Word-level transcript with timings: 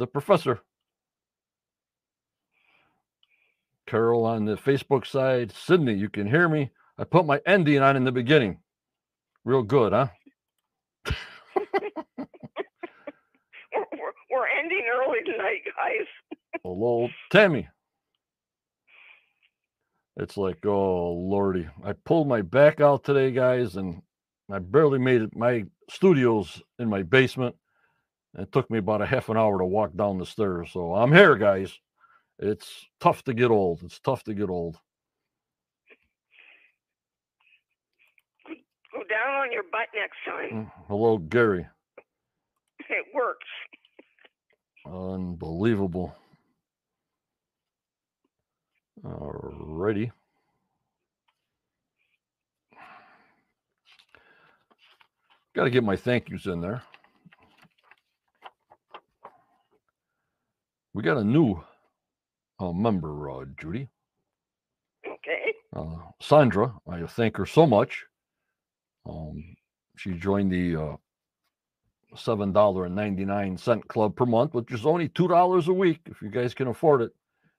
the 0.00 0.06
professor. 0.06 0.60
Carol 3.86 4.24
on 4.24 4.46
the 4.46 4.56
Facebook 4.56 5.06
side. 5.06 5.52
Sydney, 5.52 5.94
you 5.94 6.08
can 6.08 6.26
hear 6.26 6.48
me. 6.48 6.70
I 6.98 7.04
put 7.04 7.26
my 7.26 7.40
ending 7.46 7.80
on 7.80 7.96
in 7.96 8.04
the 8.04 8.12
beginning. 8.12 8.58
Real 9.44 9.62
good, 9.62 9.92
huh? 9.92 10.08
We're, 13.72 13.84
we're, 13.92 14.12
we're 14.30 14.48
ending 14.58 14.84
early 14.92 15.20
tonight, 15.24 15.60
guys. 15.64 16.06
Hello, 16.64 17.08
Tammy. 17.30 17.68
It's 20.16 20.36
like, 20.36 20.64
oh 20.66 21.12
lordy, 21.12 21.68
I 21.84 21.92
pulled 21.92 22.28
my 22.28 22.42
back 22.42 22.80
out 22.80 23.04
today, 23.04 23.30
guys, 23.32 23.76
and 23.76 24.02
I 24.50 24.58
barely 24.58 24.98
made 24.98 25.22
it. 25.22 25.36
My 25.36 25.64
studio's 25.88 26.60
in 26.78 26.88
my 26.88 27.02
basement. 27.02 27.54
It 28.38 28.52
took 28.52 28.70
me 28.70 28.78
about 28.78 29.02
a 29.02 29.06
half 29.06 29.28
an 29.28 29.36
hour 29.36 29.58
to 29.58 29.64
walk 29.66 29.94
down 29.96 30.18
the 30.18 30.26
stairs. 30.26 30.70
So 30.72 30.94
I'm 30.94 31.12
here, 31.12 31.36
guys. 31.36 31.72
It's 32.38 32.86
tough 33.00 33.24
to 33.24 33.34
get 33.34 33.50
old. 33.50 33.82
It's 33.84 34.00
tough 34.00 34.24
to 34.24 34.34
get 34.34 34.50
old. 34.50 34.78
Go 38.92 39.00
down 39.08 39.34
on 39.42 39.52
your 39.52 39.64
butt 39.64 39.88
next 39.94 40.18
time. 40.26 40.52
Mm, 40.52 40.70
Hello, 40.88 41.18
Gary. 41.18 41.66
It 42.90 43.06
works. 43.14 43.46
Unbelievable. 44.86 46.14
Alrighty. 49.04 50.12
Got 55.54 55.64
to 55.64 55.70
get 55.70 55.84
my 55.84 55.96
thank 55.96 56.28
yous 56.30 56.46
in 56.46 56.60
there. 56.60 56.82
We 60.92 61.02
got 61.02 61.18
a 61.18 61.24
new 61.24 61.62
uh, 62.58 62.72
member, 62.72 63.30
uh, 63.30 63.44
Judy. 63.60 63.88
Okay. 65.06 65.54
Uh, 65.74 65.96
Sandra, 66.20 66.74
I 66.88 67.06
thank 67.06 67.36
her 67.36 67.46
so 67.46 67.66
much. 67.66 68.04
Um, 69.08 69.56
she 69.96 70.12
joined 70.12 70.50
the 70.52 70.76
uh, 70.76 70.96
seven 72.16 72.52
dollar 72.52 72.86
and 72.86 72.94
ninety 72.94 73.24
nine 73.24 73.56
cent 73.56 73.86
club 73.88 74.16
per 74.16 74.26
month, 74.26 74.54
which 74.54 74.72
is 74.72 74.84
only 74.84 75.08
two 75.08 75.28
dollars 75.28 75.68
a 75.68 75.72
week. 75.72 76.00
If 76.06 76.20
you 76.22 76.28
guys 76.28 76.54
can 76.54 76.66
afford 76.68 77.02
it, 77.02 77.12
it 77.12 77.12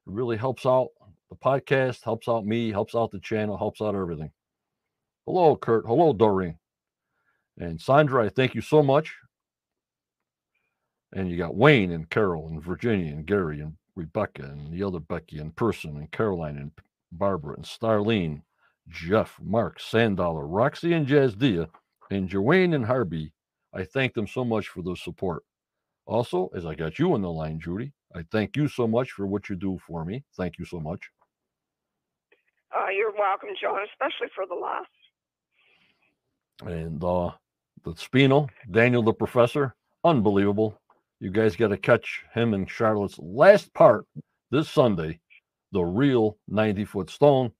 really 0.05 0.37
helps 0.37 0.65
out 0.65 0.89
the 1.29 1.35
podcast, 1.37 2.03
helps 2.03 2.27
out 2.27 2.45
me, 2.45 2.71
helps 2.71 2.95
out 2.95 3.11
the 3.11 3.19
channel, 3.19 3.57
helps 3.57 3.81
out 3.81 3.95
everything. 3.95 4.31
Hello, 5.25 5.55
Kurt. 5.55 5.85
Hello, 5.85 6.13
Doreen. 6.13 6.57
And 7.57 7.79
Sandra, 7.79 8.25
I 8.25 8.29
thank 8.29 8.55
you 8.55 8.61
so 8.61 8.83
much. 8.83 9.15
And 11.13 11.29
you 11.29 11.37
got 11.37 11.55
Wayne 11.55 11.91
and 11.91 12.09
Carol 12.09 12.47
and 12.47 12.63
Virginia 12.63 13.11
and 13.13 13.25
Gary 13.25 13.59
and 13.59 13.75
Rebecca 13.95 14.43
and 14.43 14.71
the 14.71 14.83
other 14.83 14.99
Becky 14.99 15.39
and 15.39 15.55
Person 15.55 15.97
and 15.97 16.11
Caroline 16.11 16.57
and 16.57 16.71
Barbara 17.11 17.55
and 17.55 17.65
Starlene, 17.65 18.41
Jeff, 18.89 19.37
Mark, 19.41 19.79
Sandollar, 19.79 20.47
Roxy 20.47 20.93
and 20.93 21.07
Jazdia, 21.07 21.69
and 22.09 22.29
Joanne 22.29 22.73
and 22.73 22.85
Harby. 22.85 23.33
I 23.73 23.83
thank 23.83 24.13
them 24.13 24.27
so 24.27 24.45
much 24.45 24.67
for 24.69 24.81
their 24.81 24.95
support. 24.95 25.43
Also, 26.05 26.49
as 26.55 26.65
I 26.65 26.75
got 26.75 26.99
you 26.99 27.13
on 27.13 27.21
the 27.21 27.31
line, 27.31 27.59
Judy, 27.59 27.91
I 28.15 28.23
thank 28.31 28.55
you 28.57 28.67
so 28.67 28.87
much 28.87 29.11
for 29.11 29.27
what 29.27 29.49
you 29.49 29.55
do 29.55 29.79
for 29.85 30.03
me. 30.05 30.23
Thank 30.37 30.59
you 30.59 30.65
so 30.65 30.79
much. 30.79 31.01
Uh, 32.75 32.89
you're 32.89 33.13
welcome, 33.13 33.49
John, 33.61 33.79
especially 33.91 34.27
for 34.35 34.45
the 34.45 34.55
last. 34.55 34.89
And 36.65 37.03
uh 37.03 37.31
the 37.83 37.93
Spino, 37.93 38.47
Daniel 38.69 39.01
the 39.01 39.13
Professor, 39.13 39.75
unbelievable. 40.03 40.79
You 41.21 41.29
guys 41.29 41.55
got 41.55 41.67
to 41.67 41.77
catch 41.77 42.23
him 42.33 42.55
and 42.55 42.67
Charlotte's 42.67 43.19
last 43.19 43.71
part 43.75 44.05
this 44.49 44.67
Sunday, 44.67 45.19
the 45.71 45.83
real 45.83 46.39
90 46.47 46.83
foot 46.85 47.11
stone. 47.11 47.51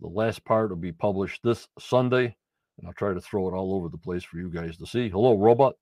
The 0.00 0.06
last 0.06 0.44
part 0.44 0.70
will 0.70 0.76
be 0.76 0.92
published 0.92 1.40
this 1.42 1.66
Sunday, 1.80 2.36
and 2.78 2.86
I'll 2.86 2.92
try 2.92 3.12
to 3.12 3.20
throw 3.20 3.48
it 3.48 3.56
all 3.56 3.74
over 3.74 3.88
the 3.88 3.98
place 3.98 4.22
for 4.22 4.38
you 4.38 4.48
guys 4.48 4.76
to 4.76 4.86
see. 4.86 5.08
Hello, 5.08 5.36
robot. 5.36 5.74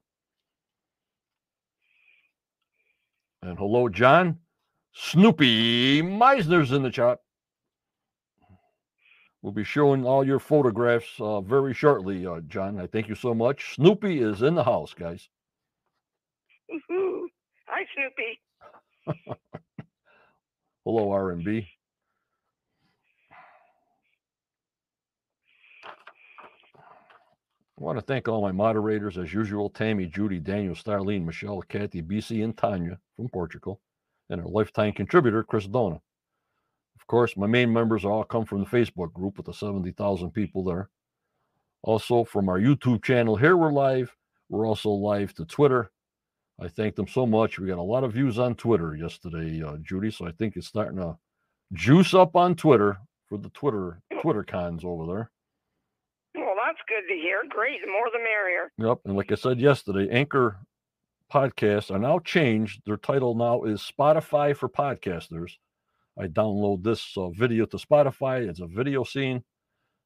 And 3.43 3.59
hello, 3.59 3.91
John. 3.91 4.39
Snoopy 4.95 6.01
Meisner's 6.01 6.73
in 6.73 6.83
the 6.83 6.91
chat. 6.91 7.19
We'll 9.43 9.53
be 9.53 9.65
showing 9.65 10.07
all 10.07 10.25
your 10.25 10.39
photographs 10.39 11.09
uh, 11.19 11.43
very 11.43 11.75
shortly, 11.75 12.27
uh, 12.27 12.41
John. 12.49 12.81
I 12.81 12.87
thank 12.87 13.09
you 13.09 13.15
so 13.15 13.35
much. 13.35 13.75
Snoopy 13.75 14.23
is 14.23 14.41
in 14.41 14.55
the 14.55 14.65
house, 14.65 14.95
guys. 14.95 15.29
Woohoo. 16.71 17.10
Hi, 17.81 17.87
Snoopy. 19.07 19.39
Hello, 20.85 21.11
R&B. 21.13 21.67
I 25.87 27.83
want 27.83 27.99
to 27.99 28.03
thank 28.03 28.29
all 28.29 28.43
my 28.43 28.53
moderators, 28.53 29.17
as 29.17 29.33
usual 29.33 29.71
Tammy, 29.71 30.05
Judy, 30.05 30.39
Daniel, 30.39 30.75
Starlene, 30.75 31.25
Michelle, 31.25 31.63
Kathy, 31.63 32.03
BC, 32.03 32.45
and 32.45 32.55
Tanya 32.55 32.99
from 33.17 33.31
Portugal, 33.31 33.81
and 34.29 34.43
our 34.43 34.47
lifetime 34.47 34.93
contributor, 34.93 35.43
Chris 35.43 35.67
Dona. 35.67 35.97
Of 35.97 37.07
course, 37.07 37.35
my 37.35 37.47
main 37.47 37.73
members 37.73 38.05
all 38.05 38.25
come 38.25 38.45
from 38.45 38.61
the 38.61 38.67
Facebook 38.67 39.15
group 39.15 39.39
with 39.39 39.47
the 39.47 39.55
70,000 39.55 40.33
people 40.33 40.65
there. 40.65 40.91
Also, 41.83 42.25
from 42.25 42.51
our 42.51 42.61
YouTube 42.61 43.03
channel, 43.03 43.37
here 43.37 43.57
we're 43.57 43.73
live. 43.73 44.15
We're 44.51 44.67
also 44.67 44.91
live 44.91 45.33
to 45.37 45.47
Twitter. 45.47 45.91
I 46.61 46.69
thank 46.69 46.95
them 46.95 47.09
so 47.09 47.25
much. 47.25 47.59
We 47.59 47.69
got 47.69 47.79
a 47.79 47.83
lot 47.83 48.05
of 48.05 48.13
views 48.13 48.39
on 48.39 48.55
Twitter 48.55 48.95
yesterday, 48.95 49.63
uh, 49.63 49.77
Judy. 49.83 50.11
So 50.11 50.27
I 50.27 50.33
think 50.33 50.57
it's 50.57 50.67
starting 50.67 50.99
to 50.99 51.17
juice 51.73 52.13
up 52.13 52.37
on 52.37 52.55
Twitter 52.55 52.99
for 53.29 53.39
the 53.39 53.49
Twitter 53.51 54.03
Twitter 54.21 54.45
cons 54.45 54.85
over 54.85 55.07
there. 55.07 55.31
Well, 56.35 56.55
that's 56.65 56.79
good 56.89 57.09
to 57.09 57.19
hear. 57.19 57.43
Great. 57.49 57.81
The 57.83 57.91
more 57.91 58.11
the 58.13 58.19
merrier. 58.19 58.71
Yep. 58.79 58.99
And 59.07 59.17
like 59.17 59.33
I 59.33 59.37
said 59.37 59.61
yesterday, 59.61 60.09
Anchor 60.11 60.59
podcasts 61.33 61.91
are 61.91 61.99
now 61.99 62.19
changed. 62.19 62.83
Their 62.85 62.97
title 62.97 63.35
now 63.35 63.63
is 63.65 63.81
Spotify 63.81 64.55
for 64.55 64.69
Podcasters. 64.69 65.53
I 66.19 66.27
download 66.27 66.83
this 66.83 67.17
uh, 67.17 67.31
video 67.31 67.65
to 67.67 67.79
Spotify. 67.79 68.49
It's 68.49 68.61
a 68.61 68.67
video 68.67 69.05
scene, 69.05 69.43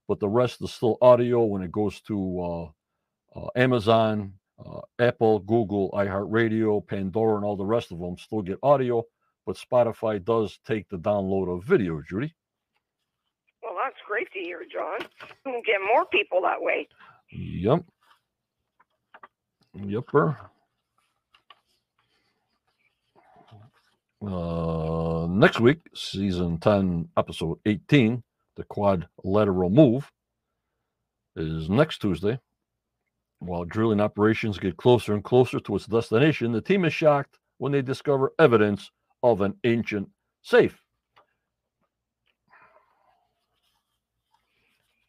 but 0.07 0.21
the 0.21 0.29
rest 0.29 0.63
is 0.63 0.73
still 0.73 0.99
audio 1.01 1.43
when 1.45 1.63
it 1.63 1.73
goes 1.73 2.01
to 2.03 2.73
uh, 3.37 3.41
uh, 3.41 3.49
Amazon, 3.57 4.35
uh, 4.59 4.81
Apple, 4.99 5.41
Google, 5.41 5.91
iHeartRadio, 5.93 6.87
Pandora, 6.87 7.37
and 7.37 7.45
all 7.45 7.57
the 7.57 7.65
rest 7.65 7.93
of 7.93 7.99
them 7.99 8.17
still 8.19 8.43
get 8.43 8.59
audio, 8.63 9.05
but 9.47 9.57
Spotify 9.57 10.23
does 10.25 10.59
take 10.67 10.89
the 10.89 10.99
download 10.99 11.55
of 11.55 11.65
video, 11.65 12.01
Judy. 12.09 12.35
Well, 13.63 13.75
that's 13.83 13.97
great 14.07 14.31
to 14.33 14.39
hear, 14.39 14.63
John. 14.71 15.09
We'll 15.45 15.63
get 15.63 15.81
more 15.87 16.07
people 16.07 16.43
that 16.43 16.61
way. 16.61 16.89
Yep. 17.31 17.85
Yepper. 19.77 20.37
Uh, 24.27 25.27
next 25.29 25.61
week, 25.61 25.81
season 25.95 26.59
10, 26.59 27.09
episode 27.17 27.59
18, 27.67 28.23
the 28.57 28.65
quadrilateral 28.65 29.71
move, 29.71 30.11
is 31.37 31.69
next 31.69 31.99
Tuesday. 31.99 32.39
While 33.47 33.65
drilling 33.65 34.01
operations 34.01 34.59
get 34.59 34.79
closer 34.79 35.13
and 35.13 35.23
closer 35.23 35.61
to 35.61 35.77
its 35.77 35.87
destination, 35.87 36.53
the 36.53 36.63
team 36.63 36.85
is 36.85 36.95
shocked 36.95 37.39
when 37.59 37.73
they 37.73 37.83
discover 37.83 38.33
evidence 38.39 38.91
of 39.23 39.43
an 39.43 39.55
ancient 39.65 40.09
safe. 40.43 40.81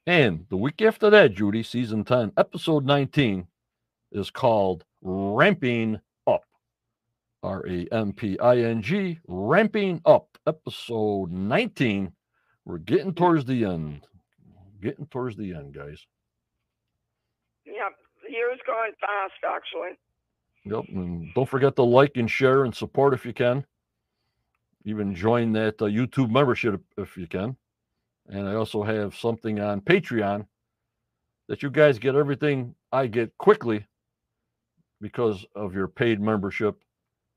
And 0.06 0.45
the 0.50 0.57
week 0.57 0.81
after 0.81 1.09
that, 1.09 1.34
Judy, 1.34 1.63
season 1.63 2.03
10, 2.03 2.34
episode 2.38 2.85
19, 2.85 3.47
is 4.12 4.29
called 4.29 4.84
Ramping 5.01 6.00
Up. 6.28 6.44
R 7.41 7.65
A 7.68 7.88
M 7.92 8.12
P 8.13 8.38
I 8.39 8.57
N 8.57 8.81
G, 8.81 9.19
Ramping 9.27 10.01
Up, 10.06 10.38
episode 10.45 11.31
19. 11.31 12.12
We're 12.65 12.77
getting 12.80 13.13
towards 13.13 13.45
the 13.45 13.65
end. 13.65 14.06
Getting 14.81 15.06
towards 15.07 15.38
the 15.38 15.54
end, 15.54 15.74
guys. 15.74 16.06
Yep. 17.65 17.94
Year's 18.30 18.60
gone 18.66 18.92
fast, 19.00 19.33
actually. 19.48 19.98
Yep. 20.66 20.86
And 20.89 21.33
don't 21.33 21.50
forget 21.50 21.75
to 21.75 21.83
like 21.83 22.18
and 22.18 22.30
share 22.30 22.63
and 22.66 22.75
support 22.75 23.13
if 23.13 23.25
you 23.25 23.33
can. 23.33 23.66
Even 24.83 25.16
join 25.16 25.51
that 25.54 25.81
uh, 25.81 25.86
YouTube 25.86 26.31
membership 26.31 26.81
if 26.98 27.18
you 27.18 27.27
can. 27.27 27.56
And 28.27 28.48
I 28.48 28.56
also 28.56 28.83
have 28.83 29.16
something 29.16 29.60
on 29.60 29.81
Patreon 29.81 30.48
that 31.48 31.62
you 31.62 31.69
guys 31.69 32.00
get 32.00 32.16
everything 32.16 32.75
I 32.92 33.07
get 33.07 33.38
quickly 33.38 33.86
because 35.01 35.45
of 35.56 35.75
your 35.75 35.88
paid 35.88 36.19
membership. 36.19 36.80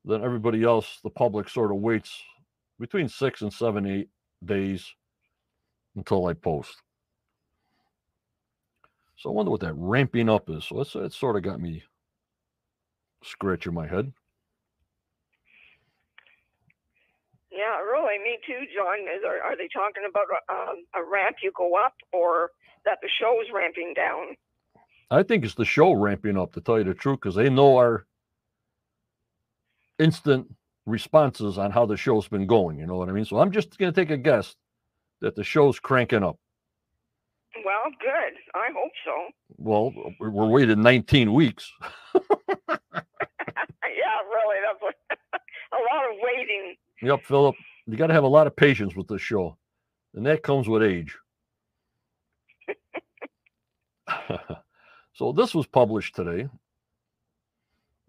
Then 0.05 0.23
everybody 0.23 0.63
else, 0.63 0.99
the 1.03 1.09
public, 1.09 1.49
sort 1.49 1.71
of 1.71 1.77
waits 1.77 2.23
between 2.79 3.09
six 3.09 3.41
and 3.41 3.53
seven, 3.53 3.85
eight 3.85 4.09
days 4.43 4.85
until 5.95 6.25
I 6.25 6.33
post. 6.33 6.75
So 9.19 9.29
I 9.29 9.33
wonder 9.33 9.51
what 9.51 9.59
that 9.61 9.73
ramping 9.75 10.29
up 10.29 10.49
is. 10.49 10.63
So 10.63 10.79
it's, 10.79 10.95
it 10.95 11.11
sort 11.11 11.35
of 11.35 11.43
got 11.43 11.59
me 11.59 11.83
scratching 13.21 13.73
my 13.73 13.85
head. 13.85 14.13
Yeah, 17.51 17.79
really, 17.81 18.17
me 18.19 18.37
too, 18.47 18.65
John. 18.73 18.99
Is 19.01 19.23
are, 19.27 19.43
are 19.43 19.57
they 19.57 19.67
talking 19.73 20.03
about 20.09 20.27
a, 20.31 20.53
um, 20.53 20.85
a 20.95 21.03
ramp 21.03 21.37
you 21.43 21.51
go 21.53 21.73
up, 21.75 21.93
or 22.13 22.51
that 22.85 22.99
the 23.01 23.09
show's 23.19 23.51
ramping 23.53 23.93
down? 23.93 24.37
I 25.11 25.23
think 25.23 25.43
it's 25.43 25.55
the 25.55 25.65
show 25.65 25.91
ramping 25.91 26.37
up, 26.37 26.53
to 26.53 26.61
tell 26.61 26.77
you 26.77 26.85
the 26.85 26.93
truth, 26.93 27.19
because 27.19 27.35
they 27.35 27.49
know 27.49 27.75
our 27.75 28.05
instant 29.97 30.47
responses 30.85 31.57
on 31.57 31.71
how 31.71 31.85
the 31.85 31.97
show's 31.97 32.29
been 32.29 32.47
going. 32.47 32.79
You 32.79 32.87
know 32.87 32.95
what 32.95 33.09
I 33.09 33.11
mean? 33.11 33.25
So 33.25 33.39
I'm 33.39 33.51
just 33.51 33.77
going 33.77 33.91
to 33.91 34.01
take 34.01 34.11
a 34.11 34.17
guess 34.17 34.55
that 35.19 35.35
the 35.35 35.43
show's 35.43 35.77
cranking 35.77 36.23
up. 36.23 36.39
Well, 37.65 37.91
good. 37.99 38.33
I 38.55 38.69
hope 38.75 38.91
so. 39.05 39.11
Well, 39.57 39.93
we're 40.19 40.29
we're 40.29 40.75
19 40.75 41.33
weeks. 41.33 41.71
yeah, 42.15 42.21
really, 44.29 44.57
that's 44.65 44.81
what, 44.81 44.95
a 45.33 45.81
lot 45.93 46.05
of 46.09 46.17
waiting. 46.21 46.75
Yep, 47.01 47.25
Philip, 47.25 47.55
you 47.87 47.97
got 47.97 48.07
to 48.07 48.13
have 48.13 48.23
a 48.23 48.27
lot 48.27 48.47
of 48.47 48.55
patience 48.55 48.95
with 48.95 49.07
this 49.07 49.21
show, 49.21 49.57
and 50.13 50.25
that 50.25 50.43
comes 50.43 50.67
with 50.67 50.83
age. 50.83 51.17
so 55.13 55.31
this 55.31 55.53
was 55.53 55.67
published 55.67 56.15
today. 56.15 56.47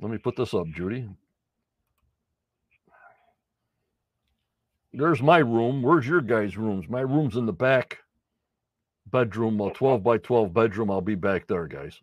Let 0.01 0.11
me 0.11 0.19
put 0.19 0.37
this 0.37 0.55
up, 0.55 0.67
Judy. 0.75 1.09
There's 4.93 5.23
my 5.23 5.39
room. 5.39 5.83
Where's 5.83 6.07
your 6.07 6.21
guys' 6.21 6.57
rooms? 6.57 6.89
My 6.89 7.03
room's 7.03 7.37
in 7.37 7.47
the 7.47 7.53
back 7.53 7.99
bedroom, 9.11 9.61
a 9.61 9.73
12 9.73 10.03
by 10.03 10.19
12 10.19 10.53
bedroom. 10.53 10.91
I'll 10.91 11.01
be 11.01 11.15
back 11.15 11.47
there, 11.47 11.67
guys. 11.67 11.99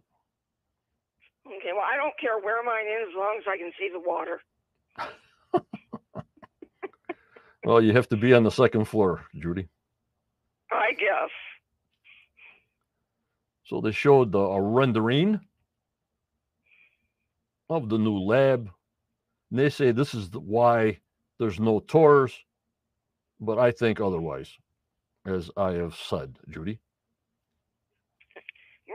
Okay, 1.45 1.71
well, 1.73 1.85
I 1.91 1.95
don't 1.97 2.17
care 2.19 2.39
where 2.39 2.63
mine 2.63 2.85
is 2.87 3.09
as 3.09 3.15
long 3.17 3.37
as 3.39 3.45
I 3.47 3.57
can 3.57 3.71
see 3.79 3.89
the 3.91 3.99
water. 3.99 4.41
Well, 7.67 7.81
you 7.81 7.91
have 7.91 8.07
to 8.09 8.15
be 8.17 8.33
on 8.33 8.43
the 8.43 8.49
second 8.49 8.85
floor, 8.85 9.25
Judy. 9.35 9.67
I 10.71 10.93
guess. 10.93 11.29
So 13.65 13.81
they 13.81 13.91
showed 13.91 14.31
the, 14.31 14.39
a 14.39 14.61
rendering 14.61 15.41
of 17.69 17.89
the 17.89 17.97
new 17.97 18.19
lab. 18.19 18.69
And 19.51 19.59
they 19.59 19.69
say 19.69 19.91
this 19.91 20.13
is 20.13 20.29
the, 20.29 20.39
why 20.39 20.99
there's 21.39 21.59
no 21.59 21.81
tours, 21.81 22.33
but 23.41 23.59
I 23.59 23.71
think 23.71 23.99
otherwise, 23.99 24.49
as 25.25 25.51
I 25.57 25.73
have 25.73 25.95
said, 25.95 26.37
Judy. 26.49 26.79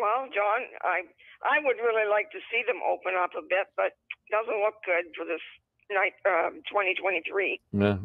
Well, 0.03 0.27
John, 0.35 0.67
I 0.83 1.03
I 1.47 1.63
would 1.63 1.77
really 1.77 2.11
like 2.11 2.29
to 2.33 2.39
see 2.51 2.63
them 2.67 2.81
open 2.83 3.13
up 3.17 3.31
a 3.39 3.43
bit, 3.43 3.71
but 3.77 3.93
doesn't 4.33 4.61
look 4.61 4.75
good 4.85 5.05
for 5.17 5.25
this 5.25 5.41
night, 5.93 6.15
um, 6.27 6.55
2023. 6.69 7.61
Yeah. 7.73 7.99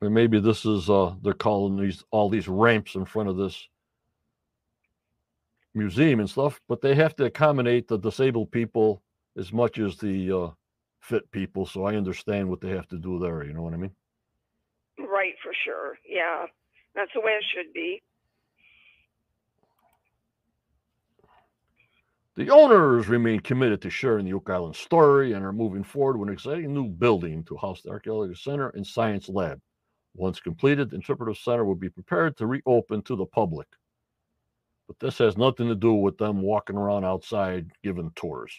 And 0.00 0.14
maybe 0.14 0.40
this 0.40 0.64
is 0.64 0.88
uh 0.88 1.14
they're 1.22 1.34
calling 1.34 1.76
these 1.76 2.02
all 2.10 2.30
these 2.30 2.48
ramps 2.48 2.94
in 2.94 3.04
front 3.04 3.28
of 3.28 3.36
this 3.36 3.68
museum 5.74 6.20
and 6.20 6.30
stuff, 6.30 6.62
but 6.66 6.80
they 6.80 6.94
have 6.94 7.14
to 7.16 7.26
accommodate 7.26 7.88
the 7.88 7.98
disabled 7.98 8.50
people 8.50 9.02
as 9.36 9.52
much 9.52 9.78
as 9.78 9.98
the 9.98 10.32
uh 10.32 10.50
fit 11.02 11.30
people. 11.30 11.66
So 11.66 11.84
I 11.84 11.96
understand 11.96 12.48
what 12.48 12.62
they 12.62 12.70
have 12.70 12.88
to 12.88 12.96
do 12.96 13.18
there, 13.18 13.44
you 13.44 13.52
know 13.52 13.62
what 13.62 13.74
I 13.74 13.76
mean? 13.76 13.94
Right, 14.98 15.34
for 15.42 15.52
sure. 15.64 15.98
Yeah, 16.08 16.46
that's 16.94 17.10
the 17.14 17.20
way 17.20 17.32
it 17.32 17.44
should 17.54 17.74
be. 17.74 18.02
The 22.36 22.50
owners 22.50 23.06
remain 23.06 23.38
committed 23.38 23.80
to 23.82 23.90
sharing 23.90 24.24
the 24.24 24.32
Oak 24.32 24.50
Island 24.50 24.74
story 24.74 25.34
and 25.34 25.44
are 25.44 25.52
moving 25.52 25.84
forward 25.84 26.18
with 26.18 26.28
an 26.28 26.34
exciting 26.34 26.74
new 26.74 26.88
building 26.88 27.44
to 27.44 27.56
house 27.56 27.82
the 27.82 27.90
Archaeology 27.90 28.34
Center 28.34 28.70
and 28.70 28.84
Science 28.84 29.28
Lab. 29.28 29.60
Once 30.16 30.40
completed, 30.40 30.90
the 30.90 30.96
Interpretive 30.96 31.38
Center 31.38 31.64
will 31.64 31.76
be 31.76 31.88
prepared 31.88 32.36
to 32.36 32.48
reopen 32.48 33.02
to 33.02 33.14
the 33.14 33.26
public. 33.26 33.68
But 34.88 34.98
this 34.98 35.18
has 35.18 35.36
nothing 35.36 35.68
to 35.68 35.76
do 35.76 35.94
with 35.94 36.18
them 36.18 36.42
walking 36.42 36.76
around 36.76 37.04
outside 37.04 37.70
giving 37.84 38.10
tours. 38.16 38.52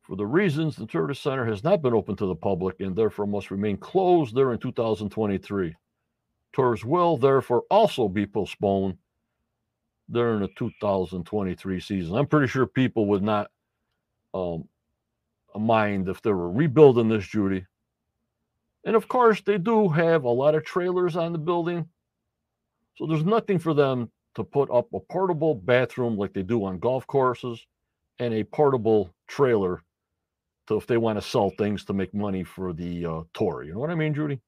For 0.00 0.16
the 0.16 0.26
reasons 0.26 0.76
the 0.76 0.82
Interpretive 0.82 1.18
Center 1.18 1.44
has 1.44 1.62
not 1.62 1.82
been 1.82 1.92
open 1.92 2.16
to 2.16 2.26
the 2.26 2.34
public 2.34 2.80
and 2.80 2.96
therefore 2.96 3.26
must 3.26 3.50
remain 3.50 3.76
closed 3.76 4.34
during 4.34 4.58
2023. 4.58 5.76
Tours 6.52 6.84
will 6.84 7.16
therefore 7.16 7.64
also 7.70 8.08
be 8.08 8.26
postponed 8.26 8.96
during 10.10 10.40
the 10.40 10.48
2023 10.56 11.80
season. 11.80 12.16
I'm 12.16 12.26
pretty 12.26 12.48
sure 12.48 12.66
people 12.66 13.06
would 13.06 13.22
not 13.22 13.50
um, 14.34 14.64
mind 15.56 16.08
if 16.08 16.22
they 16.22 16.32
were 16.32 16.50
rebuilding 16.50 17.08
this, 17.08 17.26
Judy. 17.26 17.66
And 18.84 18.96
of 18.96 19.08
course, 19.08 19.42
they 19.42 19.58
do 19.58 19.88
have 19.88 20.24
a 20.24 20.30
lot 20.30 20.54
of 20.54 20.64
trailers 20.64 21.16
on 21.16 21.32
the 21.32 21.38
building. 21.38 21.88
So 22.96 23.06
there's 23.06 23.24
nothing 23.24 23.58
for 23.58 23.74
them 23.74 24.10
to 24.34 24.44
put 24.44 24.70
up 24.70 24.88
a 24.92 25.00
portable 25.00 25.54
bathroom 25.54 26.16
like 26.16 26.32
they 26.32 26.42
do 26.42 26.64
on 26.64 26.78
golf 26.78 27.06
courses 27.06 27.66
and 28.18 28.34
a 28.34 28.44
portable 28.44 29.10
trailer 29.26 29.82
to 30.66 30.76
if 30.76 30.86
they 30.86 30.96
want 30.96 31.20
to 31.20 31.26
sell 31.26 31.50
things 31.50 31.84
to 31.84 31.92
make 31.92 32.14
money 32.14 32.44
for 32.44 32.72
the 32.72 33.04
uh, 33.04 33.22
tour. 33.34 33.62
You 33.62 33.74
know 33.74 33.80
what 33.80 33.90
I 33.90 33.94
mean, 33.94 34.14
Judy? 34.14 34.40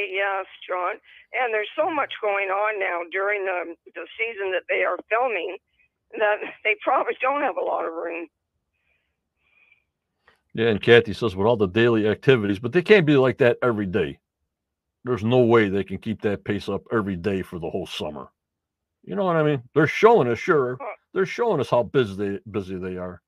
Right, 0.00 0.08
yes, 0.12 0.46
John. 0.68 0.96
And 1.32 1.52
there's 1.52 1.68
so 1.76 1.90
much 1.90 2.12
going 2.22 2.48
on 2.48 2.80
now 2.80 3.00
during 3.12 3.44
the 3.44 3.74
the 3.94 4.06
season 4.18 4.52
that 4.52 4.62
they 4.68 4.82
are 4.84 4.96
filming 5.08 5.56
that 6.12 6.36
they 6.64 6.76
probably 6.82 7.14
don't 7.20 7.42
have 7.42 7.56
a 7.56 7.64
lot 7.64 7.86
of 7.86 7.92
room. 7.92 8.26
Yeah, 10.54 10.68
and 10.68 10.82
Kathy 10.82 11.12
says 11.12 11.36
with 11.36 11.46
all 11.46 11.56
the 11.56 11.68
daily 11.68 12.08
activities, 12.08 12.58
but 12.58 12.72
they 12.72 12.82
can't 12.82 13.06
be 13.06 13.16
like 13.16 13.38
that 13.38 13.58
every 13.62 13.86
day. 13.86 14.18
There's 15.04 15.22
no 15.22 15.38
way 15.38 15.68
they 15.68 15.84
can 15.84 15.98
keep 15.98 16.22
that 16.22 16.44
pace 16.44 16.68
up 16.68 16.82
every 16.92 17.16
day 17.16 17.42
for 17.42 17.58
the 17.58 17.70
whole 17.70 17.86
summer. 17.86 18.28
You 19.04 19.14
know 19.14 19.24
what 19.24 19.36
I 19.36 19.44
mean? 19.44 19.62
They're 19.74 19.86
showing 19.86 20.28
us, 20.28 20.38
sure, 20.38 20.76
they're 21.14 21.26
showing 21.26 21.60
us 21.60 21.70
how 21.70 21.84
busy 21.84 22.16
they 22.16 22.38
busy 22.50 22.76
they 22.76 22.96
are, 22.96 23.22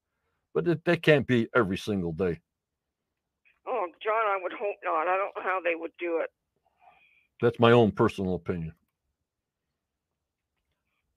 but 0.54 0.66
it, 0.66 0.84
they 0.84 0.96
can't 0.96 1.26
be 1.26 1.48
every 1.54 1.78
single 1.78 2.12
day. 2.12 2.40
Oh, 3.66 3.86
John, 4.02 4.24
I 4.26 4.38
would 4.42 4.52
hope 4.52 4.76
not. 4.84 5.06
I 5.06 5.16
don't 5.16 5.32
know 5.36 5.42
how 5.42 5.60
they 5.62 5.76
would 5.76 5.92
do 6.00 6.18
it. 6.18 6.30
That's 7.42 7.58
my 7.58 7.72
own 7.72 7.90
personal 7.90 8.36
opinion. 8.36 8.72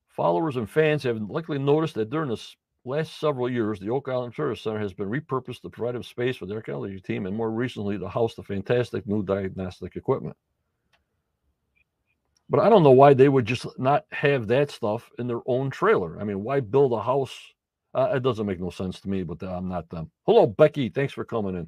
Followers 0.09 0.55
and 0.57 0.67
fans 0.67 1.03
have 1.03 1.21
likely 1.29 1.59
noticed 1.59 1.93
that 1.95 2.09
during 2.09 2.29
the 2.29 2.41
last 2.83 3.19
several 3.19 3.47
years, 3.47 3.79
the 3.79 3.91
Oak 3.91 4.09
Island 4.09 4.33
Tourist 4.33 4.63
Center 4.63 4.79
has 4.79 4.91
been 4.91 5.07
repurposed 5.07 5.61
to 5.61 5.69
provide 5.69 5.95
a 5.95 6.03
space 6.03 6.35
for 6.35 6.47
the 6.47 6.55
archaeology 6.55 6.99
team 6.99 7.27
and 7.27 7.37
more 7.37 7.51
recently 7.51 7.99
to 7.99 8.09
house 8.09 8.33
the 8.33 8.41
fantastic 8.41 9.05
new 9.05 9.21
diagnostic 9.21 9.95
equipment. 9.95 10.35
But 12.49 12.61
I 12.61 12.69
don't 12.69 12.83
know 12.83 12.91
why 12.91 13.13
they 13.13 13.29
would 13.29 13.45
just 13.45 13.67
not 13.77 14.05
have 14.11 14.47
that 14.47 14.71
stuff 14.71 15.11
in 15.19 15.27
their 15.27 15.41
own 15.45 15.69
trailer. 15.69 16.19
I 16.19 16.23
mean, 16.23 16.43
why 16.43 16.59
build 16.59 16.93
a 16.93 17.01
house? 17.01 17.37
Uh, 17.93 18.13
it 18.15 18.23
doesn't 18.23 18.47
make 18.47 18.59
no 18.59 18.71
sense 18.71 18.99
to 19.01 19.09
me, 19.09 19.21
but 19.21 19.43
I'm 19.43 19.69
not 19.69 19.89
them. 19.89 20.09
Hello, 20.25 20.47
Becky. 20.47 20.89
Thanks 20.89 21.13
for 21.13 21.23
coming 21.23 21.55
in. 21.55 21.67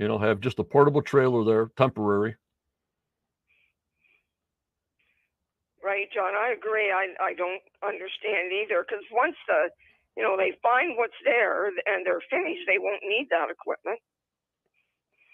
You 0.00 0.08
know, 0.08 0.18
have 0.18 0.40
just 0.40 0.58
a 0.58 0.64
portable 0.64 1.02
trailer 1.02 1.44
there, 1.44 1.70
temporary. 1.76 2.34
Right, 5.84 6.08
John. 6.14 6.34
I 6.34 6.54
agree. 6.56 6.90
I 6.90 7.08
I 7.22 7.34
don't 7.34 7.60
understand 7.84 8.50
either 8.50 8.82
because 8.88 9.04
once 9.12 9.36
the 9.46 9.68
you 10.16 10.22
know 10.22 10.38
they 10.38 10.52
find 10.62 10.96
what's 10.96 11.12
there 11.24 11.66
and 11.66 12.06
they're 12.06 12.22
finished, 12.30 12.62
they 12.66 12.78
won't 12.78 13.02
need 13.06 13.28
that 13.30 13.50
equipment. 13.50 14.00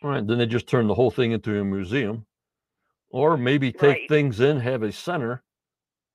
All 0.02 0.10
right. 0.10 0.26
Then 0.26 0.38
they 0.38 0.46
just 0.46 0.68
turn 0.68 0.88
the 0.88 0.94
whole 0.94 1.12
thing 1.12 1.30
into 1.32 1.60
a 1.60 1.64
museum. 1.64 2.26
Or 3.10 3.36
maybe 3.36 3.72
take 3.72 3.82
Right. 3.82 4.08
things 4.08 4.40
in, 4.40 4.58
have 4.60 4.82
a 4.82 4.92
center 4.92 5.44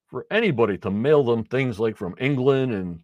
for 0.08 0.27
anybody 0.29 0.77
to 0.79 0.91
mail 0.91 1.24
them 1.24 1.46
things 1.46 1.79
like 1.79 1.96
from 1.96 2.15
England 2.20 2.74
and 2.74 3.00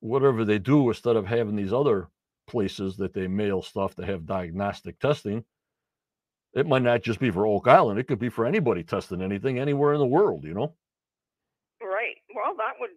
whatever 0.00 0.44
they 0.44 0.60
do 0.60 0.88
instead 0.88 1.16
of 1.16 1.26
having 1.26 1.56
these 1.56 1.72
other 1.72 2.08
places 2.46 2.96
that 2.96 3.12
they 3.12 3.26
mail 3.26 3.62
stuff 3.62 3.94
to 3.96 4.06
have 4.06 4.26
diagnostic 4.26 4.98
testing. 4.98 5.44
It 6.54 6.66
might 6.66 6.82
not 6.82 7.02
just 7.02 7.20
be 7.20 7.30
for 7.30 7.46
Oak 7.46 7.68
Island, 7.68 7.98
it 7.98 8.04
could 8.04 8.18
be 8.18 8.30
for 8.30 8.46
anybody 8.46 8.82
testing 8.82 9.20
anything 9.20 9.58
anywhere 9.58 9.92
in 9.92 10.00
the 10.00 10.06
world, 10.06 10.44
you 10.44 10.54
know? 10.54 10.74
Right. 11.82 12.16
Well, 12.34 12.54
that 12.56 12.74
would 12.80 12.90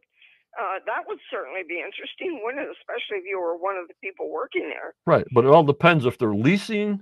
uh, 0.59 0.79
that 0.85 1.03
would 1.07 1.19
certainly 1.31 1.61
be 1.67 1.75
interesting, 1.75 2.41
wouldn't 2.43 2.63
it? 2.63 2.75
Especially 2.79 3.17
if 3.17 3.25
you 3.25 3.39
were 3.39 3.57
one 3.57 3.77
of 3.77 3.87
the 3.87 3.93
people 4.03 4.29
working 4.29 4.69
there. 4.69 4.93
Right. 5.05 5.25
But 5.31 5.45
it 5.45 5.49
all 5.49 5.63
depends 5.63 6.05
if 6.05 6.17
they're 6.17 6.33
leasing 6.33 7.01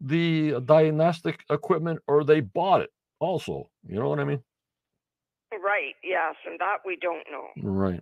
the 0.00 0.54
uh, 0.54 0.60
diagnostic 0.60 1.44
equipment 1.50 2.00
or 2.06 2.24
they 2.24 2.40
bought 2.40 2.82
it 2.82 2.90
also. 3.20 3.70
You 3.86 3.98
know 3.98 4.08
what 4.08 4.20
I 4.20 4.24
mean? 4.24 4.42
Right. 5.52 5.94
Yes, 6.04 6.34
and 6.46 6.58
that 6.60 6.78
we 6.84 6.96
don't 6.96 7.24
know. 7.30 7.48
Right. 7.62 8.00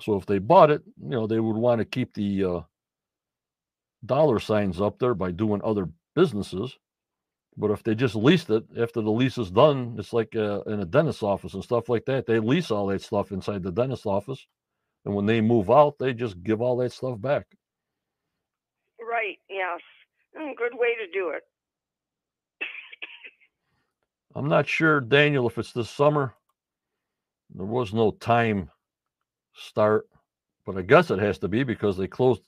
So 0.00 0.16
if 0.16 0.26
they 0.26 0.38
bought 0.38 0.70
it, 0.70 0.82
you 1.02 1.10
know, 1.10 1.26
they 1.26 1.40
would 1.40 1.56
want 1.56 1.80
to 1.80 1.84
keep 1.84 2.14
the 2.14 2.44
uh, 2.44 2.60
dollar 4.06 4.40
signs 4.40 4.80
up 4.80 4.98
there 4.98 5.14
by 5.14 5.30
doing 5.32 5.60
other 5.64 5.88
businesses. 6.14 6.76
But 7.56 7.70
if 7.70 7.82
they 7.84 7.94
just 7.94 8.16
leased 8.16 8.50
it 8.50 8.64
after 8.78 9.00
the 9.02 9.10
lease 9.12 9.38
is 9.38 9.50
done, 9.50 9.96
it's 9.98 10.12
like 10.12 10.36
uh, 10.36 10.62
in 10.62 10.80
a 10.80 10.84
dentist's 10.86 11.22
office 11.22 11.54
and 11.54 11.64
stuff 11.64 11.88
like 11.88 12.06
that. 12.06 12.26
They 12.26 12.40
lease 12.40 12.70
all 12.70 12.88
that 12.88 13.02
stuff 13.02 13.32
inside 13.32 13.62
the 13.62 13.72
dentist's 13.72 14.06
office, 14.06 14.46
and 15.04 15.14
when 15.14 15.26
they 15.26 15.40
move 15.40 15.70
out, 15.70 15.98
they 15.98 16.14
just 16.14 16.42
give 16.42 16.62
all 16.62 16.76
that 16.78 16.92
stuff 16.92 17.20
back. 17.20 17.46
Right. 19.00 19.38
Yes. 19.50 19.80
Mm, 20.38 20.56
good 20.56 20.78
way 20.78 20.94
to 20.96 21.12
do 21.12 21.30
it. 21.30 21.42
I'm 24.34 24.48
not 24.48 24.68
sure, 24.68 25.00
Daniel, 25.00 25.46
if 25.48 25.58
it's 25.58 25.72
this 25.72 25.90
summer. 25.90 26.34
There 27.54 27.66
was 27.66 27.94
no 27.94 28.12
time 28.12 28.70
start, 29.54 30.06
but 30.66 30.76
I 30.78 30.82
guess 30.82 31.10
it 31.10 31.20
has 31.20 31.38
to 31.40 31.48
be 31.48 31.64
because 31.64 31.96
they 31.96 32.08
closed. 32.08 32.42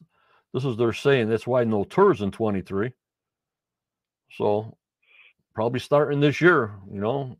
This 0.54 0.64
is 0.64 0.76
they're 0.76 0.92
saying 0.92 1.28
that's 1.30 1.46
why 1.46 1.64
no 1.64 1.84
tours 1.84 2.22
in 2.22 2.32
23. 2.32 2.92
So 4.32 4.76
probably 5.54 5.80
starting 5.80 6.20
this 6.20 6.40
year, 6.40 6.74
you 6.92 7.00
know, 7.00 7.36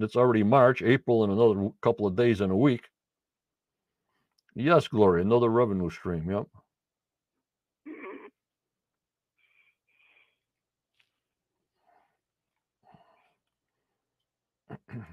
it's 0.00 0.16
already 0.16 0.42
March, 0.44 0.82
April, 0.82 1.24
and 1.24 1.32
another 1.32 1.70
couple 1.82 2.06
of 2.06 2.16
days 2.16 2.40
in 2.40 2.50
a 2.50 2.56
week. 2.56 2.88
Yes, 4.54 4.88
Gloria, 4.88 5.24
another 5.24 5.50
revenue 5.50 5.90
stream. 5.90 6.30
Yep. 6.30 6.46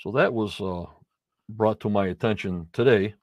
So 0.00 0.12
that 0.12 0.34
was 0.34 0.60
uh, 0.60 0.84
brought 1.48 1.80
to 1.80 1.90
my 1.90 2.08
attention 2.08 2.68
today. 2.72 3.14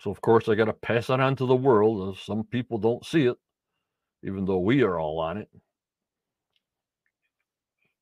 So 0.00 0.10
of 0.10 0.20
course 0.20 0.48
I 0.48 0.54
got 0.54 0.66
to 0.66 0.72
pass 0.72 1.10
it 1.10 1.20
on 1.20 1.36
to 1.36 1.46
the 1.46 1.56
world. 1.56 2.18
Some 2.18 2.44
people 2.44 2.78
don't 2.78 3.04
see 3.04 3.26
it, 3.26 3.36
even 4.22 4.44
though 4.44 4.58
we 4.58 4.82
are 4.82 4.98
all 4.98 5.18
on 5.20 5.38
it. 5.38 5.48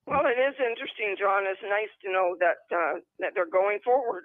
Well, 0.07 0.23
it 0.27 0.39
is 0.41 0.55
interesting, 0.59 1.17
John. 1.19 1.45
It's 1.47 1.61
nice 1.63 1.89
to 2.05 2.13
know 2.13 2.37
that 2.41 2.77
uh, 2.77 3.01
that 3.21 3.33
they're 3.35 3.49
going 3.51 3.79
forward. 3.85 4.25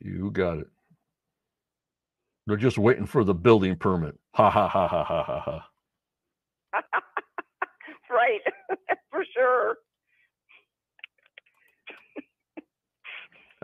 You 0.00 0.30
got 0.30 0.58
it. 0.58 0.68
They're 2.46 2.56
just 2.56 2.78
waiting 2.78 3.06
for 3.06 3.24
the 3.24 3.34
building 3.34 3.76
permit. 3.76 4.16
Ha 4.34 4.48
ha 4.50 4.68
ha 4.68 4.88
ha 4.88 5.04
ha 5.04 5.24
ha 5.24 5.40
ha. 5.40 5.68
right. 8.10 8.40
For 9.10 9.24
sure. 9.36 9.76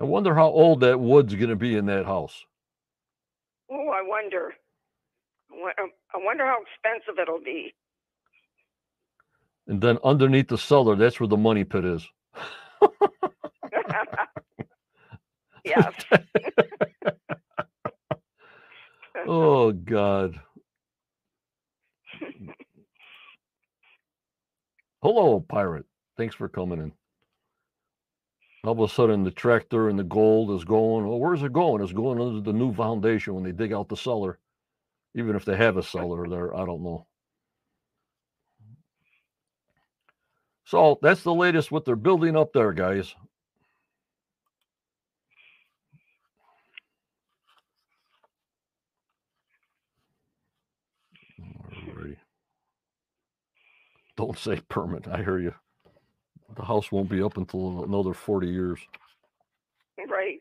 I 0.01 0.05
wonder 0.05 0.35
how 0.35 0.49
old 0.49 0.81
that 0.81 0.99
wood's 1.01 1.35
going 1.35 1.51
to 1.51 1.57
be 1.57 1.77
in 1.77 1.87
that 1.87 2.07
house. 2.07 2.45
Oh, 3.71 3.91
I 3.91 4.03
wonder. 4.03 4.55
I 5.53 5.83
um, 5.83 5.93
I 6.15 6.19
wonder 6.19 6.47
how 6.47 6.59
expensive 6.63 7.19
it'll 7.21 7.41
be. 7.41 7.75
And 9.69 9.81
then 9.81 9.99
underneath 10.05 10.49
the 10.49 10.59
cellar, 10.59 10.97
that's 10.97 11.21
where 11.21 11.29
the 11.29 11.37
money 11.39 11.65
pit 11.65 11.85
is. 11.85 12.07
yes. 15.65 15.95
Oh 19.27 19.73
God. 19.73 20.41
Hello, 25.03 25.41
pirate. 25.41 25.87
Thanks 26.17 26.35
for 26.35 26.49
coming 26.49 26.81
in. 26.81 26.93
All 28.64 28.73
of 28.73 28.80
a 28.80 28.88
sudden, 28.88 29.25
the 29.25 29.30
tractor 29.30 29.90
and 29.90 29.99
the 29.99 30.04
gold 30.04 30.50
is 30.52 30.64
going. 30.64 31.06
Well, 31.06 31.18
where's 31.21 31.42
it 31.42 31.52
going? 31.52 31.83
It's 31.83 31.92
going 31.92 32.18
under 32.21 32.40
the 32.40 32.56
new 32.56 32.73
foundation 32.73 33.35
when 33.35 33.44
they 33.44 33.52
dig 33.52 33.75
out 33.75 33.90
the 33.90 33.97
cellar. 33.97 34.38
Even 35.14 35.37
if 35.37 35.44
they 35.44 35.56
have 35.56 35.76
a 35.76 35.83
cellar 35.83 36.26
there, 36.26 36.56
I 36.56 36.64
don't 36.64 36.83
know. 36.83 37.06
So 40.64 40.99
that's 41.02 41.23
the 41.23 41.35
latest 41.35 41.71
what 41.71 41.85
they're 41.85 41.94
building 41.94 42.37
up 42.37 42.52
there, 42.54 42.73
guys. 42.73 43.14
Alrighty. 51.40 52.16
Don't 54.16 54.38
say 54.38 54.61
permit. 54.68 55.06
I 55.06 55.23
hear 55.23 55.38
you. 55.38 55.54
The 56.57 56.65
house 56.65 56.91
won't 56.93 57.09
be 57.09 57.23
up 57.23 57.37
until 57.37 57.85
another 57.85 58.15
40 58.15 58.49
years. 58.49 58.81
right. 60.09 60.39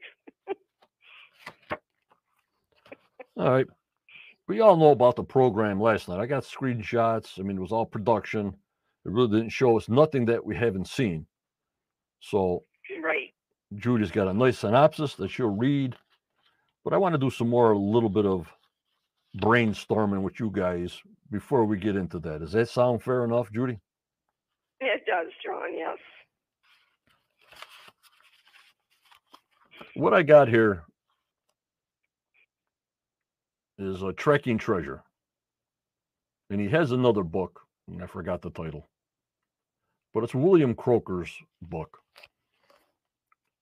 All 3.38 3.51
right. 3.51 3.67
We 4.48 4.60
all 4.60 4.75
know 4.75 4.91
about 4.91 5.15
the 5.15 5.24
program 5.24 5.82
last 5.82 6.08
night. 6.10 6.20
I 6.20 6.25
got 6.25 6.43
screenshots. 6.43 7.39
I 7.39 7.43
mean, 7.43 7.58
it 7.58 7.62
was 7.62 7.72
all 7.72 7.86
production. 7.86 8.48
It 9.05 9.12
really 9.12 9.39
didn't 9.39 9.51
show 9.51 9.77
us 9.77 9.89
nothing 9.89 10.25
that 10.25 10.46
we 10.46 10.55
haven't 10.55 10.88
seen. 10.88 11.25
So 12.20 12.63
Right. 13.03 13.34
Judy's 13.75 14.12
got 14.12 14.27
a 14.27 14.34
nice 14.34 14.60
synopsis 14.60 15.15
that 15.15 15.29
she'll 15.29 15.55
read. 15.55 15.96
But 16.84 16.93
I 16.93 16.98
want 16.98 17.13
to 17.13 17.20
do 17.20 17.29
some 17.29 17.50
more, 17.50 17.72
a 17.72 17.77
little 17.77 18.10
bit 18.10 18.25
of 18.25 18.51
brainstorming 19.38 20.22
with 20.22 20.39
you 20.39 20.51
guys 20.51 21.01
before 21.32 21.65
we 21.65 21.77
get 21.77 21.96
into 21.96 22.20
that. 22.20 22.41
Does 22.41 22.51
that 22.51 22.70
sound 22.70 23.01
fair 23.01 23.24
enough, 23.24 23.51
Judy? 23.51 23.79
It 24.85 25.05
does, 25.05 25.27
John. 25.43 25.73
Yes. 25.75 25.97
What 29.95 30.13
I 30.13 30.23
got 30.23 30.49
here 30.49 30.83
is 33.77 34.01
a 34.01 34.11
Tracking 34.13 34.57
Treasure. 34.57 35.03
And 36.49 36.59
he 36.59 36.67
has 36.69 36.91
another 36.91 37.23
book, 37.23 37.61
and 37.87 38.03
I 38.03 38.07
forgot 38.07 38.41
the 38.41 38.49
title. 38.49 38.87
But 40.13 40.23
it's 40.23 40.35
William 40.35 40.75
Crooker's 40.75 41.31
book 41.61 41.99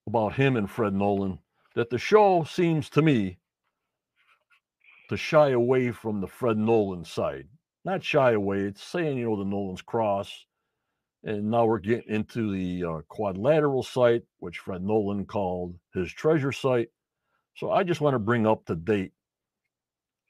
about 0.07 0.33
him 0.33 0.57
and 0.57 0.69
Fred 0.69 0.93
Nolan. 0.93 1.39
That 1.75 1.89
the 1.89 1.97
show 1.97 2.43
seems 2.43 2.89
to 2.89 3.01
me 3.01 3.37
to 5.09 5.15
shy 5.15 5.51
away 5.51 5.91
from 5.91 6.19
the 6.19 6.27
Fred 6.27 6.57
Nolan 6.57 7.05
side. 7.05 7.47
Not 7.85 8.03
shy 8.03 8.31
away, 8.31 8.61
it's 8.61 8.83
saying, 8.83 9.17
you 9.17 9.25
know, 9.25 9.37
the 9.37 9.45
Nolan's 9.45 9.81
cross. 9.81 10.45
And 11.23 11.51
now 11.51 11.65
we're 11.65 11.79
getting 11.79 12.13
into 12.13 12.51
the 12.51 12.83
uh, 12.85 13.81
site, 13.83 14.23
which 14.39 14.57
Fred 14.59 14.83
Nolan 14.83 15.25
called 15.25 15.75
his 15.93 16.11
treasure 16.11 16.51
site. 16.51 16.89
So 17.57 17.71
I 17.71 17.83
just 17.83 18.01
want 18.01 18.15
to 18.15 18.19
bring 18.19 18.47
up 18.47 18.65
to 18.65 18.75
date 18.75 19.11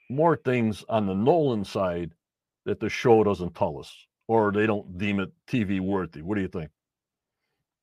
more 0.10 0.36
things 0.36 0.84
on 0.90 1.06
the 1.06 1.16
Nolan 1.16 1.64
side 1.64 2.12
that 2.66 2.80
the 2.80 2.90
show 2.90 3.24
doesn't 3.24 3.56
tell 3.56 3.80
us, 3.80 3.92
or 4.28 4.52
they 4.52 4.66
don't 4.66 4.98
deem 4.98 5.20
it 5.20 5.32
TV 5.48 5.80
worthy. 5.80 6.22
What 6.22 6.36
do 6.36 6.42
you 6.42 6.50
think? 6.50 6.70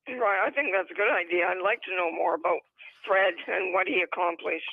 Right. 0.06 0.46
I 0.46 0.50
think 0.50 0.68
that's 0.76 0.90
a 0.90 0.94
good 0.94 1.10
idea. 1.10 1.46
I'd 1.46 1.62
like 1.62 1.80
to 1.82 1.96
know 1.96 2.12
more 2.12 2.34
about 2.34 2.60
Fred 3.06 3.34
and 3.46 3.72
what 3.72 3.86
he 3.86 4.02
accomplished. 4.02 4.64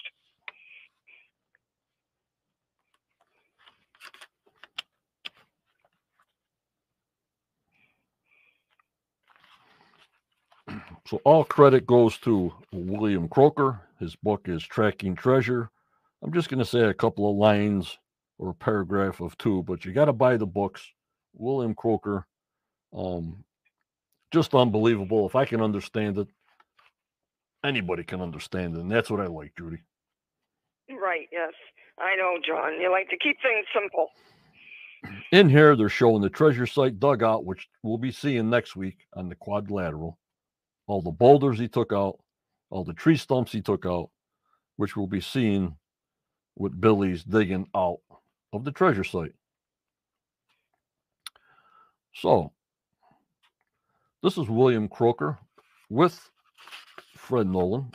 So 11.08 11.22
all 11.24 11.44
credit 11.44 11.86
goes 11.86 12.18
to 12.20 12.52
William 12.74 13.28
Crooker. 13.28 13.80
His 14.00 14.16
book 14.16 14.50
is 14.50 14.64
Tracking 14.64 15.16
Treasure. 15.16 15.70
I'm 16.24 16.34
just 16.34 16.50
going 16.50 16.60
to 16.60 16.66
say 16.66 16.80
a 16.80 16.96
couple 16.96 17.30
of 17.30 17.38
lines 17.38 18.00
or 18.40 18.50
a 18.50 18.56
paragraph 18.56 19.22
of 19.22 19.38
two, 19.38 19.62
but 19.64 19.86
you 19.86 19.94
got 19.94 20.06
to 20.06 20.14
buy 20.14 20.38
the 20.38 20.48
books. 20.48 20.84
William 21.36 21.76
Crooker, 21.76 22.26
um, 22.98 23.44
just 24.32 24.56
unbelievable. 24.56 25.28
If 25.28 25.36
I 25.36 25.46
can 25.46 25.62
understand 25.62 26.18
it, 26.18 26.28
anybody 27.64 28.04
can 28.04 28.22
understand 28.22 28.76
it, 28.76 28.80
and 28.80 28.92
that's 28.92 29.10
what 29.12 29.20
I 29.20 29.28
like, 29.28 29.54
Judy. 29.58 29.84
Right. 30.90 31.28
Yes. 31.32 31.54
I 32.00 32.16
know, 32.16 32.38
John. 32.46 32.82
You 32.82 32.92
like 32.92 33.10
to 33.10 33.18
keep 33.18 33.38
things 33.44 33.66
simple. 33.74 34.08
In 35.32 35.50
here, 35.50 35.76
they're 35.76 35.88
showing 35.88 36.22
the 36.22 36.30
treasure 36.30 36.66
site 36.66 37.00
dugout, 37.00 37.46
which 37.46 37.68
we'll 37.84 38.00
be 38.00 38.12
seeing 38.12 38.50
next 38.50 38.76
week 38.76 39.06
on 39.14 39.30
the 39.30 39.36
quadrilateral. 39.36 40.18
All 40.88 41.02
the 41.02 41.12
boulders 41.12 41.60
he 41.60 41.68
took 41.68 41.92
out, 41.92 42.20
all 42.70 42.84
the 42.84 42.94
tree 42.94 43.18
stumps 43.18 43.52
he 43.52 43.62
took 43.62 43.86
out, 43.86 44.10
which 44.76 44.96
we'll 44.96 45.08
be 45.08 45.22
seeing 45.22 45.78
with 46.56 46.80
Billy's 46.80 47.24
digging 47.24 47.68
out 47.76 48.00
of 48.54 48.64
the 48.64 48.72
treasure 48.72 49.04
site. 49.04 49.34
So, 52.14 52.54
this 54.24 54.38
is 54.38 54.48
William 54.48 54.88
Crooker 54.88 55.38
with 55.90 56.30
Fred 57.16 57.48
Nolan. 57.48 57.92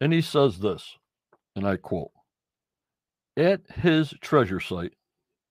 And 0.00 0.12
he 0.12 0.22
says 0.22 0.58
this, 0.58 0.96
and 1.54 1.66
I 1.66 1.76
quote 1.76 2.10
At 3.36 3.60
his 3.70 4.14
treasure 4.20 4.60
site, 4.60 4.94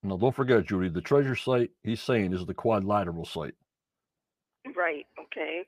now 0.02 0.18
don't 0.18 0.36
forget, 0.36 0.66
Judy, 0.66 0.90
the 0.90 1.02
treasure 1.02 1.36
site 1.36 1.72
he's 1.84 2.02
saying 2.02 2.34
is 2.34 2.46
the 2.46 2.54
quadrilateral 2.54 3.26
site. 3.26 3.54
Right. 4.76 5.06
Okay. 5.26 5.64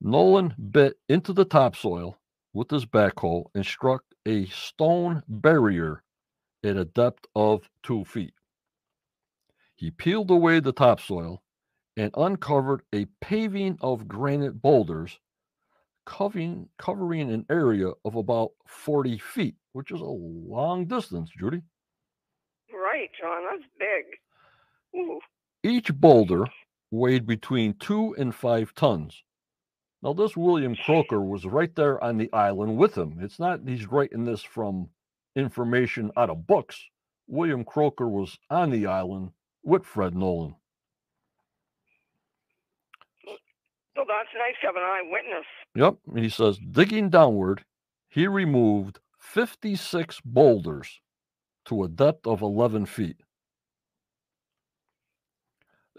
Nolan 0.00 0.54
bit 0.70 0.98
into 1.08 1.32
the 1.32 1.44
topsoil 1.44 2.18
with 2.52 2.70
his 2.70 2.86
backhoe 2.86 3.44
and 3.54 3.64
struck 3.64 4.02
a 4.26 4.46
stone 4.46 5.22
barrier 5.28 6.02
at 6.64 6.76
a 6.76 6.84
depth 6.84 7.26
of 7.34 7.68
two 7.82 8.04
feet. 8.04 8.34
He 9.76 9.90
peeled 9.90 10.30
away 10.30 10.60
the 10.60 10.72
topsoil 10.72 11.42
and 11.96 12.12
uncovered 12.16 12.82
a 12.94 13.06
paving 13.20 13.78
of 13.80 14.08
granite 14.08 14.60
boulders 14.60 15.18
covering, 16.06 16.68
covering 16.78 17.30
an 17.30 17.46
area 17.50 17.90
of 18.04 18.14
about 18.14 18.50
40 18.66 19.18
feet, 19.18 19.54
which 19.72 19.90
is 19.90 20.00
a 20.00 20.04
long 20.04 20.86
distance, 20.86 21.30
Judy. 21.38 21.62
Right, 22.72 23.10
John. 23.18 23.42
That's 23.50 23.70
big. 23.78 25.00
Ooh. 25.00 25.20
Each 25.62 25.92
boulder 25.94 26.46
weighed 26.90 27.26
between 27.26 27.74
two 27.74 28.14
and 28.18 28.34
five 28.34 28.74
tons. 28.74 29.22
Now, 30.02 30.14
this 30.14 30.36
William 30.36 30.74
Crooker 30.76 31.20
was 31.20 31.44
right 31.44 31.74
there 31.74 32.02
on 32.02 32.16
the 32.16 32.32
island 32.32 32.78
with 32.78 32.96
him. 32.96 33.18
It's 33.20 33.38
not 33.38 33.60
he's 33.66 33.86
writing 33.86 34.24
this 34.24 34.42
from 34.42 34.88
information 35.36 36.10
out 36.16 36.30
of 36.30 36.46
books. 36.46 36.82
William 37.26 37.64
Crooker 37.64 38.08
was 38.08 38.38
on 38.48 38.70
the 38.70 38.86
island 38.86 39.30
with 39.62 39.84
Fred 39.84 40.14
Nolan. 40.14 40.54
So 43.94 44.04
that's 44.08 44.30
nice 44.34 44.54
to 44.62 44.66
have 44.66 44.76
an 44.76 44.82
eyewitness. 44.82 45.44
Yep. 45.74 45.96
And 46.14 46.24
he 46.24 46.30
says, 46.30 46.58
digging 46.70 47.10
downward, 47.10 47.64
he 48.08 48.26
removed 48.26 48.98
56 49.18 50.20
boulders 50.24 51.00
to 51.66 51.84
a 51.84 51.88
depth 51.88 52.26
of 52.26 52.40
11 52.40 52.86
feet. 52.86 53.20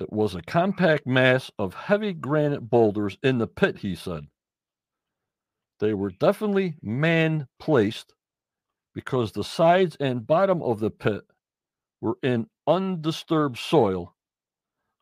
It 0.01 0.11
was 0.11 0.33
a 0.33 0.41
compact 0.41 1.05
mass 1.05 1.51
of 1.59 1.75
heavy 1.75 2.11
granite 2.11 2.71
boulders 2.71 3.19
in 3.21 3.37
the 3.37 3.45
pit, 3.45 3.77
he 3.77 3.93
said. 3.93 4.25
They 5.79 5.93
were 5.93 6.09
definitely 6.09 6.75
man 6.81 7.47
placed 7.59 8.15
because 8.95 9.31
the 9.31 9.43
sides 9.43 9.95
and 9.99 10.25
bottom 10.25 10.63
of 10.63 10.79
the 10.79 10.89
pit 10.89 11.21
were 12.01 12.17
in 12.23 12.47
undisturbed 12.65 13.59
soil, 13.59 14.15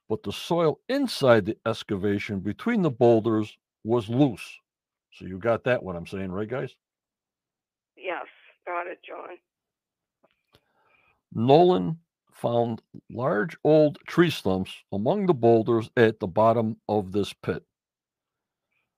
but 0.09 0.23
the 0.23 0.33
soil 0.33 0.81
inside 0.89 1.45
the 1.45 1.57
excavation 1.65 2.41
between 2.41 2.81
the 2.81 2.91
boulders 2.91 3.57
was 3.85 4.09
loose. 4.09 4.59
So 5.13 5.23
you 5.23 5.39
got 5.39 5.63
that 5.63 5.81
what 5.81 5.95
I'm 5.95 6.07
saying, 6.07 6.29
right, 6.29 6.49
guys? 6.49 6.75
Yes, 7.95 8.25
got 8.67 8.87
it, 8.87 8.99
John. 9.07 9.37
Nolan 11.33 11.99
found 12.39 12.81
large 13.09 13.57
old 13.63 13.97
tree 14.07 14.29
stumps 14.29 14.71
among 14.91 15.25
the 15.25 15.33
boulders 15.33 15.89
at 15.97 16.19
the 16.19 16.27
bottom 16.27 16.77
of 16.87 17.11
this 17.11 17.33
pit. 17.33 17.63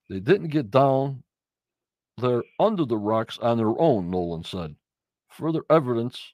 They 0.10 0.20
didn't 0.20 0.50
get 0.50 0.70
down 0.70 1.24
there 2.18 2.44
under 2.60 2.86
the 2.86 2.98
rocks 2.98 3.40
on 3.40 3.58
their 3.58 3.80
own, 3.80 4.12
Nolan 4.12 4.44
said. 4.44 4.76
Further 5.30 5.62
evidence 5.70 6.34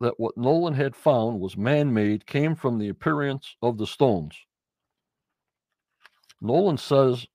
that 0.00 0.14
what 0.18 0.36
Nolan 0.36 0.74
had 0.74 0.94
found 0.94 1.40
was 1.40 1.56
man 1.56 1.92
made 1.92 2.26
came 2.26 2.54
from 2.54 2.78
the 2.78 2.88
appearance 2.88 3.56
of 3.62 3.78
the 3.78 3.86
stones. 3.86 4.36
Nolan 6.40 6.78
says 6.78 7.26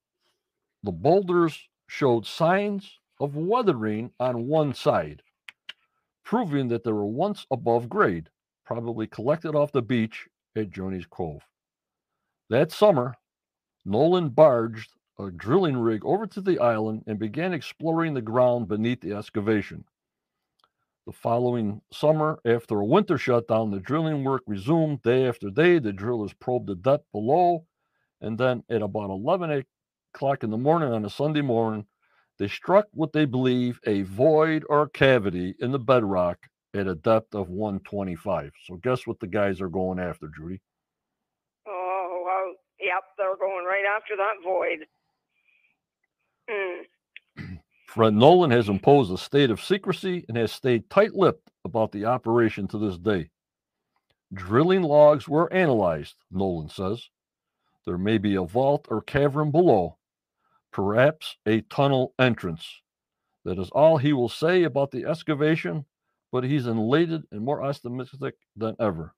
the 0.84 0.92
boulders 0.92 1.68
showed 1.88 2.26
signs 2.26 3.00
of 3.20 3.36
weathering 3.36 4.12
on 4.20 4.48
one 4.48 4.74
side, 4.74 5.24
proving 6.24 6.68
that 6.70 6.84
they 6.84 6.92
were 6.92 7.06
once 7.06 7.46
above 7.52 7.90
grade 7.90 8.30
probably 8.70 9.08
collected 9.08 9.56
off 9.56 9.72
the 9.72 9.82
beach 9.82 10.28
at 10.56 10.70
Johnny's 10.70 11.08
Cove. 11.10 11.42
That 12.52 12.72
summer, 12.72 13.16
Nolan 13.84 14.30
barged 14.30 14.92
a 15.18 15.32
drilling 15.32 15.76
rig 15.76 16.06
over 16.06 16.28
to 16.28 16.40
the 16.40 16.60
island 16.60 17.04
and 17.08 17.18
began 17.18 17.52
exploring 17.52 18.14
the 18.14 18.22
ground 18.22 18.68
beneath 18.68 19.02
the 19.02 19.14
excavation. 19.16 19.86
The 21.08 21.14
following 21.14 21.82
summer, 21.92 22.40
after 22.46 22.80
a 22.80 22.86
winter 22.86 23.18
shutdown, 23.18 23.72
the 23.72 23.80
drilling 23.80 24.24
work 24.24 24.44
resumed 24.46 25.02
day 25.02 25.28
after 25.28 25.50
day. 25.50 25.80
The 25.80 25.92
drillers 25.92 26.34
probed 26.34 26.68
the 26.68 26.76
depth 26.76 27.06
below, 27.12 27.66
and 28.22 28.38
then 28.38 28.64
at 28.70 28.84
about 28.84 29.10
11 29.10 29.66
o'clock 30.14 30.44
in 30.44 30.52
the 30.52 30.58
morning 30.58 30.94
on 30.94 31.06
a 31.06 31.10
Sunday 31.10 31.42
morning, 31.42 31.88
they 32.38 32.48
struck 32.48 32.86
what 32.94 33.14
they 33.14 33.26
believe 33.26 33.80
a 33.88 34.04
void 34.04 34.64
or 34.70 34.88
cavity 34.90 35.56
in 35.60 35.72
the 35.72 35.80
bedrock 35.80 36.38
at 36.74 36.88
a 36.88 36.96
depth 36.96 37.36
of 37.36 37.50
125. 37.50 38.52
So 38.68 38.76
guess 38.78 39.08
what 39.08 39.20
the 39.20 39.28
guys 39.28 39.62
are 39.62 39.70
going 39.70 40.00
after, 40.00 40.30
Judy? 40.36 40.62
Oh, 41.68 42.24
well, 42.26 42.56
yep, 42.80 43.04
they're 43.18 43.38
going 43.38 43.66
right 43.66 43.86
after 43.96 44.16
that 44.18 44.44
void. 44.44 44.86
Hmm. 46.50 47.56
Fred 47.88 48.14
Nolan 48.14 48.52
has 48.52 48.70
imposed 48.70 49.12
a 49.12 49.18
state 49.18 49.50
of 49.50 49.62
secrecy 49.62 50.26
and 50.28 50.38
has 50.38 50.52
stayed 50.52 50.90
tight 50.90 51.16
lipped 51.16 51.50
about 51.66 51.92
the 51.92 52.06
operation 52.06 52.68
to 52.68 52.78
this 52.78 52.98
day. 52.98 53.30
Drilling 54.32 54.84
logs 54.84 55.28
were 55.28 55.52
analyzed, 55.52 56.16
Nolan 56.32 56.70
says. 56.70 57.10
There 57.86 57.98
may 57.98 58.20
be 58.20 58.36
a 58.36 58.44
vault 58.44 58.86
or 58.90 59.02
cavern 59.02 59.50
below, 59.50 59.98
perhaps 60.72 61.38
a 61.48 61.62
tunnel 61.62 62.14
entrance. 62.20 62.82
That 63.44 63.58
is 63.58 63.70
all 63.72 63.98
he 63.98 64.14
will 64.14 64.30
say 64.30 64.64
about 64.64 64.92
the 64.92 65.06
excavation 65.06 65.86
but 66.32 66.44
he's 66.44 66.68
elated 66.68 67.24
and 67.32 67.42
more 67.42 67.64
optimistic 67.64 68.36
than 68.56 68.76
ever. 68.80 69.14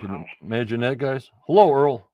Can 0.00 0.10
you 0.12 0.24
imagine 0.42 0.80
that, 0.80 0.98
guys? 0.98 1.30
Hello, 1.46 1.72
Earl. 1.72 2.10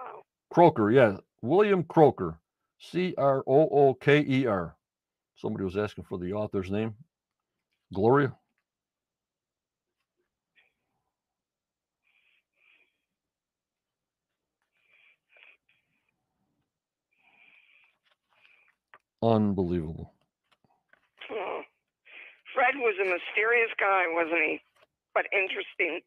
Oh. 0.00 0.22
Crooker, 0.50 0.90
yeah. 0.90 1.18
William 1.42 1.84
Crooker. 1.84 2.38
C 2.78 3.14
R 3.16 3.42
O 3.46 3.68
O 3.68 3.94
K 3.94 4.24
E 4.26 4.46
R. 4.46 4.76
Somebody 5.36 5.64
was 5.64 5.76
asking 5.76 6.04
for 6.04 6.18
the 6.18 6.32
author's 6.32 6.70
name. 6.70 6.94
Gloria. 7.92 8.34
Unbelievable. 19.22 20.15
Oh. 21.30 21.62
Fred 22.54 22.76
was 22.76 22.94
a 23.00 23.04
mysterious 23.04 23.70
guy, 23.78 24.04
wasn't 24.08 24.42
he? 24.42 24.60
But 25.14 25.26
interesting. 25.32 26.00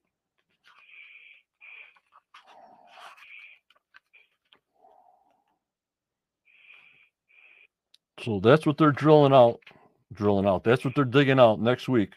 So 8.23 8.39
that's 8.41 8.65
what 8.65 8.77
they're 8.77 8.91
drilling 8.91 9.33
out. 9.33 9.59
Drilling 10.13 10.45
out. 10.47 10.63
That's 10.63 10.83
what 10.83 10.95
they're 10.95 11.05
digging 11.05 11.39
out 11.39 11.61
next 11.61 11.87
week. 11.87 12.13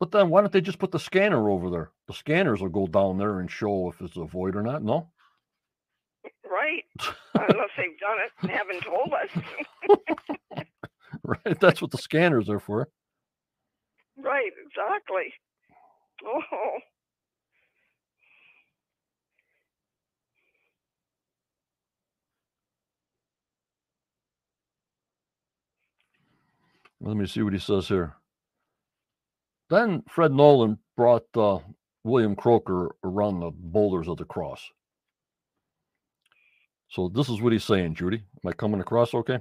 But 0.00 0.10
then 0.10 0.30
why 0.30 0.40
don't 0.40 0.52
they 0.52 0.60
just 0.60 0.80
put 0.80 0.90
the 0.90 0.98
scanner 0.98 1.48
over 1.48 1.70
there? 1.70 1.90
The 2.08 2.14
scanners 2.14 2.60
will 2.60 2.70
go 2.70 2.88
down 2.88 3.18
there 3.18 3.38
and 3.38 3.50
show 3.50 3.88
if 3.88 4.00
it's 4.00 4.16
a 4.16 4.24
void 4.24 4.56
or 4.56 4.62
not. 4.62 4.82
No? 4.82 5.11
Right. 6.52 6.84
Unless 7.34 7.70
they've 7.78 7.98
done 7.98 8.18
it 8.20 8.32
and 8.42 8.50
haven't 8.50 8.82
told 8.84 9.12
us. 9.14 10.66
right. 11.24 11.60
That's 11.60 11.80
what 11.80 11.90
the 11.90 11.98
scanners 11.98 12.50
are 12.50 12.60
for. 12.60 12.88
right, 14.18 14.52
exactly. 14.66 15.32
Oh. 16.26 16.78
Let 27.00 27.16
me 27.16 27.26
see 27.26 27.42
what 27.42 27.52
he 27.54 27.58
says 27.58 27.88
here. 27.88 28.14
Then 29.70 30.02
Fred 30.08 30.32
Nolan 30.32 30.78
brought 30.96 31.24
uh, 31.36 31.58
William 32.04 32.36
Crooker 32.36 32.94
around 33.02 33.40
the 33.40 33.50
boulders 33.52 34.06
of 34.06 34.18
the 34.18 34.24
cross. 34.24 34.70
So 36.92 37.08
this 37.08 37.30
is 37.30 37.40
what 37.40 37.54
he's 37.54 37.64
saying, 37.64 37.94
Judy. 37.94 38.18
Am 38.18 38.50
I 38.50 38.52
coming 38.52 38.82
across 38.82 39.14
okay? 39.14 39.38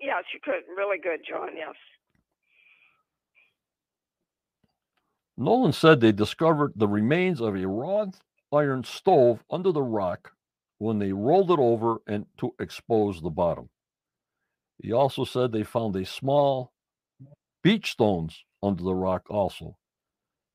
Yes, 0.00 0.24
you 0.32 0.40
could. 0.42 0.62
Really 0.74 0.96
good, 0.96 1.20
John. 1.28 1.50
Yes. 1.54 1.74
Nolan 5.36 5.72
said 5.74 6.00
they 6.00 6.12
discovered 6.12 6.72
the 6.76 6.88
remains 6.88 7.42
of 7.42 7.54
a 7.54 7.66
wrought 7.68 8.16
iron 8.50 8.84
stove 8.84 9.44
under 9.50 9.70
the 9.70 9.82
rock 9.82 10.32
when 10.78 10.98
they 10.98 11.12
rolled 11.12 11.50
it 11.50 11.58
over 11.58 11.98
and 12.06 12.24
to 12.38 12.54
expose 12.58 13.20
the 13.20 13.28
bottom. 13.28 13.68
He 14.78 14.92
also 14.92 15.24
said 15.24 15.52
they 15.52 15.62
found 15.62 15.94
a 15.94 16.06
small 16.06 16.72
beach 17.62 17.90
stones 17.90 18.44
under 18.62 18.82
the 18.82 18.94
rock 18.94 19.26
also. 19.28 19.76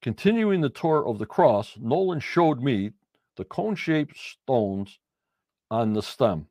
Continuing 0.01 0.61
the 0.61 0.69
tour 0.69 1.05
of 1.05 1.19
the 1.19 1.27
cross, 1.27 1.75
Nolan 1.79 2.21
showed 2.21 2.59
me 2.59 2.91
the 3.37 3.45
cone-shaped 3.45 4.17
stones 4.17 4.97
on 5.71 5.93
the 5.93 6.01
stem. 6.01 6.47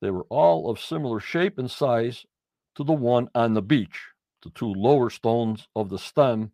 They 0.00 0.10
were 0.10 0.26
all 0.30 0.70
of 0.70 0.80
similar 0.80 1.20
shape 1.20 1.58
and 1.58 1.70
size 1.70 2.26
to 2.76 2.84
the 2.84 2.92
one 2.94 3.28
on 3.34 3.54
the 3.54 3.62
beach. 3.62 4.08
The 4.42 4.50
two 4.50 4.72
lower 4.72 5.10
stones 5.10 5.68
of 5.76 5.88
the 5.90 5.98
stem 5.98 6.52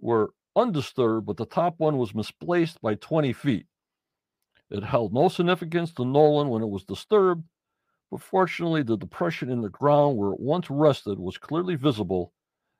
were 0.00 0.34
undisturbed, 0.56 1.26
but 1.26 1.38
the 1.38 1.46
top 1.46 1.80
one 1.80 1.98
was 1.98 2.14
misplaced 2.14 2.80
by 2.82 2.96
20 2.96 3.32
feet. 3.32 3.66
It 4.70 4.84
held 4.84 5.14
no 5.14 5.28
significance 5.28 5.92
to 5.94 6.04
Nolan 6.04 6.48
when 6.48 6.62
it 6.62 6.70
was 6.70 6.84
disturbed, 6.84 7.44
But 8.10 8.22
fortunately, 8.22 8.84
the 8.84 8.96
depression 8.98 9.50
in 9.50 9.62
the 9.62 9.70
ground 9.70 10.18
where 10.18 10.32
it 10.32 10.40
once 10.40 10.70
rested 10.70 11.20
was 11.20 11.38
clearly 11.38 11.76
visible, 11.76 12.32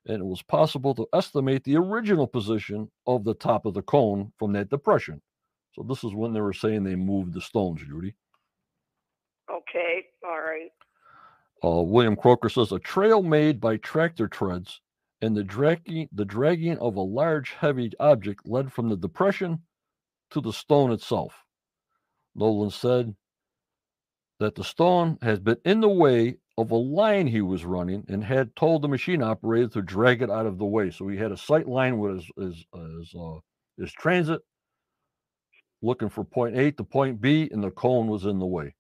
and 0.07 0.21
it 0.23 0.27
was 0.27 0.43
possible 0.43 0.95
to 0.97 1.09
estimate 1.13 1.65
the 1.65 1.77
original 1.77 2.29
position 2.29 2.91
of 3.07 3.25
the 3.25 3.35
top 3.35 3.67
of 3.67 3.75
the 3.75 3.83
cone 3.83 4.33
from 4.39 4.53
that 4.55 4.71
depression. 4.71 5.23
So 5.75 5.83
this 5.83 6.05
is 6.05 6.15
when 6.15 6.33
they 6.33 6.41
were 6.41 6.53
saying 6.53 6.85
they 6.85 6.97
moved 6.97 7.33
the 7.33 7.41
stones, 7.41 7.81
Judy. 7.81 8.15
Okay, 9.51 10.07
all 10.25 10.41
right. 10.41 10.71
Uh, 11.65 11.83
William 11.83 12.17
Crooker 12.17 12.49
says 12.49 12.73
a 12.73 12.79
trail 12.79 13.23
made 13.23 13.61
by 13.61 13.77
tractor 13.77 14.29
treads 14.29 14.81
and 15.21 15.37
the 15.37 15.45
dragging, 15.45 16.09
the 16.13 16.25
dragging 16.25 16.77
of 16.79 16.97
a 16.97 17.01
large, 17.01 17.53
heavy 17.53 17.91
object 18.01 18.47
led 18.47 18.73
from 18.73 18.89
the 18.89 18.97
depression 18.97 19.61
to 20.31 20.41
the 20.41 20.53
stone 20.53 20.91
itself. 20.91 21.45
Nolan 22.35 22.71
said 22.71 23.15
that 24.41 24.57
the 24.57 24.65
stone 24.65 25.19
has 25.23 25.39
been 25.39 25.59
in 25.65 25.81
the 25.81 25.89
way 25.89 26.39
of 26.59 26.71
a 26.71 26.77
line 26.77 27.27
he 27.27 27.41
was 27.41 27.65
running 27.65 28.05
and 28.09 28.25
had 28.25 28.55
told 28.57 28.83
the 28.83 28.89
machine 28.89 29.23
operator 29.23 29.69
to 29.69 29.83
drag 29.83 30.23
it 30.23 30.31
out 30.31 30.47
of 30.47 30.59
the 30.59 30.65
way. 30.65 30.91
So 30.91 31.09
he 31.09 31.17
had 31.17 31.33
a 31.33 31.37
sight 31.37 31.69
line 31.69 31.99
with 31.99 32.17
his 32.17 32.31
his 32.37 32.67
his, 32.75 33.15
uh, 33.19 33.39
his 33.79 33.93
transit 33.93 34.43
looking 35.83 36.09
for 36.09 36.25
point 36.25 36.57
A 36.57 36.71
to 36.73 36.85
point 36.85 37.21
B, 37.21 37.49
and 37.51 37.63
the 37.63 37.71
cone 37.71 38.07
was 38.07 38.25
in 38.25 38.39
the 38.39 38.47
way. 38.47 38.75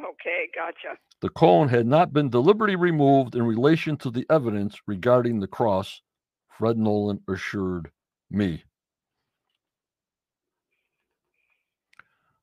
Okay, 0.00 0.48
gotcha. 0.54 0.98
The 1.20 1.30
cone 1.30 1.68
had 1.68 1.86
not 1.86 2.12
been 2.12 2.28
deliberately 2.28 2.76
removed 2.76 3.34
in 3.34 3.44
relation 3.44 3.96
to 3.98 4.10
the 4.10 4.26
evidence 4.28 4.76
regarding 4.86 5.40
the 5.40 5.46
cross, 5.46 6.02
Fred 6.58 6.76
Nolan 6.76 7.20
assured 7.28 7.90
me. 8.30 8.64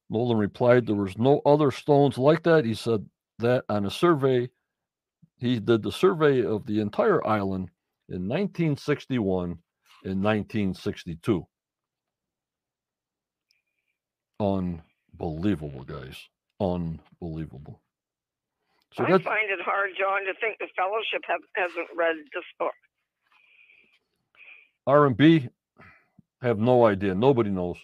Nolan 0.10 0.38
replied 0.38 0.86
there 0.86 0.96
was 0.96 1.18
no 1.18 1.42
other 1.46 1.72
stones 1.72 2.18
like 2.18 2.44
that. 2.44 2.66
He 2.66 2.74
said 2.74 3.06
that 3.40 3.64
on 3.70 3.86
a 3.86 3.92
survey, 3.92 4.50
he 5.38 5.60
did 5.60 5.84
the 5.84 5.92
survey 5.92 6.44
of 6.44 6.66
the 6.66 6.80
entire 6.82 7.26
island 7.26 7.70
in 8.10 8.28
1961 8.28 9.58
and 10.04 10.24
1962. 10.24 11.48
Unbelievable, 14.42 15.84
guys. 15.84 16.18
Unbelievable. 16.60 17.80
So 18.94 19.04
I 19.04 19.10
find 19.10 19.50
it 19.50 19.62
hard, 19.64 19.92
John, 19.98 20.26
to 20.26 20.34
think 20.42 20.58
the 20.60 20.68
fellowship 20.76 21.22
have, 21.28 21.42
hasn't 21.56 21.88
read 21.96 22.16
this 22.34 22.44
book. 22.58 22.74
R 24.88 25.06
and 25.06 25.16
B 25.16 25.48
have 26.42 26.58
no 26.58 26.86
idea. 26.86 27.14
Nobody 27.14 27.52
knows. 27.52 27.78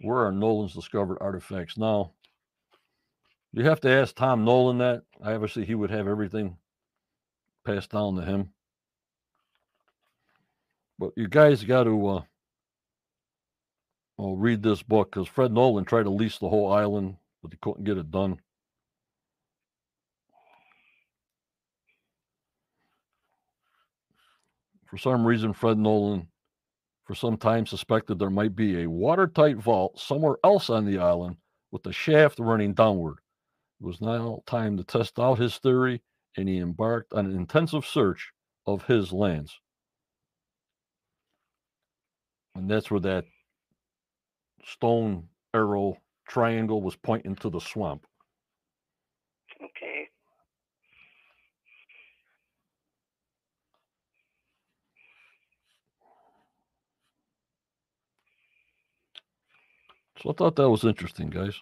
Where 0.00 0.26
are 0.26 0.32
Nolan's 0.32 0.74
discovered 0.74 1.18
artifacts 1.20 1.76
now? 1.76 2.12
You 3.52 3.64
have 3.64 3.80
to 3.82 3.90
ask 3.90 4.14
Tom 4.16 4.44
Nolan 4.44 4.78
that. 4.78 5.02
Obviously, 5.22 5.64
he 5.66 5.74
would 5.74 5.90
have 5.90 6.08
everything 6.08 6.56
passed 7.64 7.90
down 7.90 8.16
to 8.16 8.22
him. 8.22 8.50
But 10.98 11.12
you 11.16 11.28
guys 11.28 11.62
got 11.62 11.84
to 11.84 12.06
uh, 12.08 12.22
well, 14.16 14.36
read 14.36 14.62
this 14.62 14.82
book 14.82 15.10
because 15.10 15.28
Fred 15.28 15.52
Nolan 15.52 15.84
tried 15.84 16.04
to 16.04 16.10
lease 16.10 16.38
the 16.38 16.48
whole 16.48 16.72
island, 16.72 17.16
but 17.42 17.52
he 17.52 17.58
couldn't 17.60 17.84
get 17.84 17.98
it 17.98 18.10
done. 18.10 18.38
For 24.86 24.98
some 24.98 25.26
reason, 25.26 25.52
Fred 25.52 25.76
Nolan, 25.76 26.28
for 27.04 27.16
some 27.16 27.36
time, 27.36 27.66
suspected 27.66 28.18
there 28.18 28.30
might 28.30 28.54
be 28.54 28.82
a 28.82 28.88
watertight 28.88 29.56
vault 29.56 29.98
somewhere 29.98 30.36
else 30.44 30.70
on 30.70 30.84
the 30.84 30.98
island 30.98 31.36
with 31.72 31.82
the 31.82 31.92
shaft 31.92 32.38
running 32.38 32.74
downward. 32.74 33.16
It 33.80 33.86
was 33.86 34.00
now 34.00 34.42
time 34.46 34.76
to 34.76 34.84
test 34.84 35.18
out 35.18 35.40
his 35.40 35.58
theory, 35.58 36.02
and 36.36 36.48
he 36.48 36.58
embarked 36.58 37.12
on 37.12 37.26
an 37.26 37.34
intensive 37.34 37.84
search 37.84 38.30
of 38.66 38.86
his 38.86 39.12
lands. 39.12 39.58
And 42.54 42.70
that's 42.70 42.88
where 42.88 43.00
that 43.00 43.24
stone 44.66 45.28
arrow 45.52 45.98
triangle 46.26 46.82
was 46.82 46.96
pointing 46.96 47.36
to 47.36 47.50
the 47.50 47.60
swamp. 47.60 48.06
Okay. 49.62 50.08
So 60.22 60.30
I 60.30 60.32
thought 60.32 60.56
that 60.56 60.70
was 60.70 60.84
interesting, 60.84 61.30
guys. 61.30 61.60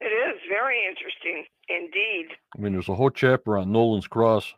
It 0.00 0.06
is 0.06 0.40
very 0.48 0.78
interesting 0.88 1.44
indeed. 1.68 2.28
I 2.56 2.60
mean, 2.60 2.72
there's 2.72 2.88
a 2.88 2.94
whole 2.94 3.10
chapter 3.10 3.58
on 3.58 3.72
Nolan's 3.72 4.06
Cross. 4.06 4.54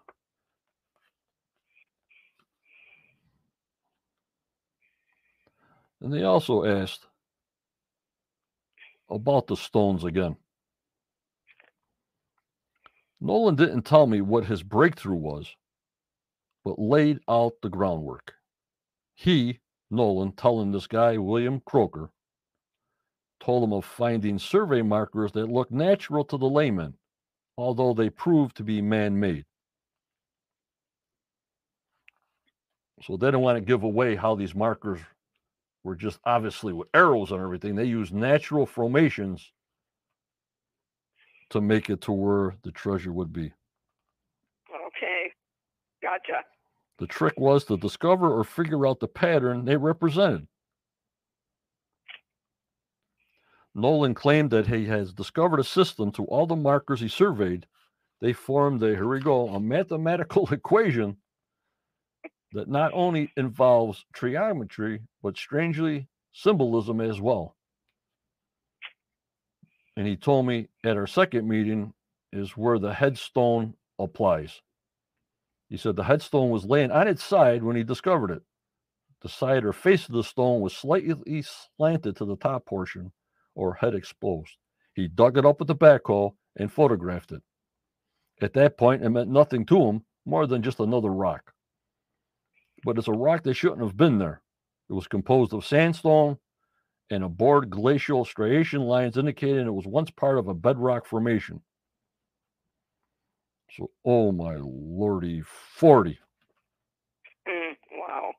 And 6.00 6.12
they 6.12 6.24
also 6.24 6.64
asked 6.64 7.06
about 9.12 9.46
the 9.46 9.56
stones 9.56 10.04
again. 10.04 10.36
Nolan 13.20 13.54
didn't 13.54 13.82
tell 13.82 14.06
me 14.06 14.20
what 14.20 14.46
his 14.46 14.62
breakthrough 14.62 15.16
was, 15.16 15.54
but 16.64 16.78
laid 16.78 17.20
out 17.28 17.52
the 17.62 17.68
groundwork. 17.68 18.34
He, 19.14 19.60
Nolan, 19.90 20.32
telling 20.32 20.72
this 20.72 20.86
guy, 20.86 21.18
William 21.18 21.60
Crooker, 21.60 22.10
told 23.38 23.64
him 23.64 23.72
of 23.72 23.84
finding 23.84 24.38
survey 24.38 24.82
markers 24.82 25.32
that 25.32 25.50
looked 25.50 25.72
natural 25.72 26.24
to 26.24 26.36
the 26.36 26.48
layman, 26.48 26.94
although 27.56 27.92
they 27.92 28.10
proved 28.10 28.56
to 28.56 28.64
be 28.64 28.80
man 28.80 29.18
made. 29.20 29.44
So 33.02 33.16
they 33.16 33.28
didn't 33.28 33.40
want 33.40 33.56
to 33.56 33.64
give 33.64 33.82
away 33.82 34.14
how 34.14 34.34
these 34.36 34.54
markers 34.54 35.00
were 35.84 35.96
just 35.96 36.18
obviously 36.24 36.72
with 36.72 36.88
arrows 36.94 37.30
and 37.30 37.40
everything. 37.40 37.74
They 37.74 37.84
used 37.84 38.14
natural 38.14 38.66
formations 38.66 39.52
to 41.50 41.60
make 41.60 41.90
it 41.90 42.00
to 42.02 42.12
where 42.12 42.54
the 42.62 42.72
treasure 42.72 43.12
would 43.12 43.32
be. 43.32 43.52
Okay, 44.86 45.32
gotcha. 46.02 46.44
The 46.98 47.06
trick 47.06 47.34
was 47.38 47.64
to 47.64 47.76
discover 47.76 48.30
or 48.30 48.44
figure 48.44 48.86
out 48.86 49.00
the 49.00 49.08
pattern 49.08 49.64
they 49.64 49.76
represented. 49.76 50.46
Nolan 53.74 54.14
claimed 54.14 54.50
that 54.50 54.66
he 54.66 54.84
has 54.86 55.12
discovered 55.12 55.60
a 55.60 55.64
system 55.64 56.12
to 56.12 56.24
all 56.26 56.46
the 56.46 56.56
markers 56.56 57.00
he 57.00 57.08
surveyed. 57.08 57.66
They 58.20 58.32
formed 58.32 58.82
a, 58.82 58.88
here 58.88 59.08
we 59.08 59.20
go, 59.20 59.48
a 59.48 59.58
mathematical 59.58 60.46
equation 60.52 61.16
that 62.52 62.68
not 62.68 62.92
only 62.94 63.32
involves 63.36 64.04
trigonometry, 64.12 65.00
but 65.22 65.36
strangely 65.36 66.08
symbolism 66.32 67.00
as 67.00 67.20
well. 67.20 67.56
And 69.96 70.06
he 70.06 70.16
told 70.16 70.46
me 70.46 70.68
at 70.84 70.96
our 70.96 71.06
second 71.06 71.48
meeting 71.48 71.92
is 72.32 72.56
where 72.56 72.78
the 72.78 72.94
headstone 72.94 73.74
applies. 73.98 74.60
He 75.68 75.76
said 75.76 75.96
the 75.96 76.04
headstone 76.04 76.50
was 76.50 76.64
laying 76.64 76.90
on 76.90 77.08
its 77.08 77.24
side 77.24 77.62
when 77.62 77.76
he 77.76 77.84
discovered 77.84 78.30
it. 78.30 78.42
The 79.22 79.28
side 79.28 79.64
or 79.64 79.72
face 79.72 80.08
of 80.08 80.14
the 80.14 80.24
stone 80.24 80.60
was 80.60 80.76
slightly 80.76 81.42
slanted 81.42 82.16
to 82.16 82.24
the 82.24 82.36
top 82.36 82.66
portion 82.66 83.12
or 83.54 83.74
head 83.74 83.94
exposed. 83.94 84.56
He 84.94 85.08
dug 85.08 85.38
it 85.38 85.46
up 85.46 85.58
with 85.58 85.68
the 85.68 85.76
backhoe 85.76 86.34
and 86.56 86.72
photographed 86.72 87.32
it. 87.32 87.42
At 88.40 88.54
that 88.54 88.76
point, 88.76 89.04
it 89.04 89.10
meant 89.10 89.30
nothing 89.30 89.64
to 89.66 89.80
him 89.84 90.04
more 90.26 90.46
than 90.46 90.62
just 90.62 90.80
another 90.80 91.10
rock 91.10 91.51
but 92.84 92.98
it's 92.98 93.08
a 93.08 93.12
rock 93.12 93.42
that 93.44 93.54
shouldn't 93.54 93.82
have 93.82 93.96
been 93.96 94.18
there. 94.18 94.42
It 94.90 94.94
was 94.94 95.06
composed 95.06 95.54
of 95.54 95.64
sandstone 95.64 96.38
and 97.10 97.24
a 97.24 97.28
bored 97.28 97.70
glacial 97.70 98.24
striation 98.24 98.82
lines 98.82 99.16
indicating 99.16 99.66
it 99.66 99.74
was 99.74 99.86
once 99.86 100.10
part 100.10 100.38
of 100.38 100.48
a 100.48 100.54
bedrock 100.54 101.06
formation. 101.06 101.60
So, 103.76 103.90
oh 104.04 104.32
my 104.32 104.56
lordy, 104.60 105.42
40. 105.42 106.18
Mm, 107.48 107.76
wow. 107.92 108.32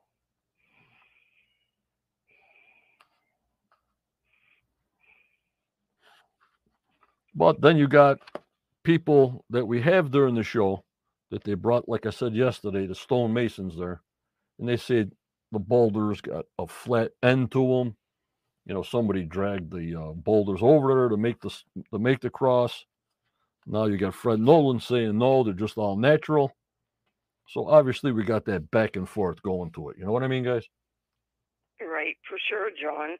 But 7.34 7.60
then 7.60 7.76
you 7.76 7.88
got 7.88 8.18
people 8.84 9.44
that 9.50 9.66
we 9.66 9.80
have 9.82 10.10
during 10.10 10.34
the 10.36 10.42
show 10.44 10.84
that 11.30 11.44
they 11.44 11.54
brought, 11.54 11.88
like 11.88 12.06
I 12.06 12.10
said 12.10 12.34
yesterday, 12.34 12.86
the 12.86 12.94
stonemasons 12.94 13.76
there 13.78 14.00
and 14.58 14.68
they 14.68 14.76
said 14.76 15.12
the 15.52 15.58
boulders 15.58 16.20
got 16.20 16.46
a 16.58 16.66
flat 16.66 17.12
end 17.22 17.52
to 17.52 17.66
them. 17.66 17.96
You 18.66 18.74
know, 18.74 18.82
somebody 18.82 19.24
dragged 19.24 19.72
the 19.72 19.94
uh, 19.94 20.12
boulders 20.12 20.60
over 20.62 20.94
there 20.94 21.08
to 21.08 21.16
make 21.16 21.40
the 21.40 21.50
to 21.92 21.98
make 21.98 22.20
the 22.20 22.30
cross. 22.30 22.84
Now 23.66 23.86
you 23.86 23.96
got 23.96 24.14
Fred 24.14 24.40
Nolan 24.40 24.80
saying 24.80 25.18
no, 25.18 25.42
they're 25.42 25.54
just 25.54 25.78
all 25.78 25.96
natural. 25.96 26.52
So 27.48 27.68
obviously 27.68 28.12
we 28.12 28.24
got 28.24 28.46
that 28.46 28.70
back 28.70 28.96
and 28.96 29.08
forth 29.08 29.42
going 29.42 29.70
to 29.72 29.90
it. 29.90 29.98
You 29.98 30.06
know 30.06 30.12
what 30.12 30.22
I 30.22 30.28
mean, 30.28 30.44
guys? 30.44 30.64
Right, 31.80 32.16
for 32.28 32.38
sure, 32.48 32.70
John. 32.70 33.16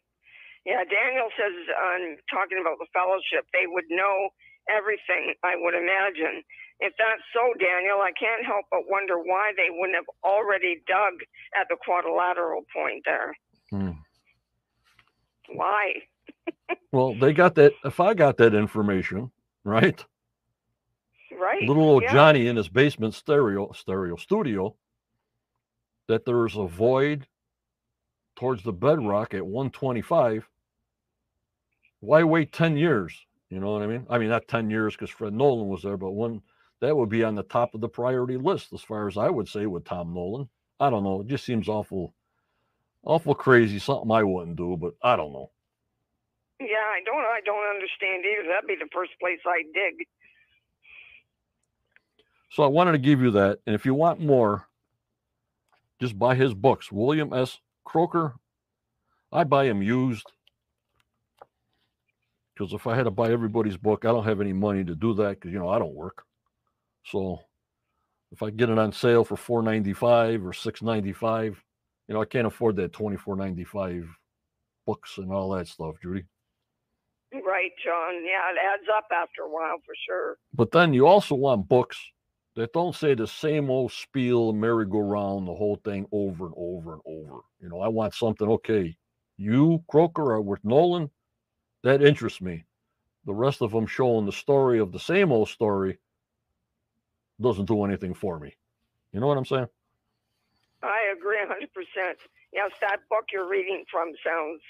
Yeah, 0.64 0.81
Daniel 0.88 1.29
says 1.37 1.53
on 1.77 2.16
talking 2.33 2.57
about 2.61 2.81
the 2.81 2.88
fellowship, 2.92 3.44
they 3.53 3.68
would 3.68 3.85
know 3.90 4.31
everything, 4.68 5.35
I 5.42 5.55
would 5.57 5.74
imagine. 5.74 6.42
If 6.81 6.92
that's 6.98 7.22
so, 7.33 7.55
Daniel, 7.59 8.00
I 8.03 8.12
can't 8.18 8.44
help 8.44 8.66
but 8.70 8.90
wonder 8.90 9.18
why 9.18 9.53
they 9.57 9.68
wouldn't 9.70 9.96
have 9.96 10.11
already 10.24 10.83
dug 10.87 11.14
at 11.59 11.68
the 11.68 11.77
quadrilateral 11.77 12.62
point 12.74 13.05
there. 13.05 13.37
Hmm. 13.70 13.98
Why? 15.48 15.94
Well, 16.92 17.14
they 17.14 17.33
got 17.33 17.55
that. 17.57 17.72
If 17.85 18.00
I 18.00 18.14
got 18.14 18.37
that 18.38 18.55
information, 18.55 19.31
right? 19.64 20.05
Right. 21.38 21.62
Little 21.62 21.85
old 21.85 22.05
yeah. 22.05 22.12
Johnny 22.12 22.46
in 22.46 22.57
his 22.57 22.68
basement 22.68 23.14
stereo 23.14 23.72
stereo 23.72 24.16
studio, 24.16 24.77
that 26.09 26.24
there's 26.24 26.57
a 26.57 26.66
void 26.66 27.27
towards 28.37 28.62
the 28.62 28.72
bedrock 28.72 29.35
at 29.35 29.44
125. 29.44 30.48
Why 32.00 32.22
wait 32.22 32.53
10 32.53 32.77
years? 32.77 33.27
You 33.55 33.61
know 33.61 33.73
what 33.73 33.83
I 33.83 33.87
mean? 33.87 34.05
I 34.11 34.19
mean, 34.19 34.31
not 34.31 34.49
10 34.49 34.69
years 34.69 34.97
because 34.97 35.11
Fred 35.11 35.33
Nolan 35.33 35.69
was 35.69 35.83
there, 35.83 35.97
but 35.97 36.11
one 36.11 36.43
that 36.81 36.97
would 36.97 37.09
be 37.09 37.23
on 37.23 37.37
the 37.37 37.45
top 37.45 37.73
of 37.73 37.81
the 37.81 37.88
priority 37.88 38.37
list 38.37 38.73
as 38.73 38.81
far 38.81 39.07
as 39.07 39.17
I 39.17 39.31
would 39.31 39.49
say 39.49 39.67
with 39.67 39.85
Tom 39.85 40.12
Nolan. 40.12 40.49
I 40.81 40.90
don't 40.90 41.05
know. 41.05 41.21
It 41.21 41.29
just 41.29 41.45
seems 41.45 41.69
awful, 41.69 42.14
awful 43.05 43.33
crazy. 43.33 43.79
Something 43.79 44.11
I 44.11 44.25
wouldn't 44.25 44.57
do, 44.57 44.77
but 44.77 44.95
I 45.01 45.14
don't 45.14 45.33
know. 45.33 45.53
Yeah, 46.59 46.67
I 46.67 47.01
don't. 47.07 47.14
I 47.14 47.38
don't 47.45 47.77
understand 47.77 48.25
either. 48.25 48.49
That'd 48.49 48.67
be 48.67 48.75
the 48.75 48.90
first 48.93 49.12
place 49.21 49.38
I'd 49.47 49.73
dig. 49.73 50.05
So 52.51 52.64
I 52.64 52.67
wanted 52.67 52.93
to 52.93 52.99
give 52.99 53.21
you 53.21 53.31
that. 53.31 53.61
And 53.69 53.77
if 53.77 53.87
you 53.87 53.95
want 53.95 54.19
more, 54.19 54.67
just 56.01 56.19
buy 56.19 56.35
his 56.35 56.55
books. 56.55 56.90
William 56.90 57.33
S. 57.33 57.61
Crooker. 57.85 58.35
I 59.31 59.45
buy 59.45 59.67
him 59.67 59.81
used. 59.81 60.33
Because 62.55 62.73
if 62.73 62.87
I 62.87 62.95
had 62.95 63.05
to 63.05 63.11
buy 63.11 63.31
everybody's 63.31 63.77
book, 63.77 64.05
I 64.05 64.09
don't 64.09 64.25
have 64.25 64.40
any 64.40 64.53
money 64.53 64.85
to 64.85 64.95
do 64.95 65.14
that 65.14 65.40
because 65.40 65.53
you 65.53 65.59
know 65.59 65.69
I 65.69 65.79
don't 65.79 65.95
work. 65.95 66.25
So 67.05 67.40
if 68.33 68.43
I 68.43 68.51
get 68.51 68.71
it 68.71 68.79
on 68.79 68.93
sale 68.93 69.25
for 69.25 69.37
four 69.37 69.62
ninety 69.62 69.93
five 69.93 70.45
or 70.45 70.53
six 70.53 70.83
ninety 70.83 71.12
five, 71.12 71.62
you 72.09 72.14
know 72.14 72.23
I 72.23 72.27
can't 72.27 72.47
afford 72.47 72.77
that 72.77 72.93
twenty 72.93 73.17
four 73.17 73.37
ninety 73.37 73.64
five 73.64 74.07
books 74.87 75.19
and 75.19 75.33
all 75.33 75.51
that 75.51 75.67
stuff, 75.69 75.97
Judy. 76.03 76.25
Right, 77.33 77.73
John. 77.85 78.25
Yeah, 78.25 78.53
it 78.53 78.59
adds 78.62 78.88
up 78.97 79.07
after 79.11 79.43
a 79.43 79.51
while 79.51 79.79
for 79.85 79.95
sure. 80.07 80.37
But 80.53 80.71
then 80.71 80.95
you 80.95 81.07
also 81.07 81.35
want 81.35 81.69
books 81.69 81.99
that 82.55 82.73
don't 82.73 82.95
say 82.95 83.14
the 83.14 83.27
same 83.27 83.71
old 83.71 83.90
spiel, 83.90 84.53
merry-go-round, 84.53 85.49
the 85.49 85.55
whole 85.55 85.81
thing 85.85 86.07
over 86.12 86.47
and 86.47 86.55
over 86.57 86.93
and 86.93 87.03
over. 87.05 87.40
You 87.61 87.69
know, 87.69 87.81
I 87.81 87.88
want 87.88 88.14
something, 88.14 88.49
okay, 88.49 88.97
you, 89.37 89.83
Crooker, 89.90 90.35
are 90.35 90.40
with 90.40 90.64
Nolan, 90.64 91.11
that 91.85 92.03
interests 92.03 92.40
me. 92.40 92.64
The 93.27 93.35
rest 93.35 93.62
of 93.62 93.70
them 93.70 93.87
showing 93.87 94.27
the 94.27 94.33
story 94.33 94.81
of 94.81 94.90
the 94.90 94.99
same 94.99 95.31
old 95.31 95.49
story 95.49 95.99
doesn't 97.40 97.66
do 97.66 97.85
anything 97.85 98.14
for 98.14 98.40
me. 98.40 98.57
You 99.12 99.20
know 99.20 99.27
what 99.29 99.38
I'm 99.38 99.44
saying? 99.44 99.68
I 100.83 101.12
agree 101.16 101.38
100%. 101.38 102.14
Yes, 102.53 102.70
that 102.81 102.99
book 103.09 103.27
you're 103.33 103.49
reading 103.49 103.85
from 103.90 104.12
sounds 104.25 104.61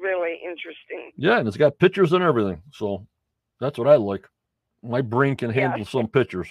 really 0.00 0.38
interesting. 0.44 1.12
Yeah, 1.16 1.38
and 1.38 1.48
it's 1.48 1.56
got 1.56 1.78
pictures 1.78 2.12
and 2.12 2.22
everything. 2.22 2.62
So 2.72 3.06
that's 3.60 3.78
what 3.78 3.88
I 3.88 3.96
like. 3.96 4.26
My 4.82 5.02
brain 5.02 5.36
can 5.36 5.50
handle 5.50 5.84
some 5.84 6.08
pictures. 6.08 6.48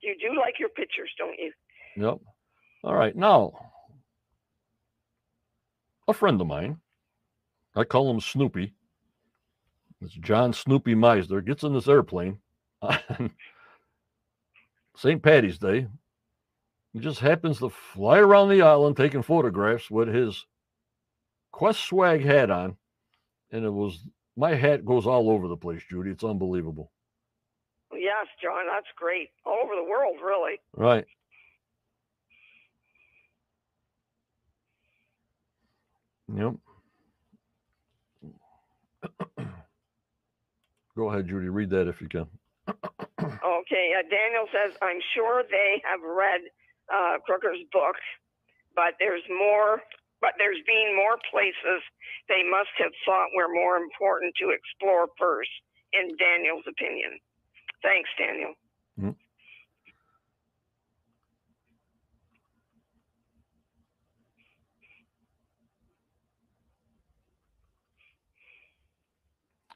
You 0.00 0.14
do 0.20 0.38
like 0.38 0.58
your 0.58 0.70
pictures, 0.70 1.10
don't 1.18 1.36
you? 1.38 1.52
Yep. 1.96 2.18
All 2.84 2.94
right. 2.94 3.14
Now, 3.16 3.52
a 6.08 6.14
friend 6.14 6.40
of 6.40 6.46
mine, 6.46 6.78
I 7.76 7.84
call 7.84 8.10
him 8.10 8.20
Snoopy. 8.20 8.72
It's 10.00 10.14
John 10.14 10.52
Snoopy 10.52 10.94
Meisner, 10.94 11.44
gets 11.44 11.62
in 11.62 11.74
this 11.74 11.88
airplane 11.88 12.38
on 12.82 13.30
St. 14.96 15.22
Patty's 15.22 15.58
Day. 15.58 15.86
He 16.94 17.00
just 17.00 17.20
happens 17.20 17.58
to 17.58 17.68
fly 17.68 18.18
around 18.18 18.48
the 18.48 18.62
island 18.62 18.96
taking 18.96 19.22
photographs 19.22 19.90
with 19.90 20.08
his 20.08 20.46
Quest 21.52 21.84
swag 21.84 22.24
hat 22.24 22.50
on. 22.50 22.76
And 23.50 23.64
it 23.64 23.70
was, 23.70 24.06
my 24.36 24.54
hat 24.54 24.84
goes 24.84 25.06
all 25.06 25.30
over 25.30 25.46
the 25.46 25.56
place, 25.56 25.82
Judy. 25.88 26.10
It's 26.10 26.24
unbelievable. 26.24 26.90
Yes, 27.92 28.26
John, 28.42 28.66
that's 28.66 28.86
great. 28.96 29.28
All 29.44 29.60
over 29.62 29.74
the 29.74 29.88
world, 29.88 30.16
really. 30.22 30.60
Right. 30.74 31.06
Yep. 36.34 36.54
Go 40.96 41.10
ahead, 41.10 41.28
Judy. 41.28 41.48
Read 41.48 41.68
that 41.70 41.88
if 41.88 42.00
you 42.00 42.08
can. 42.08 42.26
Okay, 43.46 43.94
uh, 43.98 44.02
Daniel 44.06 44.46
says, 44.50 44.78
I'm 44.82 45.00
sure 45.14 45.42
they 45.50 45.82
have 45.82 46.00
read 46.02 46.42
uh, 46.86 47.18
Crooker's 47.26 47.58
book, 47.72 47.96
but 48.74 48.94
there's 48.98 49.22
more. 49.28 49.82
But 50.20 50.34
there's 50.38 50.62
been 50.66 50.94
more 50.96 51.18
places 51.30 51.82
they 52.28 52.42
must 52.42 52.70
have 52.78 52.92
thought 53.04 53.28
were 53.36 53.52
more 53.52 53.76
important 53.76 54.34
to 54.40 54.54
explore 54.54 55.08
first, 55.18 55.50
in 55.92 56.16
Daniel's 56.16 56.64
opinion. 56.66 57.18
Thanks, 57.82 58.08
Daniel. 58.18 58.54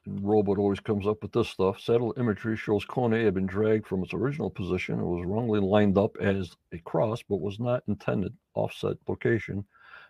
Robot 0.21 0.57
always 0.57 0.79
comes 0.79 1.07
up 1.07 1.21
with 1.21 1.31
this 1.31 1.49
stuff. 1.49 1.79
Satellite 1.79 2.17
imagery 2.17 2.57
shows 2.57 2.85
Kone 2.85 3.23
had 3.23 3.33
been 3.33 3.45
dragged 3.45 3.87
from 3.87 4.03
its 4.03 4.13
original 4.13 4.49
position 4.49 4.99
It 4.99 5.03
was 5.03 5.25
wrongly 5.25 5.59
lined 5.59 5.97
up 5.97 6.17
as 6.17 6.55
a 6.71 6.79
cross, 6.79 7.23
but 7.27 7.41
was 7.41 7.59
not 7.59 7.83
intended 7.87 8.33
offset 8.53 8.97
location. 9.07 9.65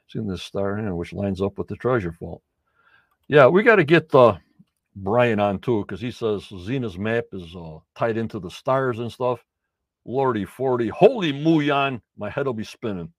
Seeing 0.07 0.27
this 0.27 0.43
star 0.43 0.77
here, 0.77 0.95
which 0.95 1.13
lines 1.13 1.41
up 1.41 1.57
with 1.57 1.67
the 1.67 1.75
treasure 1.75 2.11
vault. 2.11 2.41
Yeah, 3.27 3.47
we 3.47 3.63
got 3.63 3.77
to 3.77 3.83
get 3.83 4.13
uh, 4.13 4.37
Brian 4.95 5.39
on 5.39 5.59
too, 5.59 5.81
because 5.81 6.01
he 6.01 6.11
says 6.11 6.43
Zena's 6.43 6.97
map 6.97 7.25
is 7.31 7.55
uh, 7.55 7.79
tied 7.95 8.17
into 8.17 8.39
the 8.39 8.51
stars 8.51 8.99
and 8.99 9.11
stuff. 9.11 9.43
Lordy 10.05 10.45
40. 10.45 10.89
Holy 10.89 11.31
Muyan. 11.31 12.01
My 12.17 12.29
head 12.29 12.45
will 12.45 12.53
be 12.53 12.63
spinning. 12.63 13.13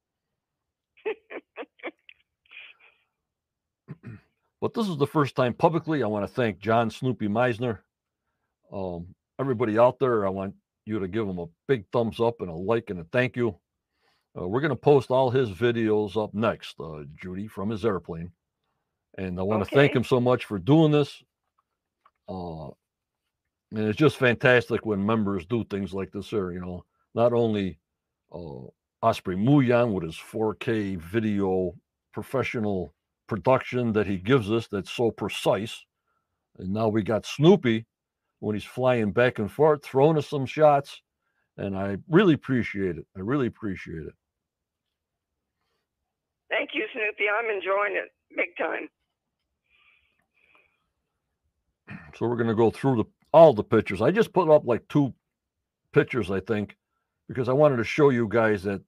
But 4.63 4.75
this 4.75 4.89
is 4.89 4.97
the 4.97 5.09
first 5.09 5.35
time 5.35 5.55
publicly. 5.55 6.05
I 6.05 6.07
want 6.07 6.25
to 6.25 6.33
thank 6.33 6.61
John 6.61 6.89
Snoopy 6.89 7.27
Meisner. 7.27 7.81
Um, 8.73 9.09
everybody 9.41 9.77
out 9.77 9.99
there, 9.99 10.25
I 10.25 10.31
want 10.31 10.55
you 10.87 11.01
to 11.01 11.09
give 11.09 11.27
him 11.27 11.41
a 11.41 11.47
big 11.67 11.85
thumbs 11.93 12.21
up 12.21 12.41
and 12.41 12.49
a 12.49 12.55
like 12.55 12.89
and 12.89 13.01
a 13.01 13.05
thank 13.11 13.35
you. 13.35 13.57
Uh, 14.41 14.47
we're 14.47 14.61
going 14.61 14.71
to 14.71 14.77
post 14.77 15.11
all 15.11 15.31
his 15.31 15.51
videos 15.51 16.17
up 16.17 16.33
next, 16.33 16.77
uh, 16.79 17.03
Judy, 17.21 17.49
from 17.49 17.71
his 17.71 17.85
airplane. 17.85 18.31
And 19.19 19.41
I 19.41 19.43
want 19.43 19.65
to 19.65 19.75
thank 19.75 19.97
him 19.97 20.05
so 20.05 20.21
much 20.21 20.45
for 20.45 20.61
doing 20.61 20.93
this. 20.93 21.21
Uh, 22.29 22.69
and 23.73 23.89
it's 23.89 23.99
just 23.99 24.17
fantastic 24.17 24.87
when 24.87 25.05
members 25.05 25.45
do 25.45 25.65
things 25.65 25.93
like 25.93 26.13
this 26.13 26.29
here, 26.31 26.53
you 26.53 26.61
know, 26.61 26.85
not 27.17 27.33
only 27.33 27.81
uh, 28.33 28.69
Osprey 29.03 29.35
Muyan 29.35 29.93
with 29.93 30.05
his 30.05 30.17
4K 30.17 30.99
video 30.99 31.75
professional 32.15 32.95
production 33.33 33.95
that 33.95 34.07
he 34.07 34.19
gives 34.19 34.53
us 34.53 34.69
that's 34.71 34.93
so 34.93 35.11
precise. 35.11 35.87
And 36.59 36.71
now 36.71 36.89
we 36.89 37.03
got 37.03 37.25
Snoopy 37.25 37.87
when 38.41 38.55
he's 38.55 38.65
flying 38.65 39.11
back 39.11 39.39
and 39.39 39.51
forth, 39.51 39.83
throwing 39.83 40.19
us 40.19 40.29
some 40.29 40.45
shots. 40.45 41.01
And 41.57 41.75
I 41.75 41.97
really 42.11 42.35
appreciate 42.35 42.99
it. 42.99 43.07
I 43.17 43.21
really 43.21 43.47
appreciate 43.47 44.03
it. 44.03 44.13
Thank 46.51 46.71
you, 46.75 46.85
Snoopy. 46.93 47.25
I'm 47.31 47.49
enjoying 47.57 47.97
it 47.97 48.11
big 48.37 48.55
time. 48.59 48.89
So 52.15 52.27
we're 52.27 52.37
going 52.37 52.49
to 52.49 52.55
go 52.55 52.71
through 52.71 52.97
the 52.97 53.05
all 53.33 53.55
the 53.55 53.65
pictures. 53.65 54.03
I 54.03 54.11
just 54.11 54.35
put 54.35 54.51
up 54.51 54.67
like 54.67 54.87
two 54.89 55.15
pictures, 55.95 56.31
I 56.31 56.41
think, 56.41 56.77
because 57.27 57.49
I 57.49 57.55
wanted 57.55 57.79
to 57.79 57.85
show 57.85 58.11
you 58.11 58.29
guys 58.29 58.63
that 58.65 58.83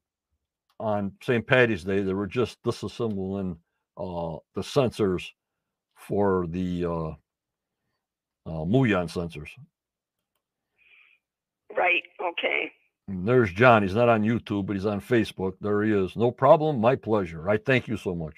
on 0.78 1.12
St. 1.22 1.46
Patty's 1.46 1.84
Day 1.84 2.02
they 2.02 2.12
were 2.12 2.26
just 2.26 2.62
disassembling 2.62 3.56
uh, 3.96 4.36
the 4.54 4.62
sensors 4.62 5.30
for 5.96 6.46
the 6.48 6.84
uh, 6.84 7.08
uh, 8.46 8.64
muon 8.64 9.06
sensors. 9.10 9.48
Right. 11.76 12.02
Okay. 12.20 12.70
And 13.08 13.26
there's 13.26 13.52
John. 13.52 13.82
He's 13.82 13.94
not 13.94 14.08
on 14.08 14.22
YouTube, 14.22 14.66
but 14.66 14.76
he's 14.76 14.86
on 14.86 15.00
Facebook. 15.00 15.54
There 15.60 15.82
he 15.82 15.92
is. 15.92 16.16
No 16.16 16.30
problem. 16.30 16.80
My 16.80 16.96
pleasure. 16.96 17.48
I 17.50 17.58
thank 17.58 17.88
you 17.88 17.96
so 17.96 18.14
much. 18.14 18.34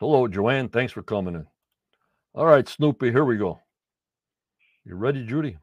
Hello, 0.00 0.26
Joanne. 0.28 0.68
Thanks 0.68 0.92
for 0.92 1.02
coming 1.02 1.34
in. 1.34 1.46
All 2.34 2.46
right, 2.46 2.68
Snoopy, 2.68 3.12
here 3.12 3.24
we 3.24 3.36
go. 3.36 3.60
You 4.84 4.96
ready, 4.96 5.24
Judy? 5.24 5.56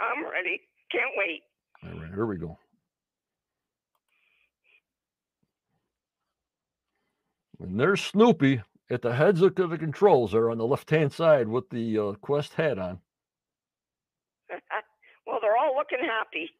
I'm 0.00 0.24
ready. 0.24 0.60
Can't 0.90 1.12
wait. 1.16 1.42
All 1.84 2.00
right, 2.00 2.12
here 2.12 2.26
we 2.26 2.36
go. 2.36 2.58
And 7.60 7.78
there's 7.78 8.02
Snoopy 8.02 8.62
at 8.90 9.02
the 9.02 9.14
heads 9.14 9.42
of 9.42 9.54
the 9.54 9.78
controls 9.78 10.32
there 10.32 10.50
on 10.50 10.58
the 10.58 10.66
left 10.66 10.90
hand 10.90 11.12
side 11.12 11.46
with 11.46 11.68
the 11.70 11.98
uh, 11.98 12.12
Quest 12.14 12.54
hat 12.54 12.78
on. 12.78 12.98
well, 15.26 15.38
they're 15.42 15.56
all 15.56 15.76
looking 15.76 15.98
happy. 16.00 16.50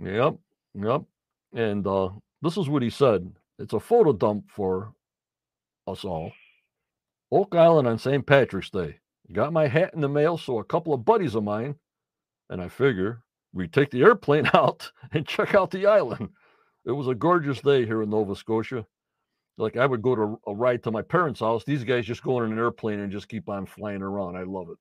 Yep, 0.00 0.36
yep. 0.74 1.02
And 1.52 1.86
uh, 1.86 2.10
this 2.42 2.56
is 2.56 2.68
what 2.68 2.82
he 2.82 2.90
said. 2.90 3.32
It's 3.58 3.74
a 3.74 3.80
photo 3.80 4.12
dump 4.12 4.50
for 4.50 4.92
us 5.86 6.04
all. 6.04 6.32
Oak 7.30 7.54
Island 7.54 7.88
on 7.88 7.98
St. 7.98 8.24
Patrick's 8.24 8.70
Day. 8.70 8.98
Got 9.32 9.52
my 9.52 9.66
hat 9.66 9.94
in 9.94 10.00
the 10.00 10.08
mail, 10.08 10.38
so 10.38 10.58
a 10.58 10.64
couple 10.64 10.94
of 10.94 11.04
buddies 11.04 11.34
of 11.34 11.44
mine, 11.44 11.76
and 12.50 12.60
I 12.60 12.68
figure 12.68 13.22
we 13.52 13.68
take 13.68 13.90
the 13.90 14.02
airplane 14.02 14.48
out 14.54 14.92
and 15.12 15.26
check 15.26 15.54
out 15.54 15.70
the 15.70 15.86
island. 15.86 16.30
It 16.84 16.92
was 16.92 17.08
a 17.08 17.14
gorgeous 17.14 17.60
day 17.60 17.86
here 17.86 18.02
in 18.02 18.10
Nova 18.10 18.36
Scotia. 18.36 18.86
Like 19.56 19.76
I 19.76 19.86
would 19.86 20.02
go 20.02 20.14
to 20.16 20.40
a 20.46 20.54
ride 20.54 20.82
to 20.84 20.90
my 20.90 21.02
parents' 21.02 21.40
house. 21.40 21.64
These 21.64 21.84
guys 21.84 22.06
just 22.06 22.22
go 22.22 22.38
on 22.38 22.50
an 22.50 22.58
airplane 22.58 23.00
and 23.00 23.12
just 23.12 23.28
keep 23.28 23.48
on 23.48 23.66
flying 23.66 24.02
around. 24.02 24.36
I 24.36 24.42
love 24.42 24.68
it. 24.70 24.78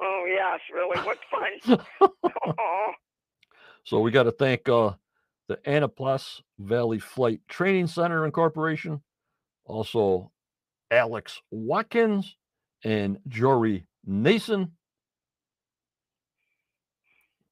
Oh 0.00 0.24
yes, 0.26 0.60
really, 0.72 0.98
what 1.06 1.18
fun! 1.30 2.10
So 3.84 4.00
we 4.00 4.10
got 4.10 4.22
to 4.22 4.32
thank 4.32 4.66
uh, 4.66 4.92
the 5.46 5.58
Annapolis 5.66 6.42
Valley 6.58 6.98
Flight 6.98 7.40
Training 7.48 7.86
Center 7.86 8.24
Incorporation, 8.24 9.02
also 9.66 10.32
Alex 10.90 11.40
Watkins 11.50 12.36
and 12.82 13.18
Jory 13.28 13.86
Nason. 14.06 14.72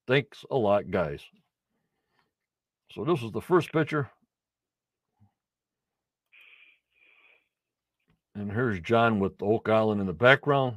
Thanks 0.09 0.45
a 0.51 0.57
lot, 0.57 0.91
guys. 0.91 1.21
So 2.93 3.05
this 3.05 3.23
is 3.23 3.31
the 3.31 3.43
first 3.43 3.71
picture. 3.71 4.11
And 8.35 8.51
here's 8.51 8.81
John 8.81 9.21
with 9.21 9.35
Oak 9.43 9.69
Island 9.69 10.01
in 10.01 10.07
the 10.07 10.13
background. 10.13 10.77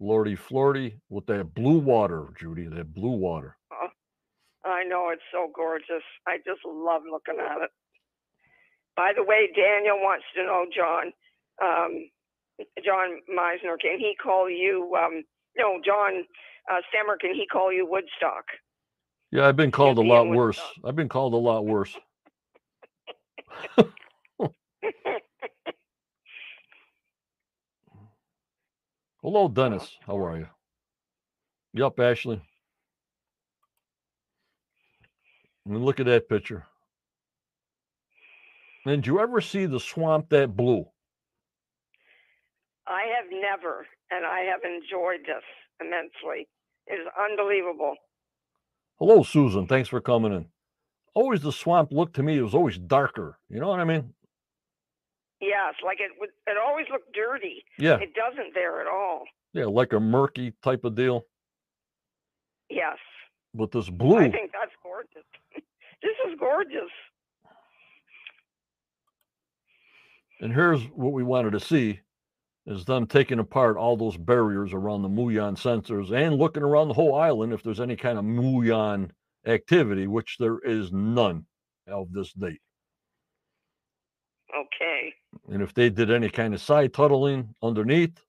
Lordy 0.00 0.34
Flordy 0.34 0.96
with 1.08 1.26
that 1.26 1.54
blue 1.54 1.78
water, 1.78 2.28
Judy, 2.38 2.66
that 2.66 2.94
blue 2.94 3.10
water. 3.10 3.56
Oh, 3.72 3.88
I 4.64 4.84
know 4.84 5.10
it's 5.10 5.22
so 5.30 5.50
gorgeous. 5.54 6.02
I 6.26 6.38
just 6.38 6.60
love 6.66 7.02
looking 7.10 7.38
at 7.38 7.62
it. 7.62 7.70
By 8.96 9.12
the 9.14 9.22
way, 9.22 9.48
Daniel 9.54 9.98
wants 9.98 10.24
to 10.34 10.42
know, 10.42 10.66
John, 10.74 11.12
um, 11.62 12.08
John 12.84 13.20
Meisner, 13.30 13.78
can 13.80 13.98
he 13.98 14.16
call 14.20 14.50
you? 14.50 14.96
Um, 14.98 15.22
no, 15.56 15.80
John 15.84 16.24
uh, 16.70 16.80
Stemmer, 16.92 17.18
can 17.20 17.34
he 17.34 17.46
call 17.46 17.72
you 17.72 17.86
Woodstock? 17.88 18.44
Yeah, 19.30 19.46
I've 19.46 19.56
been 19.56 19.70
called 19.70 19.98
a 19.98 20.02
lot 20.02 20.28
worse. 20.28 20.60
I've 20.84 20.96
been 20.96 21.08
called 21.08 21.34
a 21.34 21.36
lot 21.36 21.64
worse. 21.64 21.96
Hello, 29.22 29.48
Dennis. 29.48 29.98
How 30.06 30.16
are 30.18 30.38
you? 30.38 30.48
Yup, 31.74 32.00
Ashley. 32.00 32.40
I 35.66 35.70
mean, 35.70 35.84
look 35.84 36.00
at 36.00 36.06
that 36.06 36.28
picture. 36.28 36.66
And 38.86 39.02
did 39.02 39.06
you 39.06 39.20
ever 39.20 39.42
see 39.42 39.66
the 39.66 39.78
swamp 39.78 40.30
that 40.30 40.56
blue? 40.56 40.86
I 42.86 43.02
have 43.14 43.30
never, 43.30 43.86
and 44.10 44.24
I 44.24 44.40
have 44.40 44.62
enjoyed 44.64 45.20
this 45.26 45.44
immensely. 45.80 46.48
It 46.86 46.94
is 46.94 47.06
unbelievable. 47.18 47.96
Hello, 48.98 49.22
Susan. 49.22 49.66
Thanks 49.66 49.90
for 49.90 50.00
coming 50.00 50.32
in. 50.32 50.46
Always 51.14 51.42
the 51.42 51.52
swamp 51.52 51.92
looked 51.92 52.16
to 52.16 52.22
me, 52.22 52.38
it 52.38 52.42
was 52.42 52.54
always 52.54 52.78
darker. 52.78 53.38
You 53.50 53.60
know 53.60 53.68
what 53.68 53.80
I 53.80 53.84
mean? 53.84 54.14
Yes, 55.40 55.74
like 55.84 55.98
it 56.00 56.10
would. 56.18 56.30
It 56.46 56.56
always 56.62 56.86
looked 56.90 57.14
dirty. 57.14 57.64
Yeah. 57.78 57.96
It 57.96 58.14
doesn't 58.14 58.54
there 58.54 58.80
at 58.80 58.86
all. 58.86 59.24
Yeah, 59.52 59.64
like 59.64 59.92
a 59.92 60.00
murky 60.00 60.52
type 60.62 60.84
of 60.84 60.94
deal. 60.94 61.24
Yes. 62.68 62.98
But 63.54 63.72
this 63.72 63.88
blue. 63.88 64.18
I 64.18 64.30
think 64.30 64.52
that's 64.52 64.72
gorgeous. 64.82 65.24
this 65.54 66.16
is 66.28 66.38
gorgeous. 66.38 66.90
And 70.40 70.52
here's 70.52 70.82
what 70.94 71.12
we 71.12 71.22
wanted 71.22 71.52
to 71.52 71.60
see 71.60 72.00
is 72.66 72.84
them 72.84 73.06
taking 73.06 73.38
apart 73.38 73.76
all 73.76 73.96
those 73.96 74.16
barriers 74.16 74.72
around 74.72 75.02
the 75.02 75.08
Muon 75.08 75.56
sensors 75.56 76.12
and 76.12 76.36
looking 76.36 76.62
around 76.62 76.88
the 76.88 76.94
whole 76.94 77.14
island 77.14 77.52
if 77.52 77.62
there's 77.62 77.80
any 77.80 77.96
kind 77.96 78.18
of 78.18 78.24
Muon 78.24 79.10
activity, 79.46 80.06
which 80.06 80.36
there 80.38 80.58
is 80.60 80.92
none 80.92 81.46
of 81.88 82.12
this 82.12 82.32
date. 82.32 82.60
Okay. 84.56 85.14
And 85.48 85.62
if 85.62 85.74
they 85.74 85.90
did 85.90 86.10
any 86.10 86.28
kind 86.28 86.54
of 86.54 86.60
side 86.60 86.92
tunneling 86.92 87.54
underneath, 87.62 88.20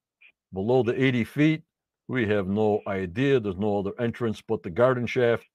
below 0.53 0.83
the 0.83 1.01
80 1.01 1.23
feet, 1.23 1.61
we 2.07 2.27
have 2.27 2.47
no 2.47 2.81
idea. 2.87 3.39
There's 3.39 3.57
no 3.57 3.79
other 3.79 3.91
entrance 3.99 4.41
but 4.41 4.63
the 4.63 4.69
garden 4.69 5.05
shaft. 5.05 5.45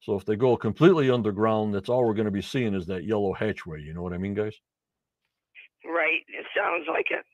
So 0.00 0.16
if 0.16 0.24
they 0.24 0.36
go 0.36 0.56
completely 0.56 1.10
underground, 1.10 1.74
that's 1.74 1.88
all 1.88 2.04
we're 2.06 2.14
going 2.14 2.24
to 2.24 2.30
be 2.30 2.42
seeing 2.42 2.74
is 2.74 2.86
that 2.86 3.04
yellow 3.04 3.34
hatchway. 3.34 3.82
You 3.82 3.92
know 3.92 4.02
what 4.02 4.14
I 4.14 4.18
mean, 4.18 4.34
guys? 4.34 4.54
Right. 5.84 6.20
It 6.28 6.46
sounds 6.56 6.86
like 6.88 7.06
it. 7.10 7.24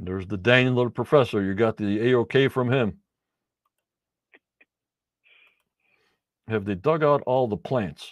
There's 0.00 0.26
the 0.26 0.36
Daniel 0.36 0.74
little 0.74 0.90
professor. 0.90 1.42
You 1.42 1.54
got 1.54 1.76
the 1.76 1.98
AOK 1.98 2.50
from 2.50 2.72
him. 2.72 2.98
Have 6.48 6.64
they 6.64 6.74
dug 6.74 7.04
out 7.04 7.22
all 7.26 7.46
the 7.46 7.56
plants? 7.56 8.10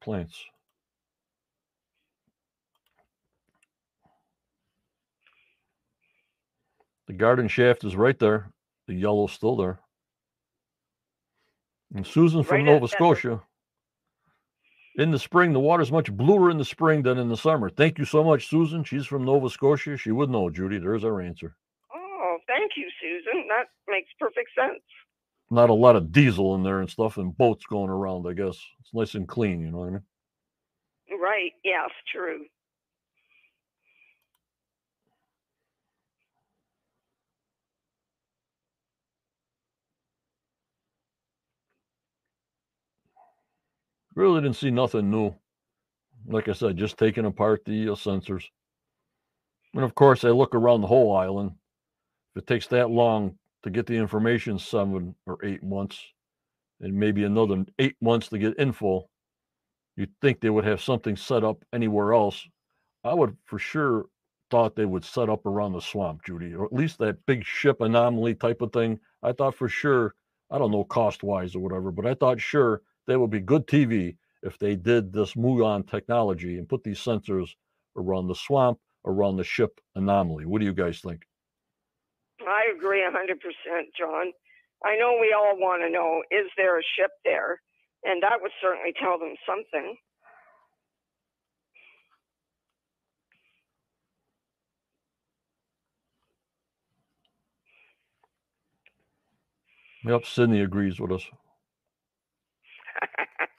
Plants. 0.00 0.44
The 7.06 7.12
garden 7.14 7.48
shaft 7.48 7.84
is 7.84 7.96
right 7.96 8.18
there. 8.18 8.50
The 8.86 8.94
yellow's 8.94 9.32
still 9.32 9.56
there. 9.56 9.80
And 11.94 12.06
Susan 12.06 12.42
from 12.42 12.58
Right 12.58 12.66
Nova 12.66 12.88
Scotia. 12.88 13.42
In 14.96 15.10
the 15.10 15.18
spring, 15.18 15.52
the 15.52 15.60
water's 15.60 15.92
much 15.92 16.12
bluer 16.12 16.50
in 16.50 16.58
the 16.58 16.64
spring 16.64 17.02
than 17.02 17.18
in 17.18 17.28
the 17.28 17.36
summer. 17.36 17.70
Thank 17.70 17.98
you 17.98 18.04
so 18.04 18.24
much, 18.24 18.48
Susan. 18.48 18.84
She's 18.84 19.06
from 19.06 19.24
Nova 19.24 19.48
Scotia. 19.48 19.96
She 19.96 20.10
would 20.10 20.28
know, 20.28 20.50
Judy. 20.50 20.78
There's 20.78 21.04
our 21.04 21.20
answer. 21.20 21.56
Oh, 21.94 22.38
thank 22.46 22.72
you, 22.76 22.88
Susan. 23.00 23.48
That 23.48 23.68
makes 23.86 24.08
perfect 24.18 24.50
sense. 24.58 24.82
Not 25.50 25.70
a 25.70 25.74
lot 25.74 25.96
of 25.96 26.12
diesel 26.12 26.54
in 26.56 26.62
there 26.62 26.80
and 26.80 26.90
stuff, 26.90 27.16
and 27.16 27.36
boats 27.36 27.64
going 27.66 27.90
around, 27.90 28.26
I 28.26 28.34
guess. 28.34 28.58
It's 28.80 28.92
nice 28.92 29.14
and 29.14 29.26
clean, 29.26 29.60
you 29.60 29.70
know 29.70 29.78
what 29.78 29.88
I 29.88 29.90
mean? 29.90 30.02
Right. 31.20 31.52
Yes, 31.64 31.90
true. 32.12 32.44
Really 44.14 44.40
didn't 44.40 44.56
see 44.56 44.70
nothing 44.70 45.10
new. 45.10 45.34
Like 46.26 46.48
I 46.48 46.52
said, 46.52 46.76
just 46.76 46.98
taking 46.98 47.24
apart 47.24 47.64
the 47.64 47.90
uh, 47.90 47.92
sensors. 47.92 48.44
And 49.74 49.84
of 49.84 49.94
course, 49.94 50.24
I 50.24 50.30
look 50.30 50.54
around 50.54 50.80
the 50.80 50.88
whole 50.88 51.16
island. 51.16 51.52
If 52.34 52.42
it 52.42 52.46
takes 52.46 52.66
that 52.68 52.90
long 52.90 53.38
to 53.62 53.70
get 53.70 53.86
the 53.86 53.96
information, 53.96 54.58
seven 54.58 55.14
or 55.26 55.38
eight 55.44 55.62
months, 55.62 56.00
and 56.80 56.94
maybe 56.94 57.24
another 57.24 57.64
eight 57.78 57.96
months 58.00 58.28
to 58.28 58.38
get 58.38 58.58
info, 58.58 59.08
you'd 59.96 60.12
think 60.22 60.40
they 60.40 60.50
would 60.50 60.64
have 60.64 60.80
something 60.80 61.16
set 61.16 61.44
up 61.44 61.64
anywhere 61.72 62.12
else. 62.12 62.46
I 63.04 63.14
would 63.14 63.36
for 63.44 63.58
sure 63.58 64.06
thought 64.50 64.76
they 64.76 64.84
would 64.84 65.04
set 65.04 65.28
up 65.28 65.44
around 65.46 65.72
the 65.72 65.80
swamp, 65.80 66.24
Judy, 66.24 66.54
or 66.54 66.64
at 66.64 66.72
least 66.72 66.98
that 66.98 67.24
big 67.26 67.44
ship 67.44 67.80
anomaly 67.80 68.34
type 68.34 68.62
of 68.62 68.72
thing. 68.72 68.98
I 69.22 69.32
thought 69.32 69.54
for 69.54 69.68
sure, 69.68 70.14
I 70.50 70.58
don't 70.58 70.70
know 70.70 70.84
cost 70.84 71.22
wise 71.22 71.54
or 71.54 71.60
whatever, 71.60 71.90
but 71.90 72.06
I 72.06 72.14
thought 72.14 72.40
sure 72.40 72.82
they 73.06 73.16
would 73.16 73.30
be 73.30 73.40
good 73.40 73.66
TV 73.66 74.16
if 74.42 74.58
they 74.58 74.76
did 74.76 75.12
this 75.12 75.34
Muon 75.34 75.88
technology 75.88 76.58
and 76.58 76.68
put 76.68 76.84
these 76.84 76.98
sensors 77.00 77.50
around 77.96 78.28
the 78.28 78.34
swamp, 78.34 78.78
around 79.04 79.36
the 79.36 79.44
ship 79.44 79.80
anomaly. 79.96 80.46
What 80.46 80.60
do 80.60 80.64
you 80.66 80.72
guys 80.72 81.00
think? 81.00 81.26
I 82.48 82.72
agree 82.76 83.04
a 83.04 83.10
100%, 83.10 83.14
John. 83.98 84.32
I 84.84 84.96
know 84.96 85.18
we 85.20 85.34
all 85.36 85.58
want 85.58 85.82
to 85.82 85.90
know 85.90 86.22
is 86.30 86.50
there 86.56 86.78
a 86.78 86.82
ship 86.98 87.10
there? 87.24 87.60
And 88.04 88.22
that 88.22 88.40
would 88.42 88.52
certainly 88.62 88.94
tell 89.00 89.18
them 89.18 89.34
something. 89.46 89.96
Yep, 100.04 100.26
Sydney 100.26 100.62
agrees 100.62 101.00
with 101.00 101.12
us. 101.12 101.24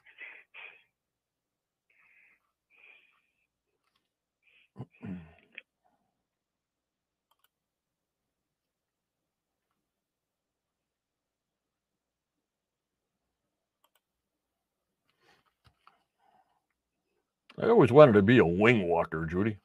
I 17.62 17.68
always 17.68 17.92
wanted 17.92 18.12
to 18.12 18.22
be 18.22 18.38
a 18.38 18.46
wing 18.46 18.88
walker, 18.88 19.26
Judy. 19.26 19.58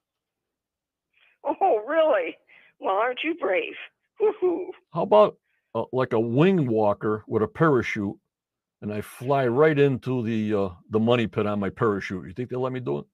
Oh, 1.44 1.82
really? 1.88 2.36
Well, 2.80 2.96
aren't 2.96 3.20
you 3.24 3.36
brave? 3.36 3.74
Woohoo! 4.22 4.68
How 4.94 5.04
about 5.04 5.38
uh, 5.74 5.84
like 5.94 6.14
a 6.14 6.20
wing 6.20 6.68
walker 6.68 7.24
with 7.28 7.44
a 7.44 7.48
parachute, 7.48 8.16
and 8.82 8.92
I 8.92 9.02
fly 9.02 9.48
right 9.48 9.78
into 9.78 10.24
the 10.24 10.54
uh, 10.54 10.70
the 10.90 11.00
money 11.00 11.28
pit 11.28 11.46
on 11.46 11.60
my 11.60 11.70
parachute? 11.70 12.28
You 12.28 12.34
think 12.34 12.50
they'll 12.50 12.62
let 12.62 12.74
me 12.74 12.80
do 12.80 13.00
it? 13.00 13.06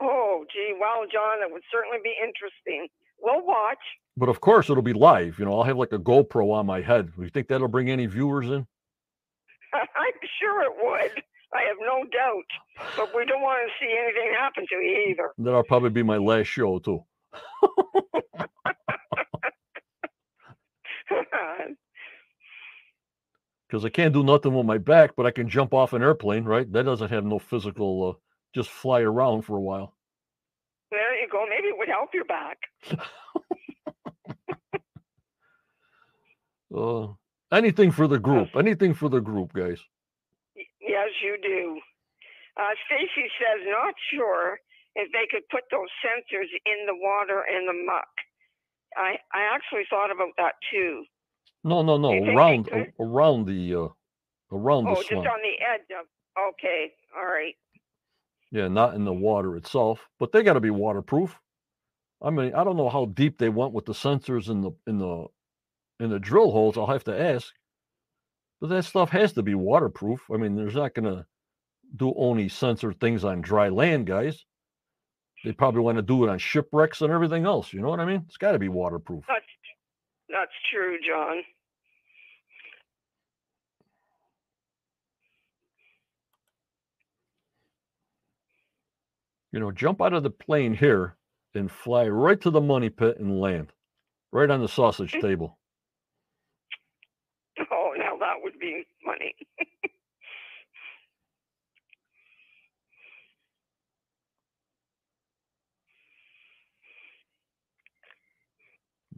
Oh, 0.00 0.44
gee, 0.52 0.74
well, 0.78 1.06
John, 1.10 1.38
it 1.42 1.52
would 1.52 1.62
certainly 1.72 1.98
be 2.02 2.14
interesting. 2.22 2.88
We'll 3.20 3.44
watch. 3.44 3.78
But 4.16 4.28
of 4.28 4.40
course, 4.40 4.70
it'll 4.70 4.82
be 4.82 4.92
live. 4.92 5.38
You 5.38 5.44
know, 5.46 5.58
I'll 5.58 5.64
have 5.64 5.76
like 5.78 5.92
a 5.92 5.98
GoPro 5.98 6.52
on 6.52 6.66
my 6.66 6.80
head. 6.80 7.12
Do 7.16 7.22
You 7.22 7.30
think 7.30 7.48
that'll 7.48 7.68
bring 7.68 7.90
any 7.90 8.06
viewers 8.06 8.46
in? 8.46 8.66
I'm 9.74 10.28
sure 10.40 10.62
it 10.62 10.72
would. 10.82 11.22
I 11.56 11.62
have 11.68 11.78
no 11.80 12.04
doubt. 12.10 12.50
But 12.96 13.14
we 13.16 13.24
don't 13.24 13.40
want 13.42 13.60
to 13.66 13.72
see 13.84 13.92
anything 13.92 14.32
happen 14.38 14.66
to 14.68 14.74
you 14.76 15.06
either. 15.10 15.32
That'll 15.38 15.62
probably 15.64 15.90
be 15.90 16.02
my 16.02 16.18
last 16.18 16.46
show 16.48 16.78
too. 16.78 17.04
Because 23.68 23.84
I 23.84 23.88
can't 23.88 24.14
do 24.14 24.22
nothing 24.22 24.54
with 24.54 24.64
my 24.64 24.78
back, 24.78 25.16
but 25.16 25.26
I 25.26 25.32
can 25.32 25.48
jump 25.48 25.74
off 25.74 25.92
an 25.92 26.02
airplane, 26.02 26.44
right? 26.44 26.70
That 26.72 26.84
doesn't 26.84 27.10
have 27.10 27.24
no 27.24 27.38
physical, 27.40 28.10
uh, 28.10 28.12
just 28.54 28.70
fly 28.70 29.00
around 29.00 29.42
for 29.42 29.56
a 29.56 29.60
while. 29.60 29.96
there 30.92 31.20
you 31.20 31.28
go. 31.28 31.44
Maybe 31.48 31.68
it 31.68 31.78
would 31.78 31.88
help 31.88 32.10
your 32.14 32.24
back. 32.24 32.58
Uh, 36.74 37.06
anything 37.52 37.90
for 37.90 38.06
the 38.08 38.18
group. 38.18 38.54
Anything 38.56 38.92
for 38.92 39.08
the 39.08 39.20
group, 39.20 39.52
guys. 39.52 39.78
Yes, 40.86 41.08
you 41.22 41.36
do. 41.42 41.80
Uh, 42.56 42.72
Stacy 42.86 43.28
says 43.38 43.66
not 43.66 43.94
sure 44.12 44.58
if 44.94 45.12
they 45.12 45.26
could 45.30 45.42
put 45.50 45.64
those 45.70 45.88
sensors 46.04 46.48
in 46.64 46.86
the 46.86 46.94
water 46.96 47.44
and 47.48 47.68
the 47.68 47.84
muck. 47.84 48.08
I 48.96 49.16
I 49.34 49.54
actually 49.54 49.84
thought 49.90 50.10
about 50.10 50.32
that 50.38 50.54
too. 50.72 51.04
No, 51.64 51.82
no, 51.82 51.96
no. 51.96 52.12
Around, 52.12 52.70
around 53.00 53.46
the, 53.46 53.74
uh, 53.74 53.88
around 54.52 54.86
Oh, 54.88 54.94
the 54.94 55.02
just 55.02 55.12
on 55.14 55.40
the 55.42 55.56
edge 55.74 55.86
of. 55.98 56.06
Okay, 56.52 56.92
all 57.16 57.24
right. 57.26 57.54
Yeah, 58.52 58.68
not 58.68 58.94
in 58.94 59.04
the 59.04 59.12
water 59.12 59.56
itself, 59.56 60.06
but 60.18 60.32
they 60.32 60.42
got 60.42 60.52
to 60.52 60.60
be 60.60 60.70
waterproof. 60.70 61.38
I 62.22 62.30
mean, 62.30 62.54
I 62.54 62.62
don't 62.62 62.76
know 62.76 62.88
how 62.88 63.06
deep 63.06 63.38
they 63.38 63.48
went 63.48 63.72
with 63.72 63.86
the 63.86 63.92
sensors 63.92 64.48
in 64.48 64.60
the 64.60 64.70
in 64.86 64.98
the 64.98 65.26
in 65.98 66.10
the 66.10 66.18
drill 66.18 66.52
holes. 66.52 66.76
I'll 66.78 66.86
have 66.86 67.04
to 67.04 67.18
ask. 67.20 67.52
But 68.60 68.70
that 68.70 68.84
stuff 68.84 69.10
has 69.10 69.32
to 69.34 69.42
be 69.42 69.54
waterproof. 69.54 70.20
I 70.32 70.36
mean, 70.36 70.56
there's 70.56 70.74
not 70.74 70.94
going 70.94 71.04
to 71.04 71.26
do 71.94 72.14
only 72.16 72.48
sensor 72.48 72.92
things 72.92 73.24
on 73.24 73.40
dry 73.40 73.68
land, 73.68 74.06
guys. 74.06 74.44
They 75.44 75.52
probably 75.52 75.82
want 75.82 75.98
to 75.98 76.02
do 76.02 76.24
it 76.24 76.30
on 76.30 76.38
shipwrecks 76.38 77.02
and 77.02 77.12
everything 77.12 77.44
else. 77.44 77.72
You 77.72 77.80
know 77.80 77.88
what 77.88 78.00
I 78.00 78.06
mean? 78.06 78.24
It's 78.26 78.38
got 78.38 78.52
to 78.52 78.58
be 78.58 78.68
waterproof. 78.68 79.24
That's 79.28 79.44
that's 80.28 80.52
true, 80.72 80.96
John. 81.06 81.42
You 89.52 89.60
know, 89.60 89.70
jump 89.70 90.02
out 90.02 90.12
of 90.12 90.22
the 90.22 90.30
plane 90.30 90.74
here 90.74 91.16
and 91.54 91.70
fly 91.70 92.08
right 92.08 92.40
to 92.42 92.50
the 92.50 92.60
money 92.60 92.90
pit 92.90 93.18
and 93.18 93.40
land 93.40 93.72
right 94.32 94.50
on 94.50 94.60
the 94.60 94.68
sausage 94.68 95.12
mm. 95.12 95.20
table. 95.20 95.58
Oh, 98.56 98.64
now 98.64 98.70
that 98.70 98.78
would 98.78 98.84
be 98.84 98.86
funny. 99.04 99.34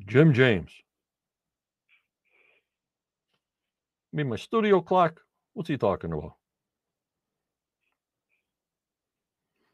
Jim 0.07 0.33
James. 0.35 0.73
I 4.13 4.17
mean, 4.17 4.29
my 4.29 4.37
studio 4.37 4.81
clock. 4.81 5.21
What's 5.55 5.69
he 5.69 5.77
talking 5.77 6.13
about? 6.13 6.35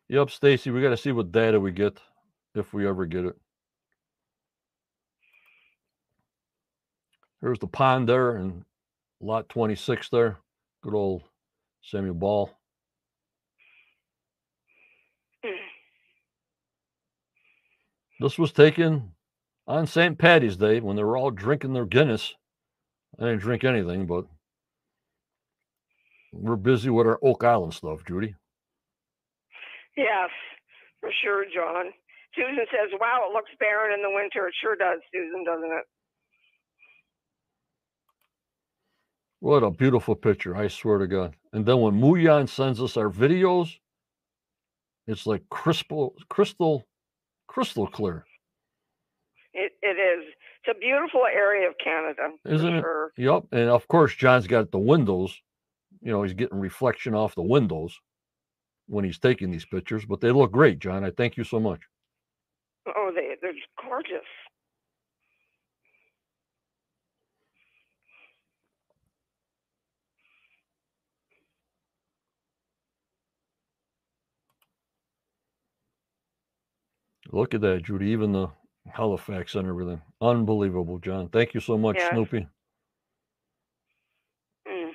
Yep, 0.08 0.30
Stacy, 0.30 0.70
we 0.70 0.82
got 0.82 0.90
to 0.90 0.96
see 0.96 1.12
what 1.12 1.32
data 1.32 1.60
we 1.60 1.72
get 1.72 1.98
if 2.54 2.74
we 2.74 2.86
ever 2.86 3.06
get 3.06 3.24
it. 3.26 3.36
There's 7.42 7.58
the 7.58 7.66
pond 7.68 8.08
there 8.08 8.36
and 8.36 8.64
lot 9.20 9.48
26 9.48 10.08
there. 10.10 10.38
Good 10.82 10.94
old 10.94 11.22
Samuel 11.82 12.14
Ball. 12.14 12.50
This 18.20 18.38
was 18.38 18.52
taken 18.52 19.12
on 19.66 19.86
St. 19.86 20.18
Patty's 20.18 20.56
Day 20.56 20.80
when 20.80 20.96
they 20.96 21.02
were 21.02 21.16
all 21.16 21.30
drinking 21.30 21.72
their 21.72 21.86
Guinness. 21.86 22.34
I 23.18 23.24
didn't 23.24 23.40
drink 23.40 23.64
anything, 23.64 24.06
but 24.06 24.24
we're 26.32 26.56
busy 26.56 26.90
with 26.90 27.06
our 27.06 27.18
Oak 27.22 27.44
Island 27.44 27.74
stuff, 27.74 28.04
Judy. 28.06 28.34
yes, 29.96 30.30
for 31.00 31.10
sure, 31.22 31.44
John. 31.54 31.92
Susan 32.34 32.66
says, 32.70 32.90
"Wow, 33.00 33.26
it 33.28 33.32
looks 33.32 33.50
barren 33.60 33.94
in 33.94 34.02
the 34.02 34.10
winter." 34.10 34.48
It 34.48 34.54
sure 34.60 34.74
does, 34.74 35.00
Susan, 35.12 35.44
doesn't 35.44 35.70
it? 35.72 35.84
What 39.44 39.62
a 39.62 39.70
beautiful 39.70 40.14
picture, 40.14 40.56
I 40.56 40.68
swear 40.68 40.96
to 40.96 41.06
God. 41.06 41.36
And 41.52 41.66
then 41.66 41.78
when 41.82 42.00
Muyan 42.00 42.48
sends 42.48 42.80
us 42.80 42.96
our 42.96 43.10
videos, 43.10 43.76
it's 45.06 45.26
like 45.26 45.42
crystal, 45.50 46.14
crystal, 46.30 46.86
crystal 47.46 47.86
clear. 47.86 48.24
It 49.52 49.72
it 49.82 49.98
is. 49.98 50.24
It's 50.64 50.74
a 50.74 50.80
beautiful 50.80 51.26
area 51.30 51.68
of 51.68 51.74
Canada, 51.76 52.30
Isn't 52.46 52.76
it? 52.76 52.80
sure. 52.80 53.12
Yep. 53.18 53.48
And 53.52 53.68
of 53.68 53.86
course, 53.86 54.14
John's 54.14 54.46
got 54.46 54.70
the 54.70 54.78
windows. 54.78 55.38
You 56.00 56.10
know, 56.10 56.22
he's 56.22 56.32
getting 56.32 56.58
reflection 56.58 57.14
off 57.14 57.34
the 57.34 57.42
windows 57.42 58.00
when 58.86 59.04
he's 59.04 59.18
taking 59.18 59.50
these 59.50 59.66
pictures, 59.66 60.06
but 60.06 60.22
they 60.22 60.30
look 60.30 60.52
great, 60.52 60.78
John. 60.78 61.04
I 61.04 61.10
thank 61.10 61.36
you 61.36 61.44
so 61.44 61.60
much. 61.60 61.80
Oh, 62.86 63.12
they 63.14 63.34
they're 63.42 63.52
gorgeous. 63.86 64.24
Look 77.34 77.52
at 77.52 77.62
that, 77.62 77.82
Judy. 77.82 78.10
Even 78.10 78.30
the 78.30 78.48
Halifax 78.88 79.56
and 79.56 79.66
everything. 79.66 80.00
Unbelievable, 80.20 81.00
John. 81.00 81.28
Thank 81.30 81.52
you 81.52 81.60
so 81.60 81.76
much, 81.76 81.96
Yes. 81.96 82.12
Snoopy. 82.12 82.46
Mm. 84.68 84.92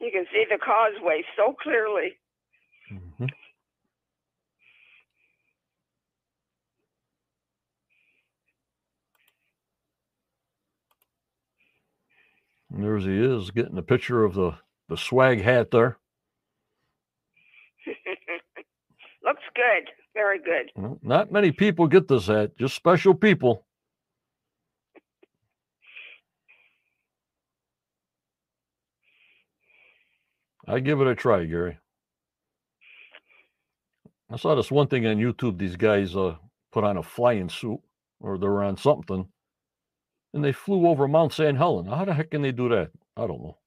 You 0.00 0.10
can 0.10 0.26
see 0.32 0.44
the 0.50 0.58
causeway 0.58 1.22
so 1.36 1.54
clearly. 1.62 2.18
Mhm. 2.90 3.30
And 12.70 12.84
There's 12.84 13.04
he 13.04 13.16
is 13.24 13.52
getting 13.52 13.78
a 13.78 13.82
picture 13.82 14.24
of 14.24 14.34
the 14.34 14.58
the 14.88 14.96
swag 14.96 15.40
hat 15.42 15.70
there. 15.70 15.98
Looks 19.24 19.42
good. 19.54 19.90
Very 20.12 20.38
good. 20.38 20.70
Well, 20.76 20.98
not 21.02 21.32
many 21.32 21.50
people 21.50 21.88
get 21.88 22.08
this 22.08 22.26
hat, 22.26 22.56
just 22.58 22.74
special 22.74 23.14
people. 23.14 23.64
I 30.66 30.80
give 30.80 31.00
it 31.00 31.06
a 31.06 31.14
try, 31.14 31.44
Gary. 31.44 31.78
I 34.30 34.36
saw 34.36 34.54
this 34.54 34.70
one 34.70 34.88
thing 34.88 35.06
on 35.06 35.16
YouTube. 35.16 35.58
These 35.58 35.76
guys 35.76 36.16
uh, 36.16 36.36
put 36.72 36.84
on 36.84 36.96
a 36.96 37.02
flying 37.02 37.48
suit, 37.48 37.80
or 38.20 38.38
they're 38.38 38.62
on 38.62 38.76
something, 38.76 39.28
and 40.32 40.44
they 40.44 40.52
flew 40.52 40.86
over 40.88 41.06
Mount 41.06 41.32
St. 41.32 41.56
Helena. 41.56 41.96
How 41.96 42.04
the 42.04 42.14
heck 42.14 42.30
can 42.30 42.42
they 42.42 42.52
do 42.52 42.68
that? 42.70 42.90
I 43.16 43.26
don't 43.26 43.42
know. 43.42 43.58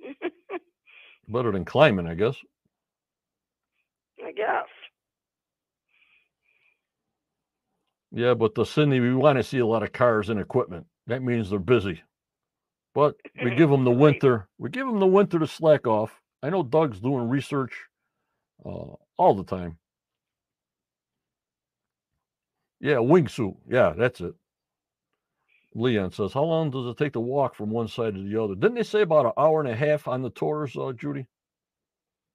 Better 1.28 1.52
than 1.52 1.64
climbing, 1.64 2.06
I 2.06 2.14
guess. 2.14 2.36
I 4.30 4.32
guess. 4.32 4.68
Yeah, 8.12 8.34
but 8.34 8.54
the 8.54 8.64
Sydney, 8.64 9.00
we 9.00 9.14
want 9.14 9.38
to 9.38 9.42
see 9.42 9.58
a 9.58 9.66
lot 9.66 9.82
of 9.82 9.92
cars 9.92 10.30
and 10.30 10.40
equipment. 10.40 10.86
That 11.08 11.22
means 11.22 11.50
they're 11.50 11.58
busy. 11.58 12.02
But 12.94 13.16
we 13.42 13.50
give 13.56 13.70
them 13.70 13.84
the 13.84 13.90
winter. 13.90 14.48
We 14.58 14.70
give 14.70 14.86
them 14.86 15.00
the 15.00 15.06
winter 15.06 15.38
to 15.40 15.46
slack 15.46 15.86
off. 15.86 16.12
I 16.42 16.50
know 16.50 16.62
Doug's 16.62 17.00
doing 17.00 17.28
research 17.28 17.72
uh, 18.64 18.94
all 19.16 19.34
the 19.34 19.44
time. 19.44 19.78
Yeah, 22.80 22.96
wingsuit. 22.96 23.56
Yeah, 23.68 23.94
that's 23.96 24.20
it. 24.20 24.34
Leon 25.74 26.12
says, 26.12 26.32
"How 26.32 26.44
long 26.44 26.70
does 26.70 26.86
it 26.86 26.96
take 26.96 27.12
to 27.12 27.20
walk 27.20 27.54
from 27.54 27.70
one 27.70 27.88
side 27.88 28.14
to 28.14 28.22
the 28.22 28.42
other?" 28.42 28.54
Didn't 28.54 28.74
they 28.74 28.82
say 28.82 29.02
about 29.02 29.26
an 29.26 29.32
hour 29.36 29.60
and 29.60 29.68
a 29.68 29.76
half 29.76 30.08
on 30.08 30.22
the 30.22 30.30
tours, 30.30 30.76
uh, 30.76 30.92
Judy? 30.92 31.26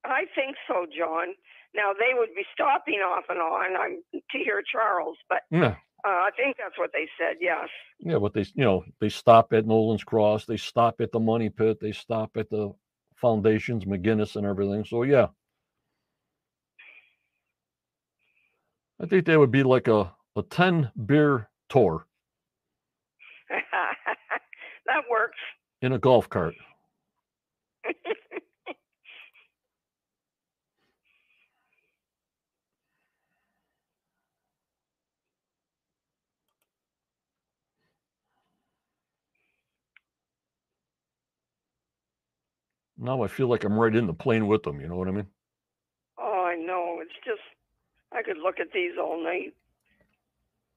I 0.05 0.25
think 0.35 0.55
so, 0.67 0.85
John. 0.97 1.33
Now 1.75 1.91
they 1.93 2.13
would 2.17 2.29
be 2.35 2.43
stopping 2.53 2.99
off 2.99 3.25
and 3.29 3.39
on. 3.39 3.75
I'm 3.75 4.01
to 4.13 4.37
hear 4.37 4.61
Charles, 4.71 5.17
but 5.29 5.41
Yeah, 5.51 5.75
uh, 6.05 6.07
I 6.07 6.29
think 6.37 6.57
that's 6.57 6.77
what 6.77 6.91
they 6.93 7.07
said. 7.19 7.37
Yes. 7.41 7.67
yeah. 7.99 8.17
But 8.19 8.33
they, 8.33 8.45
you 8.55 8.63
know, 8.63 8.85
they 9.01 9.09
stop 9.09 9.53
at 9.53 9.65
Nolan's 9.65 10.03
Cross, 10.03 10.45
they 10.45 10.57
stop 10.57 11.01
at 11.01 11.11
the 11.11 11.19
Money 11.19 11.49
Pit, 11.49 11.79
they 11.81 11.91
stop 11.91 12.37
at 12.37 12.49
the 12.49 12.73
foundations, 13.15 13.85
McGinnis, 13.85 14.35
and 14.35 14.45
everything. 14.45 14.85
So 14.85 15.03
yeah, 15.03 15.27
I 19.01 19.05
think 19.07 19.25
that 19.25 19.39
would 19.39 19.51
be 19.51 19.63
like 19.63 19.87
a 19.87 20.13
a 20.37 20.43
ten 20.43 20.91
beer 21.05 21.49
tour 21.69 22.05
that 23.49 25.03
works. 25.09 25.37
in 25.81 25.93
a 25.93 25.99
golf 25.99 26.29
cart. 26.29 26.55
Now 43.05 43.21
I 43.21 43.27
feel 43.27 43.47
like 43.47 43.63
I'm 43.63 43.77
right 43.77 43.95
in 43.95 44.07
the 44.07 44.13
plane 44.13 44.47
with 44.47 44.63
them. 44.63 44.81
You 44.81 44.87
know 44.87 44.95
what 44.95 45.07
I 45.07 45.11
mean? 45.11 45.27
Oh, 46.17 46.43
I 46.43 46.55
know. 46.55 46.97
It's 47.01 47.13
just 47.23 47.41
I 48.11 48.23
could 48.23 48.37
look 48.37 48.59
at 48.59 48.71
these 48.73 48.93
all 48.99 49.23
night. 49.23 49.53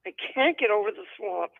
I 0.05 0.13
can't 0.33 0.57
get 0.57 0.69
over 0.69 0.91
the 0.91 1.03
swamp. 1.17 1.51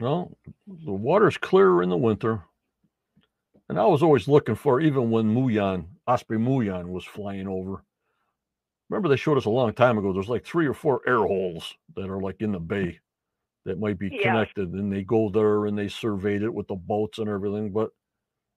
Well, 0.00 0.36
the 0.66 0.92
water's 0.92 1.36
clearer 1.36 1.82
in 1.82 1.90
the 1.90 1.96
winter. 1.96 2.42
And 3.68 3.78
I 3.78 3.84
was 3.84 4.02
always 4.02 4.28
looking 4.28 4.54
for, 4.54 4.80
even 4.80 5.10
when 5.10 5.34
Muyan, 5.34 5.84
Osprey 6.06 6.38
Muyan 6.38 6.88
was 6.88 7.04
flying 7.04 7.46
over. 7.46 7.84
Remember, 8.88 9.10
they 9.10 9.16
showed 9.16 9.36
us 9.36 9.44
a 9.44 9.50
long 9.50 9.74
time 9.74 9.98
ago. 9.98 10.14
There's 10.14 10.30
like 10.30 10.46
three 10.46 10.66
or 10.66 10.72
four 10.72 11.02
air 11.06 11.18
holes 11.18 11.74
that 11.94 12.08
are 12.08 12.20
like 12.20 12.40
in 12.40 12.52
the 12.52 12.60
bay 12.60 13.00
that 13.68 13.78
might 13.78 13.98
be 13.98 14.10
Yeah. 14.10 14.32
connected. 14.32 14.72
And 14.72 14.92
they 14.92 15.04
go 15.04 15.28
there 15.28 15.66
and 15.66 15.78
they 15.78 15.88
surveyed 15.88 16.42
it 16.42 16.52
with 16.52 16.66
the 16.66 16.74
boats 16.74 17.18
and 17.18 17.28
everything. 17.28 17.70
But 17.70 17.90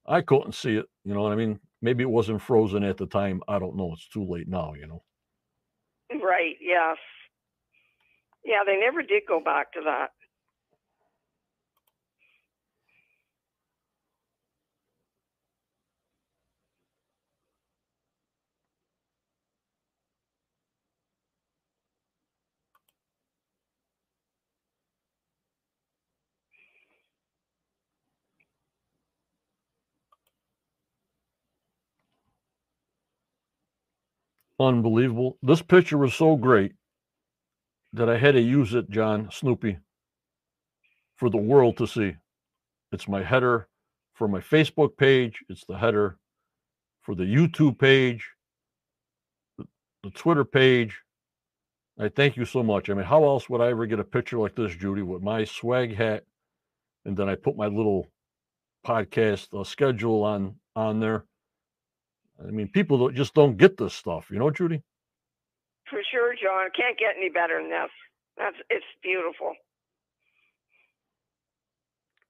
I 0.05 0.21
couldn't 0.21 0.53
see 0.53 0.77
it. 0.77 0.87
You 1.03 1.13
know 1.13 1.21
what 1.21 1.31
I 1.31 1.35
mean? 1.35 1.59
Maybe 1.81 2.03
it 2.03 2.09
wasn't 2.09 2.41
frozen 2.41 2.83
at 2.83 2.97
the 2.97 3.07
time. 3.07 3.41
I 3.47 3.59
don't 3.59 3.75
know. 3.75 3.93
It's 3.93 4.07
too 4.07 4.25
late 4.25 4.47
now, 4.47 4.73
you 4.73 4.87
know. 4.87 5.03
Right, 6.11 6.55
yes. 6.59 6.97
Yeah, 8.43 8.63
they 8.65 8.77
never 8.77 9.01
did 9.03 9.23
go 9.27 9.39
back 9.39 9.71
to 9.73 9.81
that. 9.85 10.11
Unbelievable. 34.61 35.37
This 35.41 35.61
picture 35.61 35.97
was 35.97 36.13
so 36.13 36.35
great 36.35 36.73
that 37.93 38.09
I 38.09 38.17
had 38.17 38.33
to 38.33 38.41
use 38.41 38.73
it, 38.75 38.89
John 38.89 39.29
Snoopy, 39.31 39.79
for 41.17 41.29
the 41.29 41.37
world 41.37 41.77
to 41.77 41.87
see. 41.87 42.15
It's 42.91 43.07
my 43.07 43.23
header 43.23 43.67
for 44.13 44.27
my 44.27 44.39
Facebook 44.39 44.97
page, 44.97 45.43
it's 45.49 45.65
the 45.65 45.77
header 45.77 46.17
for 47.01 47.15
the 47.15 47.23
YouTube 47.23 47.79
page, 47.79 48.29
the, 49.57 49.65
the 50.03 50.11
Twitter 50.11 50.45
page. 50.45 51.01
I 51.99 52.09
thank 52.09 52.37
you 52.37 52.45
so 52.45 52.61
much. 52.61 52.89
I 52.89 52.93
mean, 52.93 53.05
how 53.05 53.23
else 53.23 53.49
would 53.49 53.61
I 53.61 53.69
ever 53.69 53.87
get 53.87 53.99
a 53.99 54.03
picture 54.03 54.37
like 54.37 54.55
this, 54.55 54.75
Judy, 54.75 55.01
with 55.01 55.23
my 55.23 55.43
swag 55.43 55.95
hat, 55.95 56.23
and 57.05 57.17
then 57.17 57.27
I 57.27 57.35
put 57.35 57.57
my 57.57 57.67
little 57.67 58.07
podcast 58.85 59.59
uh, 59.59 59.63
schedule 59.63 60.23
on 60.23 60.55
on 60.75 60.99
there. 60.99 61.25
I 62.47 62.51
mean, 62.51 62.69
people 62.69 63.09
just 63.11 63.33
don't 63.33 63.57
get 63.57 63.77
this 63.77 63.93
stuff, 63.93 64.29
you 64.31 64.39
know, 64.39 64.49
Judy. 64.49 64.81
For 65.89 65.99
sure, 66.11 66.33
John. 66.33 66.69
Can't 66.75 66.97
get 66.97 67.15
any 67.17 67.29
better 67.29 67.61
than 67.61 67.69
this. 67.69 67.89
That's 68.37 68.55
it's 68.69 68.85
beautiful. 69.03 69.53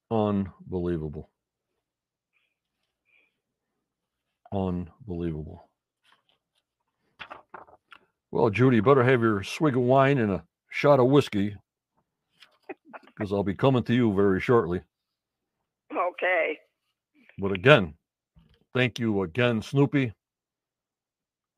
Unbelievable. 0.10 1.30
Unbelievable. 4.52 5.70
Well, 8.32 8.50
Judy, 8.50 8.78
you 8.78 8.82
better 8.82 9.04
have 9.04 9.22
your 9.22 9.44
swig 9.44 9.76
of 9.76 9.84
wine 9.84 10.18
and 10.18 10.32
a 10.32 10.44
shot 10.70 11.00
of 11.00 11.08
whiskey 11.08 11.56
because 13.06 13.32
I'll 13.32 13.44
be 13.44 13.56
coming 13.56 13.84
to 13.84 13.94
you 13.94 14.14
very 14.14 14.42
shortly. 14.42 14.82
Okay. 15.94 16.58
But 17.38 17.52
again, 17.52 17.94
thank 18.74 19.00
you 19.00 19.24
again, 19.24 19.62
Snoopy. 19.62 20.14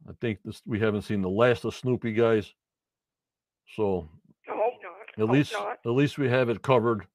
I 0.07 0.11
think 0.19 0.39
this 0.43 0.61
we 0.65 0.79
haven't 0.79 1.03
seen 1.03 1.21
the 1.21 1.29
last 1.29 1.65
of 1.65 1.75
Snoopy, 1.75 2.13
guys. 2.13 2.53
So 3.75 4.09
I 4.49 4.53
hope 4.53 4.73
not. 5.17 5.23
at 5.23 5.29
least 5.31 5.53
at 5.53 5.91
least 5.91 6.17
we 6.17 6.29
have 6.29 6.49
it 6.49 6.61
covered. 6.61 7.07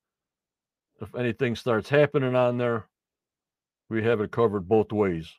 If 1.00 1.14
anything 1.14 1.54
starts 1.54 1.88
happening 1.88 2.34
on 2.34 2.58
there, 2.58 2.86
we 3.88 4.02
have 4.02 4.20
it 4.20 4.30
covered 4.32 4.68
both 4.68 4.92
ways. 4.92 5.32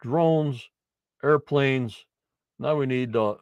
Drones, 0.00 0.68
airplanes. 1.22 2.04
Now 2.58 2.76
we 2.76 2.86
need 2.86 3.14
uh, 3.14 3.34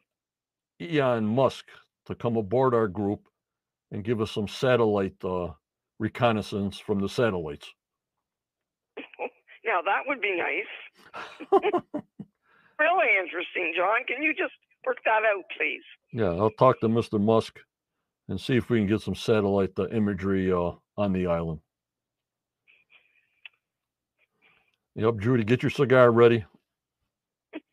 Elon 0.81 1.27
Musk 1.27 1.67
to 2.07 2.15
come 2.15 2.37
aboard 2.37 2.75
our 2.75 2.89
group 2.89 3.29
and 3.91 4.05
give 4.05 4.21
us 4.21 4.31
some 4.33 4.49
satellite 4.49 5.23
uh, 5.25 5.49
reconnaissance 5.99 6.79
from 6.79 7.01
the 7.01 7.09
satellites. 7.09 7.73
Now 9.73 9.81
that 9.81 10.03
would 10.07 10.21
be 10.21 10.37
nice. 10.37 10.73
really 12.79 13.07
interesting, 13.19 13.73
John. 13.75 14.05
Can 14.07 14.23
you 14.23 14.35
just 14.35 14.53
work 14.87 14.99
that 15.07 15.23
out, 15.25 15.45
please? 15.57 15.83
Yeah, 16.13 16.27
I'll 16.27 16.51
talk 16.51 16.79
to 16.81 16.89
Mr. 16.89 17.19
Musk 17.19 17.59
and 18.29 18.39
see 18.39 18.57
if 18.57 18.69
we 18.69 18.79
can 18.81 18.87
get 18.87 19.01
some 19.01 19.15
satellite 19.15 19.71
uh, 19.79 19.89
imagery 19.89 20.53
uh, 20.53 20.73
on 20.99 21.15
the 21.15 21.27
island. 21.27 21.61
Yep, 24.95 25.21
Judy, 25.21 25.45
get 25.45 25.63
your 25.63 25.71
cigar 25.71 26.11
ready. 26.11 26.45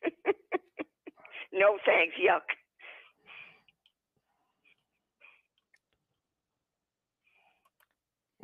No 1.51 1.77
thanks. 1.85 2.15
Yuck. 2.23 2.45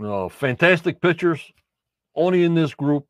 Uh, 0.05 0.27
fantastic 0.27 0.99
pictures, 0.99 1.39
only 2.13 2.43
in 2.43 2.55
this 2.55 2.73
group. 2.73 3.07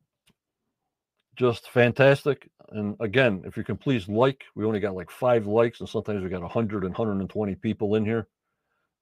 Just 1.35 1.69
fantastic. 1.69 2.49
And 2.69 2.95
again, 2.99 3.43
if 3.45 3.57
you 3.57 3.63
can 3.63 3.77
please 3.77 4.07
like, 4.07 4.45
we 4.55 4.65
only 4.65 4.79
got 4.79 4.95
like 4.95 5.11
five 5.11 5.45
likes, 5.45 5.79
and 5.79 5.89
sometimes 5.89 6.23
we 6.23 6.29
got 6.29 6.41
100 6.41 6.83
and 6.83 6.93
120 6.93 7.55
people 7.55 7.95
in 7.95 8.05
here. 8.05 8.27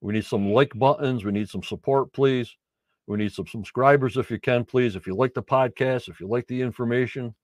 We 0.01 0.13
need 0.13 0.25
some 0.25 0.51
like 0.51 0.77
buttons. 0.77 1.23
We 1.23 1.31
need 1.31 1.49
some 1.49 1.63
support, 1.63 2.11
please. 2.11 2.55
We 3.07 3.17
need 3.17 3.31
some 3.33 3.47
subscribers 3.47 4.17
if 4.17 4.31
you 4.31 4.39
can, 4.39 4.65
please. 4.65 4.95
If 4.95 5.07
you 5.07 5.15
like 5.15 5.33
the 5.33 5.43
podcast, 5.43 6.09
if 6.09 6.19
you 6.19 6.27
like 6.27 6.47
the 6.47 6.61
information, 6.61 7.35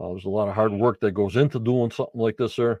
uh, 0.00 0.08
there's 0.08 0.24
a 0.24 0.30
lot 0.30 0.48
of 0.48 0.54
hard 0.54 0.72
work 0.72 1.00
that 1.00 1.12
goes 1.12 1.36
into 1.36 1.58
doing 1.58 1.90
something 1.90 2.20
like 2.20 2.36
this, 2.36 2.54
sir. 2.54 2.80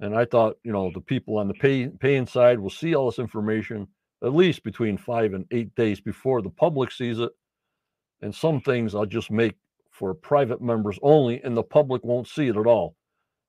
And 0.00 0.16
I 0.16 0.24
thought, 0.24 0.56
you 0.64 0.72
know, 0.72 0.90
the 0.92 1.00
people 1.00 1.38
on 1.38 1.48
the 1.48 1.54
pay, 1.54 1.88
paying 1.88 2.26
side 2.26 2.58
will 2.58 2.70
see 2.70 2.94
all 2.94 3.10
this 3.10 3.18
information 3.18 3.88
at 4.22 4.34
least 4.34 4.62
between 4.62 4.96
five 4.96 5.34
and 5.34 5.46
eight 5.50 5.74
days 5.74 6.00
before 6.00 6.42
the 6.42 6.50
public 6.50 6.90
sees 6.92 7.18
it. 7.18 7.30
And 8.20 8.34
some 8.34 8.60
things 8.60 8.94
I'll 8.94 9.06
just 9.06 9.30
make 9.30 9.56
for 9.92 10.14
private 10.14 10.60
members 10.60 10.98
only, 11.02 11.40
and 11.42 11.56
the 11.56 11.62
public 11.62 12.02
won't 12.02 12.26
see 12.26 12.48
it 12.48 12.56
at 12.56 12.66
all. 12.66 12.96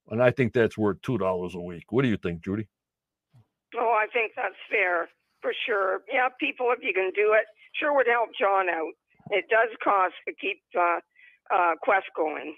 And 0.09 0.21
I 0.21 0.29
think 0.31 0.53
that's 0.53 0.77
worth 0.77 1.01
two 1.01 1.17
dollars 1.17 1.55
a 1.55 1.59
week. 1.59 1.85
What 1.89 2.03
do 2.03 2.09
you 2.09 2.17
think, 2.17 2.43
Judy? 2.43 2.67
Oh, 3.75 3.97
I 3.99 4.05
think 4.13 4.33
that's 4.35 4.53
fair 4.69 5.09
for 5.41 5.51
sure. 5.65 6.01
Yeah, 6.11 6.29
people, 6.39 6.71
if 6.77 6.83
you 6.83 6.93
can 6.93 7.11
do 7.15 7.33
it, 7.33 7.45
sure 7.73 7.95
would 7.95 8.07
help 8.07 8.29
John 8.39 8.69
out. 8.69 8.91
It 9.31 9.45
does 9.49 9.69
cost 9.83 10.13
to 10.27 10.33
keep 10.39 10.61
uh, 10.77 10.99
uh, 11.53 11.73
Quest 11.81 12.05
going. 12.15 12.55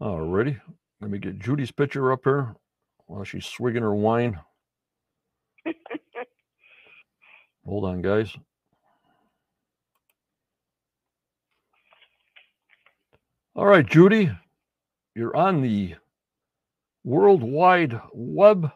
Alrighty. 0.00 0.60
Let 1.00 1.10
me 1.10 1.18
get 1.18 1.38
Judy's 1.38 1.72
picture 1.72 2.12
up 2.12 2.20
here 2.24 2.54
while 3.06 3.24
she's 3.24 3.46
swigging 3.46 3.82
her 3.82 3.94
wine. 3.94 4.38
Hold 7.68 7.84
on, 7.84 8.00
guys. 8.00 8.34
All 13.54 13.66
right, 13.66 13.84
Judy, 13.84 14.30
you're 15.14 15.36
on 15.36 15.60
the 15.60 15.96
World 17.04 17.42
Wide 17.42 18.00
Web. 18.14 18.70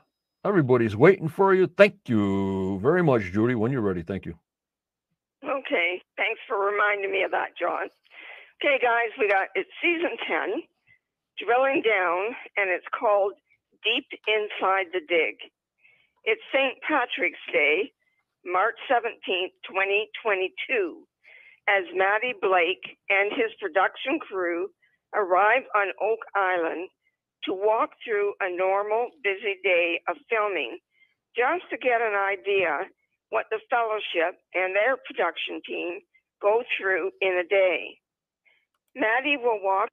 Everybody's 0.44 0.94
waiting 0.94 1.28
for 1.28 1.54
you. 1.54 1.68
Thank 1.68 2.00
you 2.06 2.78
very 2.82 3.02
much, 3.02 3.22
Judy. 3.32 3.54
When 3.54 3.72
you're 3.72 3.80
ready, 3.80 4.02
thank 4.02 4.26
you. 4.26 4.34
Okay, 5.42 6.02
thanks 6.18 6.40
for 6.46 6.58
reminding 6.58 7.10
me 7.10 7.22
of 7.22 7.30
that, 7.30 7.56
John. 7.58 7.88
Okay, 8.60 8.78
guys, 8.82 9.08
we 9.18 9.26
got 9.26 9.48
it's 9.54 9.70
season 9.80 10.18
10, 10.28 10.62
drilling 11.38 11.80
down, 11.80 12.36
and 12.58 12.68
it's 12.68 12.86
called 12.92 13.32
Deep 13.82 14.06
Inside 14.28 14.92
the 14.92 15.00
Dig. 15.08 15.36
It's 16.24 16.42
St. 16.52 16.76
Patrick's 16.86 17.40
Day, 17.52 17.92
March 18.44 18.74
17, 18.90 19.50
2022, 19.62 21.06
as 21.70 21.84
Matty 21.94 22.34
Blake 22.42 22.98
and 23.08 23.30
his 23.30 23.54
production 23.62 24.18
crew 24.18 24.66
arrive 25.14 25.62
on 25.78 25.94
Oak 26.02 26.18
Island 26.34 26.90
to 27.44 27.54
walk 27.54 27.90
through 28.02 28.34
a 28.40 28.50
normal 28.50 29.10
busy 29.22 29.62
day 29.62 30.00
of 30.08 30.16
filming 30.28 30.78
just 31.36 31.70
to 31.70 31.78
get 31.78 32.02
an 32.02 32.18
idea 32.18 32.90
what 33.30 33.46
the 33.50 33.62
fellowship 33.70 34.38
and 34.54 34.74
their 34.74 34.98
production 35.06 35.62
team 35.62 36.00
go 36.42 36.62
through 36.76 37.10
in 37.22 37.38
a 37.38 37.46
day. 37.46 37.96
Matty 38.94 39.36
will 39.38 39.62
walk 39.62 39.88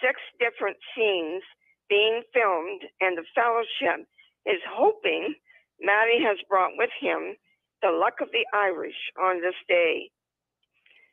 six 0.00 0.16
different 0.40 0.76
scenes 0.96 1.42
being 1.88 2.22
filmed, 2.32 2.82
and 3.00 3.16
the 3.16 3.28
fellowship 3.36 4.08
is 4.46 4.60
hoping 4.66 5.34
Matty 5.80 6.22
has 6.22 6.38
brought 6.48 6.72
with 6.76 6.90
him 7.00 7.36
the 7.82 7.90
luck 7.90 8.20
of 8.20 8.28
the 8.32 8.46
Irish 8.54 8.96
on 9.20 9.40
this 9.40 9.54
day. 9.68 10.10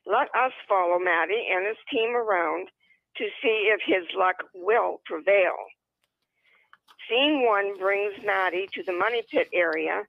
Let 0.06 0.30
us 0.36 0.54
follow 0.68 1.00
Matty 1.00 1.48
and 1.52 1.68
his 1.68 1.78
team 1.92 2.16
around 2.16 2.70
to 3.18 3.26
see 3.42 3.72
if 3.74 3.82
his 3.86 4.08
luck 4.18 4.38
will 4.54 5.02
prevail. 5.06 5.56
Scene 7.10 7.46
one 7.46 7.78
brings 7.78 8.14
Matty 8.24 8.68
to 8.74 8.84
the 8.84 8.94
Money 8.94 9.22
Pit 9.30 9.50
area 9.54 10.04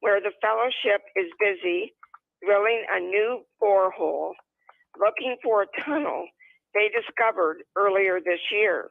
where 0.00 0.20
the 0.20 0.32
fellowship 0.40 1.02
is 1.16 1.30
busy 1.38 1.94
drilling 2.44 2.84
a 2.90 3.00
new 3.00 3.42
borehole, 3.60 4.32
looking 4.98 5.36
for 5.42 5.62
a 5.62 5.82
tunnel 5.84 6.26
they 6.74 6.88
discovered 6.88 7.58
earlier 7.76 8.20
this 8.20 8.40
year. 8.52 8.88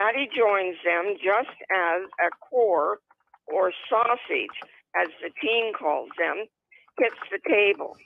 Matty 0.00 0.28
joins 0.34 0.76
them 0.84 1.14
just 1.22 1.56
as 1.70 2.02
a 2.20 2.30
core 2.50 2.98
or 3.52 3.72
sausage, 3.88 4.56
as 4.96 5.08
the 5.22 5.30
team 5.40 5.72
calls 5.72 6.10
them, 6.18 6.46
hits 6.98 7.20
the 7.30 7.40
table. 7.48 7.96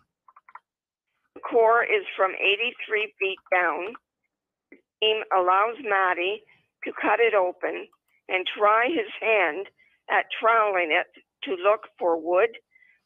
The 1.34 1.40
core 1.40 1.84
is 1.84 2.04
from 2.16 2.32
83 2.32 3.12
feet 3.18 3.38
down. 3.52 3.94
The 4.70 4.78
team 5.00 5.22
allows 5.36 5.76
Matty 5.82 6.42
to 6.84 6.92
cut 7.00 7.20
it 7.20 7.34
open 7.34 7.88
and 8.28 8.46
try 8.46 8.88
his 8.88 9.10
hand 9.20 9.66
at 10.10 10.26
troweling 10.40 10.90
it 10.90 11.06
to 11.44 11.62
look 11.62 11.88
for 11.98 12.18
wood 12.18 12.50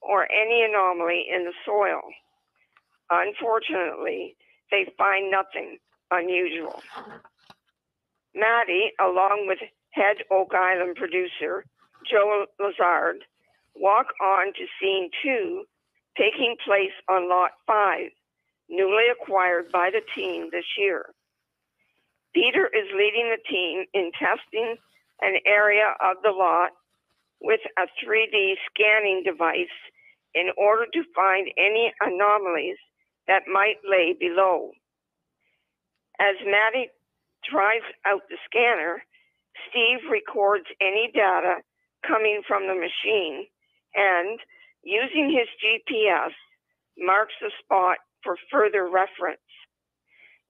or 0.00 0.30
any 0.30 0.62
anomaly 0.62 1.26
in 1.32 1.44
the 1.44 1.52
soil. 1.64 2.00
Unfortunately, 3.10 4.36
they 4.70 4.86
find 4.96 5.30
nothing 5.30 5.78
unusual. 6.10 6.82
Matty, 8.34 8.92
along 9.00 9.46
with 9.48 9.58
head 9.90 10.18
Oak 10.30 10.54
Island 10.54 10.96
producer 10.96 11.64
Joe 12.10 12.46
Lazard, 12.58 13.24
walk 13.76 14.06
on 14.20 14.52
to 14.54 14.66
scene 14.80 15.10
two, 15.22 15.64
taking 16.16 16.56
place 16.64 16.92
on 17.08 17.28
Lot 17.28 17.52
5, 17.66 18.10
newly 18.68 19.04
acquired 19.10 19.70
by 19.72 19.90
the 19.90 20.02
team 20.14 20.48
this 20.50 20.64
year. 20.76 21.06
Peter 22.34 22.66
is 22.66 22.88
leading 22.94 23.30
the 23.30 23.42
team 23.48 23.84
in 23.94 24.10
testing 24.18 24.76
an 25.20 25.36
area 25.46 25.94
of 26.00 26.16
the 26.22 26.30
lot 26.30 26.70
with 27.40 27.60
a 27.78 27.86
3D 28.04 28.54
scanning 28.68 29.22
device 29.24 29.74
in 30.34 30.50
order 30.56 30.86
to 30.92 31.02
find 31.14 31.48
any 31.56 31.92
anomalies 32.00 32.76
that 33.26 33.42
might 33.52 33.76
lay 33.88 34.14
below. 34.18 34.70
As 36.20 36.36
Matty 36.44 36.88
tries 37.44 37.82
out 38.06 38.22
the 38.28 38.36
scanner, 38.44 39.02
Steve 39.68 40.10
records 40.10 40.66
any 40.80 41.10
data 41.12 41.62
coming 42.06 42.42
from 42.46 42.66
the 42.66 42.74
machine 42.74 43.46
and, 43.94 44.38
using 44.82 45.30
his 45.30 45.48
GPS, 45.60 46.32
marks 46.98 47.34
the 47.40 47.50
spot 47.62 47.98
for 48.22 48.36
further 48.50 48.88
reference. 48.88 49.40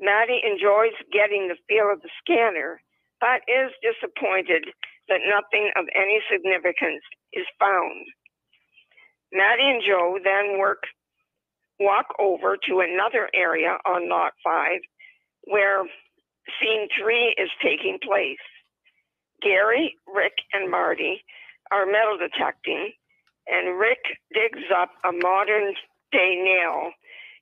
Matty 0.01 0.41
enjoys 0.43 0.97
getting 1.13 1.49
the 1.49 1.61
feel 1.69 1.91
of 1.93 2.01
the 2.03 2.11
scanner, 2.23 2.81
but 3.21 3.45
is 3.47 3.71
disappointed 3.85 4.65
that 5.09 5.21
nothing 5.29 5.71
of 5.77 5.85
any 5.95 6.21
significance 6.31 7.05
is 7.33 7.47
found. 7.59 8.07
Matty 9.33 9.69
and 9.69 9.83
Joe 9.87 10.19
then 10.23 10.59
work 10.59 10.83
walk 11.79 12.07
over 12.19 12.57
to 12.69 12.81
another 12.81 13.29
area 13.35 13.77
on 13.87 14.09
lot 14.09 14.33
five 14.45 14.81
where 15.45 15.85
scene 16.61 16.89
three 16.99 17.35
is 17.39 17.51
taking 17.63 17.99
place. 18.03 18.43
Gary, 19.43 19.95
Rick, 20.07 20.35
and 20.53 20.71
Marty 20.71 21.23
are 21.71 21.87
metal 21.87 22.19
detecting, 22.19 22.93
and 23.47 23.79
Rick 23.79 24.01
digs 24.33 24.67
up 24.77 24.91
a 25.05 25.13
modern 25.13 25.75
day 26.13 26.37
nail, 26.43 26.93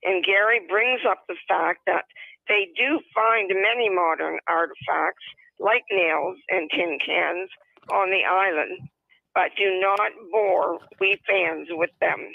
and 0.05 0.25
Gary 0.25 0.61
brings 0.69 1.01
up 1.09 1.25
the 1.29 1.37
fact 1.49 1.81
that 1.87 2.05
they 2.49 2.69
do 2.77 3.01
find 3.15 3.51
many 3.51 3.89
modern 3.89 4.39
artifacts 4.49 5.25
like 5.59 5.85
nails 5.91 6.37
and 6.49 6.71
tin 6.71 6.99
cans 7.05 7.51
on 7.93 8.11
the 8.11 8.25
island, 8.25 8.89
but 9.35 9.51
do 9.57 9.81
not 9.81 10.13
bore 10.31 10.79
we 11.01 11.19
fans 11.27 11.69
with 11.71 11.91
them. 12.01 12.33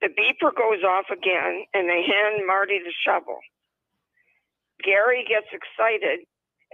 The 0.00 0.08
beeper 0.08 0.54
goes 0.54 0.84
off 0.84 1.06
again, 1.10 1.64
and 1.72 1.88
they 1.88 2.02
hand 2.02 2.46
Marty 2.46 2.78
the 2.78 2.92
shovel. 3.06 3.38
Gary 4.84 5.24
gets 5.26 5.46
excited 5.52 6.26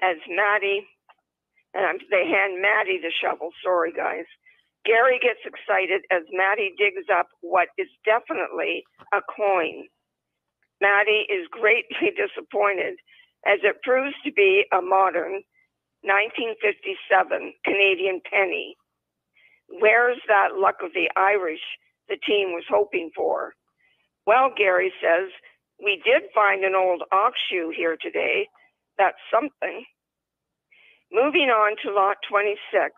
as 0.02 0.16
Matty, 0.28 0.86
and 1.74 2.00
they 2.10 2.26
hand 2.26 2.60
Matty 2.60 2.98
the 2.98 3.12
shovel. 3.12 3.50
Sorry, 3.62 3.92
guys. 3.92 4.26
Gary 4.84 5.18
gets 5.20 5.40
excited 5.44 6.02
as 6.10 6.22
Matty 6.32 6.72
digs 6.78 7.06
up 7.12 7.28
what 7.42 7.68
is 7.78 7.88
definitely 8.04 8.84
a 9.12 9.20
coin. 9.20 9.86
Matty 10.80 11.26
is 11.28 11.46
greatly 11.50 12.10
disappointed 12.16 12.96
as 13.46 13.60
it 13.62 13.82
proves 13.82 14.14
to 14.24 14.32
be 14.32 14.64
a 14.72 14.80
modern 14.80 15.44
1957 16.02 17.52
Canadian 17.64 18.20
penny. 18.24 18.76
Where's 19.68 20.18
that 20.28 20.56
luck 20.56 20.76
of 20.82 20.92
the 20.94 21.10
Irish 21.16 21.62
the 22.08 22.16
team 22.26 22.52
was 22.52 22.64
hoping 22.68 23.10
for? 23.14 23.54
Well, 24.26 24.50
Gary 24.56 24.92
says 25.00 25.30
we 25.82 26.02
did 26.04 26.30
find 26.34 26.64
an 26.64 26.74
old 26.74 27.02
ox 27.12 27.38
shoe 27.50 27.72
here 27.74 27.96
today. 28.00 28.48
That's 28.98 29.20
something. 29.32 29.84
Moving 31.12 31.50
on 31.50 31.76
to 31.82 31.92
lot 31.92 32.18
26, 32.28 32.94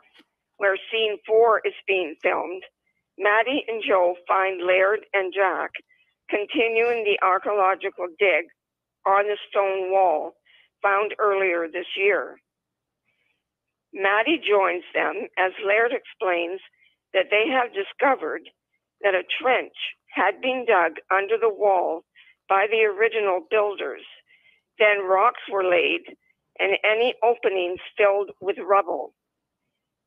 where 0.58 0.76
scene 0.90 1.18
four 1.26 1.60
is 1.64 1.74
being 1.86 2.14
filmed, 2.22 2.62
Matty 3.18 3.64
and 3.68 3.82
Joe 3.86 4.16
find 4.28 4.62
Laird 4.62 5.00
and 5.14 5.32
Jack 5.34 5.70
continuing 6.28 7.04
the 7.04 7.18
archaeological 7.24 8.08
dig 8.18 8.46
on 9.06 9.26
the 9.26 9.36
stone 9.48 9.90
wall 9.90 10.34
found 10.82 11.14
earlier 11.18 11.68
this 11.72 11.86
year. 11.96 12.38
Matty 13.94 14.40
joins 14.40 14.84
them 14.94 15.28
as 15.38 15.52
Laird 15.64 15.92
explains 15.92 16.60
that 17.12 17.26
they 17.30 17.44
have 17.50 17.74
discovered 17.74 18.42
that 19.02 19.14
a 19.14 19.24
trench 19.40 19.74
had 20.08 20.40
been 20.40 20.64
dug 20.66 20.96
under 21.10 21.36
the 21.38 21.52
wall 21.52 22.04
by 22.48 22.66
the 22.70 22.84
original 22.84 23.40
builders. 23.50 24.02
Then 24.78 25.04
rocks 25.04 25.42
were 25.50 25.64
laid 25.64 26.02
and 26.58 26.78
any 26.84 27.14
openings 27.22 27.80
filled 27.96 28.30
with 28.40 28.56
rubble. 28.58 29.14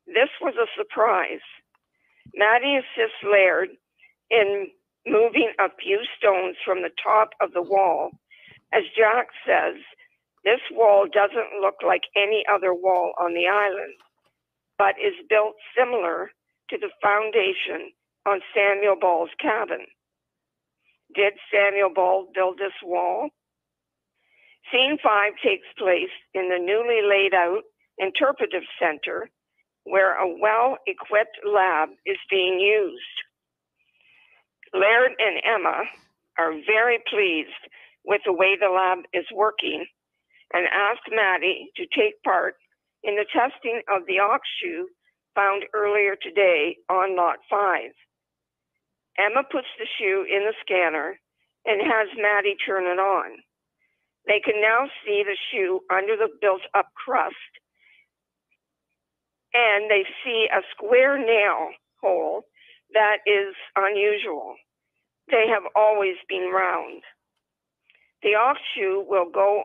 This 0.06 0.30
was 0.40 0.54
a 0.56 0.70
surprise. 0.76 1.44
Matty 2.34 2.76
assists 2.76 3.22
Laird 3.24 3.70
in 4.30 4.68
moving 5.06 5.52
a 5.58 5.68
few 5.82 6.00
stones 6.18 6.56
from 6.64 6.82
the 6.82 6.90
top 7.02 7.30
of 7.40 7.52
the 7.52 7.62
wall. 7.62 8.10
As 8.72 8.82
Jack 8.96 9.28
says, 9.46 9.76
this 10.44 10.60
wall 10.72 11.06
doesn't 11.12 11.60
look 11.60 11.76
like 11.86 12.02
any 12.16 12.44
other 12.52 12.74
wall 12.74 13.12
on 13.20 13.34
the 13.34 13.46
island, 13.48 13.94
but 14.78 14.94
is 14.98 15.14
built 15.28 15.54
similar 15.76 16.30
to 16.70 16.78
the 16.78 16.90
foundation 17.02 17.92
on 18.26 18.40
Samuel 18.54 18.96
Ball's 19.00 19.30
cabin. 19.40 19.86
Did 21.14 21.34
Samuel 21.52 21.90
Ball 21.94 22.26
build 22.34 22.58
this 22.58 22.74
wall? 22.82 23.30
Scene 24.72 24.98
five 25.02 25.32
takes 25.44 25.66
place 25.78 26.12
in 26.34 26.48
the 26.48 26.58
newly 26.58 27.02
laid 27.02 27.34
out 27.34 27.62
interpretive 27.98 28.64
center 28.80 29.30
where 29.84 30.18
a 30.18 30.26
well 30.40 30.78
equipped 30.86 31.38
lab 31.46 31.90
is 32.04 32.18
being 32.30 32.58
used. 32.58 33.16
Laird 34.74 35.12
and 35.18 35.40
Emma 35.44 35.84
are 36.38 36.52
very 36.66 36.98
pleased 37.08 37.62
with 38.04 38.20
the 38.24 38.32
way 38.32 38.56
the 38.58 38.68
lab 38.68 39.04
is 39.12 39.26
working 39.32 39.86
and 40.52 40.66
ask 40.66 41.00
Matty 41.10 41.70
to 41.76 41.86
take 41.96 42.22
part 42.22 42.56
in 43.02 43.16
the 43.16 43.26
testing 43.32 43.82
of 43.88 44.02
the 44.06 44.18
ox 44.18 44.42
shoe 44.60 44.88
found 45.34 45.64
earlier 45.74 46.16
today 46.20 46.76
on 46.90 47.16
lot 47.16 47.36
5. 47.48 47.90
Emma 49.18 49.42
puts 49.50 49.68
the 49.78 49.86
shoe 49.98 50.26
in 50.28 50.44
the 50.44 50.54
scanner 50.60 51.18
and 51.64 51.80
has 51.80 52.08
Matty 52.18 52.56
turn 52.66 52.84
it 52.84 52.98
on. 52.98 53.38
They 54.26 54.40
can 54.44 54.60
now 54.60 54.88
see 55.04 55.22
the 55.24 55.36
shoe 55.50 55.80
under 55.90 56.16
the 56.16 56.28
built 56.40 56.62
up 56.74 56.88
crust 56.94 57.34
and 59.54 59.90
they 59.90 60.04
see 60.24 60.48
a 60.52 60.60
square 60.72 61.18
nail 61.18 61.70
hole 62.02 62.44
that 62.92 63.18
is 63.26 63.54
unusual. 63.74 64.56
They 65.30 65.46
have 65.48 65.62
always 65.74 66.16
been 66.28 66.50
round. 66.52 67.02
The 68.22 68.34
ox 68.34 68.60
shoe 68.74 69.04
will 69.08 69.30
go 69.32 69.64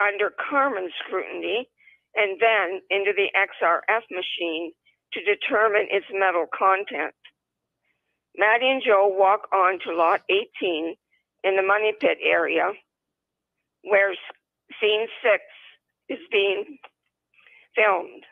under 0.00 0.30
Carmen's 0.30 0.92
scrutiny 1.04 1.68
and 2.14 2.40
then 2.40 2.80
into 2.90 3.12
the 3.14 3.28
XRF 3.36 4.02
machine 4.10 4.72
to 5.12 5.20
determine 5.24 5.88
its 5.90 6.06
metal 6.12 6.46
content. 6.56 7.14
Matty 8.36 8.68
and 8.70 8.82
Joe 8.84 9.08
walk 9.08 9.48
on 9.52 9.78
to 9.86 9.94
lot 9.94 10.22
18 10.30 10.94
in 11.44 11.56
the 11.56 11.62
money 11.62 11.92
pit 11.98 12.18
area 12.22 12.72
where 13.88 14.14
scene 14.80 15.06
six 15.22 15.42
is 16.08 16.18
being 16.30 16.78
filmed. 17.74 18.24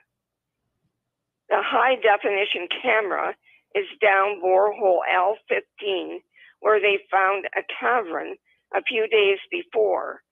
The 1.48 1.62
high 1.62 1.96
definition 1.96 2.68
camera 2.82 3.34
is 3.74 3.86
down 4.00 4.40
borehole 4.42 5.00
L15 5.10 6.18
where 6.60 6.80
they 6.80 6.98
found 7.10 7.44
a 7.54 7.60
cavern 7.78 8.36
a 8.74 8.82
few 8.88 9.06
days 9.08 9.38
before, 9.50 10.22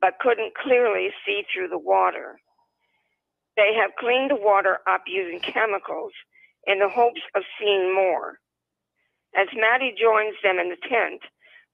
but 0.00 0.18
couldn't 0.20 0.54
clearly 0.56 1.10
see 1.26 1.42
through 1.52 1.68
the 1.68 1.78
water. 1.78 2.40
They 3.56 3.74
have 3.78 3.90
cleaned 4.00 4.30
the 4.30 4.40
water 4.40 4.78
up 4.88 5.02
using 5.06 5.40
chemicals 5.40 6.12
in 6.66 6.78
the 6.78 6.88
hopes 6.88 7.20
of 7.34 7.42
seeing 7.60 7.94
more. 7.94 8.38
As 9.36 9.48
Matty 9.54 9.92
joins 10.00 10.36
them 10.42 10.58
in 10.58 10.70
the 10.70 10.80
tent, 10.88 11.20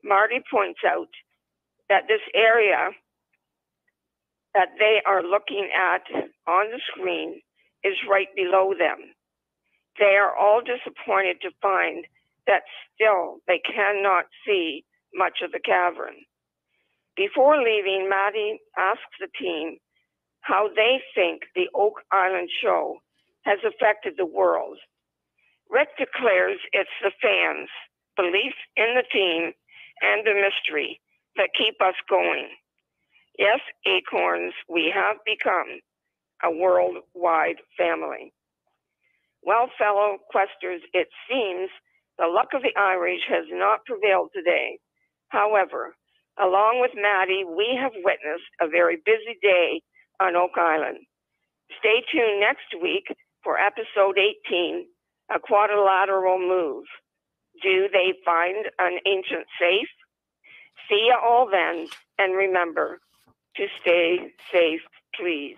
Marty 0.02 0.42
points 0.50 0.80
out 0.84 1.08
that 1.88 2.08
this 2.08 2.20
area 2.34 2.90
that 4.54 4.68
they 4.78 5.00
are 5.06 5.22
looking 5.22 5.68
at 5.74 6.02
on 6.46 6.70
the 6.70 6.80
screen 6.90 7.40
is 7.84 7.94
right 8.08 8.28
below 8.34 8.74
them. 8.78 9.14
They 9.98 10.16
are 10.16 10.34
all 10.36 10.60
disappointed 10.60 11.40
to 11.42 11.50
find 11.60 12.04
that 12.46 12.62
still 12.94 13.38
they 13.46 13.60
cannot 13.60 14.24
see 14.46 14.84
much 15.14 15.40
of 15.42 15.52
the 15.52 15.60
cavern. 15.60 16.14
Before 17.16 17.58
leaving, 17.58 18.08
Matty 18.08 18.60
asks 18.76 19.18
the 19.20 19.28
team 19.38 19.78
how 20.40 20.68
they 20.74 21.00
think 21.14 21.42
the 21.54 21.68
Oak 21.74 22.00
Island 22.12 22.48
show 22.62 22.98
has 23.44 23.58
affected 23.66 24.14
the 24.16 24.26
world. 24.26 24.78
Rick 25.68 25.88
declares 25.98 26.58
it's 26.72 26.90
the 27.02 27.12
fans' 27.20 27.68
belief 28.16 28.54
in 28.76 28.94
the 28.94 29.04
team 29.12 29.52
and 30.00 30.26
the 30.26 30.34
mystery 30.34 31.00
that 31.38 31.50
keep 31.56 31.80
us 31.80 31.94
going. 32.10 32.48
Yes, 33.38 33.60
Acorns, 33.86 34.54
we 34.68 34.92
have 34.94 35.16
become 35.24 35.80
a 36.44 36.50
worldwide 36.50 37.62
family. 37.78 38.32
Well, 39.42 39.70
fellow 39.78 40.18
questers, 40.30 40.82
it 40.92 41.08
seems 41.30 41.70
the 42.18 42.26
luck 42.26 42.48
of 42.54 42.62
the 42.62 42.74
Irish 42.76 43.22
has 43.28 43.46
not 43.50 43.86
prevailed 43.86 44.30
today. 44.34 44.78
However, 45.28 45.94
along 46.38 46.80
with 46.80 46.92
Matty, 46.94 47.44
we 47.46 47.78
have 47.80 47.92
witnessed 48.04 48.50
a 48.60 48.68
very 48.68 48.96
busy 48.96 49.38
day 49.40 49.82
on 50.20 50.36
Oak 50.36 50.58
Island. 50.58 50.98
Stay 51.78 52.02
tuned 52.12 52.40
next 52.40 52.74
week 52.82 53.06
for 53.44 53.58
episode 53.58 54.18
18 54.18 54.86
A 55.34 55.38
Quadrilateral 55.38 56.38
Move. 56.38 56.84
Do 57.62 57.88
they 57.92 58.14
find 58.24 58.66
an 58.78 58.98
ancient 59.06 59.46
safe? 59.60 59.88
See 60.88 61.06
you 61.06 61.16
all 61.22 61.48
then, 61.50 61.88
and 62.18 62.36
remember 62.36 63.00
to 63.56 63.66
stay 63.80 64.32
safe, 64.52 64.80
please. 65.14 65.56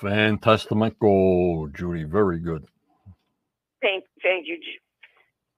Fantastic 0.00 0.98
goal, 0.98 1.68
Judy. 1.74 2.04
Very 2.04 2.38
good. 2.38 2.66
Thank, 3.82 4.04
thank 4.22 4.46
you. 4.46 4.58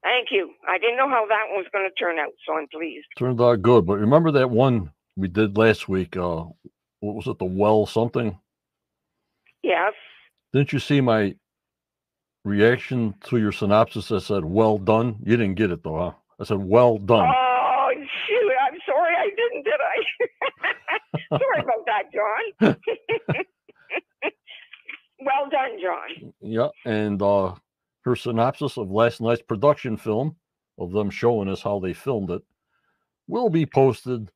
Thank 0.03 0.29
you. 0.31 0.53
I 0.69 0.79
didn't 0.79 0.97
know 0.97 1.09
how 1.09 1.27
that 1.27 1.47
one 1.51 1.59
was 1.59 1.67
going 1.73 1.89
to 1.89 1.95
turn 2.05 2.19
out, 2.19 2.33
so 2.47 2.55
I'm 2.57 2.69
pleased. 2.69 3.07
Turned 3.19 3.41
out 3.41 3.63
good. 3.63 3.87
But 3.87 3.99
remember 3.99 4.31
that 4.33 4.51
one 4.51 4.93
we 5.17 5.29
did 5.29 5.57
last 5.57 5.89
week? 5.89 6.17
Uh, 6.17 6.45
what 7.01 7.17
was 7.17 7.27
it? 7.27 7.39
The 7.39 7.45
well 7.45 7.87
something? 7.87 8.39
Yes. 9.63 9.93
Didn't 10.53 10.73
you 10.73 10.79
see 10.79 11.01
my 11.01 11.35
reaction 12.45 13.15
to 13.25 13.39
your 13.39 13.53
synopsis 13.53 14.11
I 14.13 14.19
said 14.19 14.45
"well 14.45 14.79
done"? 14.79 15.17
You 15.25 15.37
didn't 15.37 15.57
get 15.57 15.71
it 15.71 15.83
though, 15.83 15.99
huh? 15.99 16.13
I 16.41 16.45
said 16.45 16.59
"well 16.59 16.99
done." 16.99 17.29
Oh 17.29 17.91
shoot! 17.95 18.53
I'm 18.67 18.79
sorry 18.87 19.15
I 19.19 19.29
didn't, 19.31 19.65
did 19.65 19.75
I? 19.81 21.18
Sorry 21.31 21.61
about 21.61 21.87
that, 21.87 22.05
John. 22.13 22.61
well 25.21 25.49
done, 25.51 25.79
John. 25.83 26.33
Yeah, 26.41 26.69
and 26.85 27.21
uh, 27.23 27.55
her 28.05 28.17
synopsis 28.17 28.77
of 28.77 28.91
last 28.91 29.21
night's 29.21 29.43
production 29.43 29.97
film 29.97 30.37
of 30.79 30.93
them 30.93 31.11
showing 31.11 31.49
us 31.49 31.63
how 31.63 31.81
they 31.81 31.93
filmed 31.93 32.31
it 32.31 32.43
will 33.27 33.51
be 33.51 33.67
posted 33.67 34.31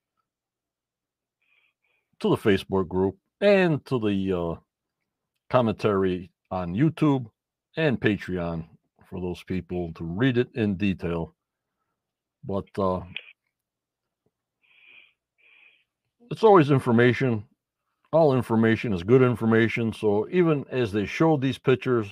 to 2.20 2.28
the 2.28 2.36
Facebook 2.36 2.88
group 2.88 3.16
and 3.40 3.84
to 3.86 3.98
the 3.98 4.32
uh, 4.32 4.54
commentary 5.50 6.30
on 6.50 6.74
YouTube 6.74 7.26
and 7.76 8.00
Patreon 8.00 8.64
for 9.08 9.20
those 9.20 9.42
people 9.44 9.92
to 9.94 10.04
read 10.04 10.38
it 10.38 10.48
in 10.54 10.76
detail. 10.76 11.34
But 12.44 12.66
uh, 12.78 13.00
it's 16.32 16.42
always 16.42 16.70
information. 16.70 17.44
All 18.10 18.34
information 18.34 18.94
is 18.94 19.02
good 19.02 19.22
information. 19.22 19.92
So 19.92 20.26
even 20.30 20.64
as 20.70 20.90
they 20.90 21.04
showed 21.04 21.42
these 21.42 21.58
pictures, 21.58 22.08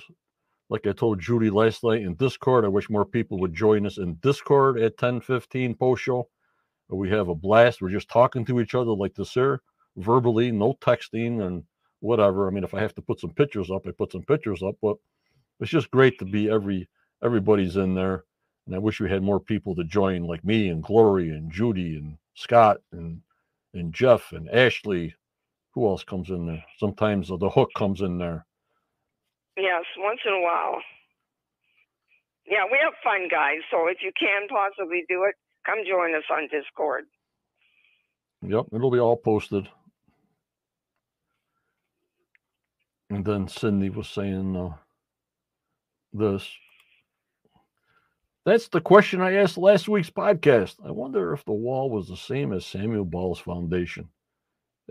like 0.69 0.85
I 0.85 0.91
told 0.91 1.19
Judy 1.19 1.49
last 1.49 1.83
night 1.83 2.03
in 2.03 2.13
Discord, 2.15 2.63
I 2.63 2.67
wish 2.67 2.89
more 2.89 3.05
people 3.05 3.39
would 3.39 3.53
join 3.53 3.85
us 3.85 3.97
in 3.97 4.13
Discord 4.21 4.79
at 4.79 4.97
10:15 4.97 5.77
post 5.77 6.03
show. 6.03 6.29
We 6.89 7.09
have 7.09 7.29
a 7.29 7.35
blast. 7.35 7.81
We're 7.81 7.89
just 7.89 8.09
talking 8.09 8.45
to 8.45 8.59
each 8.59 8.75
other 8.75 8.91
like 8.91 9.15
this 9.15 9.33
here, 9.33 9.61
verbally, 9.97 10.51
no 10.51 10.73
texting 10.73 11.45
and 11.45 11.63
whatever. 12.01 12.47
I 12.47 12.51
mean, 12.51 12.63
if 12.63 12.73
I 12.73 12.79
have 12.79 12.93
to 12.95 13.01
put 13.01 13.19
some 13.19 13.33
pictures 13.33 13.71
up, 13.71 13.87
I 13.87 13.91
put 13.91 14.11
some 14.11 14.23
pictures 14.23 14.61
up. 14.61 14.75
But 14.81 14.97
it's 15.59 15.71
just 15.71 15.89
great 15.89 16.19
to 16.19 16.25
be 16.25 16.49
every 16.49 16.87
everybody's 17.23 17.77
in 17.77 17.95
there. 17.95 18.25
And 18.67 18.75
I 18.75 18.77
wish 18.77 18.99
we 18.99 19.09
had 19.09 19.23
more 19.23 19.39
people 19.39 19.73
to 19.75 19.83
join, 19.83 20.25
like 20.25 20.43
me 20.43 20.69
and 20.69 20.83
Glory 20.83 21.29
and 21.29 21.51
Judy 21.51 21.95
and 21.95 22.17
Scott 22.35 22.77
and 22.91 23.21
and 23.73 23.93
Jeff 23.93 24.31
and 24.31 24.49
Ashley. 24.49 25.15
Who 25.73 25.87
else 25.87 26.03
comes 26.03 26.29
in 26.29 26.45
there? 26.45 26.63
Sometimes 26.77 27.29
the 27.29 27.49
hook 27.49 27.69
comes 27.75 28.01
in 28.01 28.17
there. 28.17 28.45
Yes, 29.57 29.83
once 29.97 30.19
in 30.25 30.33
a 30.33 30.41
while. 30.41 30.81
Yeah, 32.45 32.65
we 32.69 32.77
have 32.83 32.93
fun, 33.03 33.27
guys. 33.29 33.59
So 33.69 33.87
if 33.87 33.99
you 34.01 34.11
can 34.19 34.47
possibly 34.49 35.05
do 35.07 35.23
it, 35.23 35.35
come 35.65 35.79
join 35.87 36.15
us 36.15 36.23
on 36.31 36.49
Discord. 36.51 37.05
Yep, 38.41 38.65
it'll 38.73 38.91
be 38.91 38.99
all 38.99 39.17
posted. 39.17 39.69
And 43.09 43.23
then 43.23 43.47
Cindy 43.47 43.89
was 43.89 44.07
saying 44.07 44.55
uh, 44.55 44.75
this. 46.13 46.49
That's 48.45 48.69
the 48.69 48.81
question 48.81 49.21
I 49.21 49.35
asked 49.35 49.57
last 49.57 49.87
week's 49.89 50.09
podcast. 50.09 50.75
I 50.85 50.91
wonder 50.91 51.33
if 51.33 51.45
the 51.45 51.51
wall 51.53 51.89
was 51.89 52.07
the 52.07 52.17
same 52.17 52.53
as 52.53 52.65
Samuel 52.65 53.05
Ball's 53.05 53.39
foundation. 53.39 54.09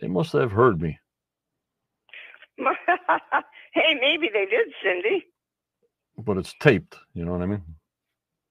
They 0.01 0.09
must 0.09 0.33
have 0.35 0.53
heard 0.53 0.81
me. 0.81 0.99
hey, 2.59 3.95
maybe 4.01 4.31
they 4.33 4.47
did, 4.47 4.69
Cindy. 4.85 5.27
But 6.19 6.39
it's 6.39 6.55
taped. 6.61 6.97
You 7.15 7.25
know 7.25 7.33
what 7.33 7.43
I 7.43 7.47
mean? 7.47 7.63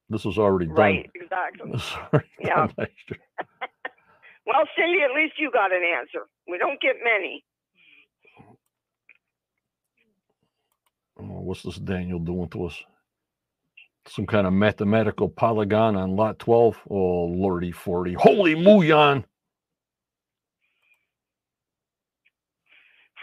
This 0.10 0.26
was 0.26 0.38
already 0.38 0.68
done. 0.68 0.76
Right, 0.76 1.10
exactly. 1.16 1.72
This 1.74 1.82
was 1.84 1.98
already 2.14 2.30
Yeah. 2.40 2.68
done 2.68 2.74
last 2.78 2.92
year. 3.10 3.20
Well, 4.48 4.66
Cindy, 4.78 5.02
at 5.04 5.12
least 5.16 5.36
you 5.40 5.52
got 5.52 5.72
an 5.74 5.84
answer. 5.84 6.26
We 6.48 6.58
don't 6.58 6.82
get 6.82 6.96
many. 7.04 7.44
Oh, 11.20 11.42
what's 11.42 11.64
this 11.64 11.78
Daniel 11.78 12.20
doing 12.20 12.50
to 12.50 12.66
us? 12.66 12.84
Some 14.10 14.26
kind 14.26 14.48
of 14.48 14.54
mathematical 14.54 15.30
polygon 15.30 15.96
on 15.96 16.16
lot 16.16 16.40
12. 16.40 16.80
Oh, 16.90 17.26
lordy 17.26 17.72
40. 17.72 18.14
Holy 18.14 18.56
Muyan. 18.56 19.24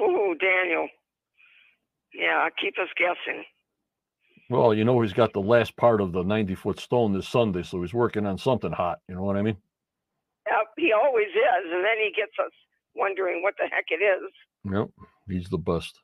Ooh, 0.00 0.34
Daniel. 0.40 0.88
Yeah, 2.14 2.48
keep 2.60 2.74
us 2.78 2.88
guessing. 2.96 3.44
Well, 4.48 4.72
you 4.72 4.84
know, 4.84 5.00
he's 5.00 5.12
got 5.12 5.32
the 5.32 5.40
last 5.40 5.76
part 5.76 6.00
of 6.00 6.12
the 6.12 6.22
90 6.22 6.54
foot 6.54 6.78
stone 6.78 7.12
this 7.12 7.28
Sunday, 7.28 7.64
so 7.64 7.82
he's 7.82 7.92
working 7.94 8.26
on 8.26 8.38
something 8.38 8.70
hot. 8.70 9.00
You 9.08 9.16
know 9.16 9.22
what 9.22 9.36
I 9.36 9.42
mean? 9.42 9.56
Uh, 10.48 10.64
he 10.76 10.92
always 10.92 11.26
is, 11.26 11.64
and 11.72 11.84
then 11.84 11.96
he 11.98 12.12
gets 12.14 12.32
us 12.38 12.52
wondering 12.94 13.42
what 13.42 13.54
the 13.58 13.64
heck 13.68 13.86
it 13.90 14.04
is. 14.04 14.30
Yep, 14.72 14.88
he's 15.28 15.48
the 15.48 15.58
best. 15.58 15.98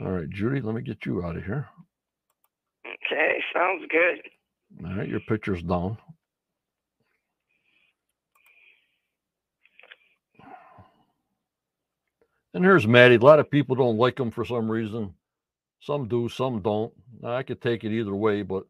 All 0.00 0.10
right, 0.10 0.30
Judy, 0.30 0.62
let 0.62 0.74
me 0.74 0.80
get 0.80 1.04
you 1.04 1.22
out 1.22 1.36
of 1.36 1.44
here. 1.44 1.68
Okay, 2.86 3.38
sounds 3.54 3.84
good. 3.90 4.22
All 4.84 4.96
right, 4.96 5.08
your 5.08 5.20
picture's 5.20 5.62
down. 5.62 5.98
And 12.54 12.64
here's 12.64 12.86
Matty. 12.86 13.16
A 13.16 13.20
lot 13.20 13.40
of 13.40 13.50
people 13.50 13.76
don't 13.76 13.98
like 13.98 14.18
him 14.20 14.30
for 14.30 14.44
some 14.44 14.70
reason. 14.70 15.14
Some 15.80 16.08
do, 16.08 16.28
some 16.28 16.62
don't. 16.62 16.92
I 17.24 17.42
could 17.44 17.60
take 17.62 17.84
it 17.84 17.92
either 17.92 18.14
way, 18.14 18.42
but 18.42 18.64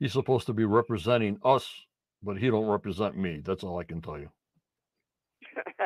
he's 0.00 0.12
supposed 0.12 0.46
to 0.46 0.52
be 0.54 0.64
representing 0.64 1.38
us, 1.44 1.68
but 2.22 2.38
he 2.38 2.48
don't 2.50 2.66
represent 2.68 3.16
me. 3.16 3.42
That's 3.44 3.64
all 3.64 3.78
I 3.78 3.84
can 3.84 4.02
tell 4.02 4.18
you. 4.18 4.30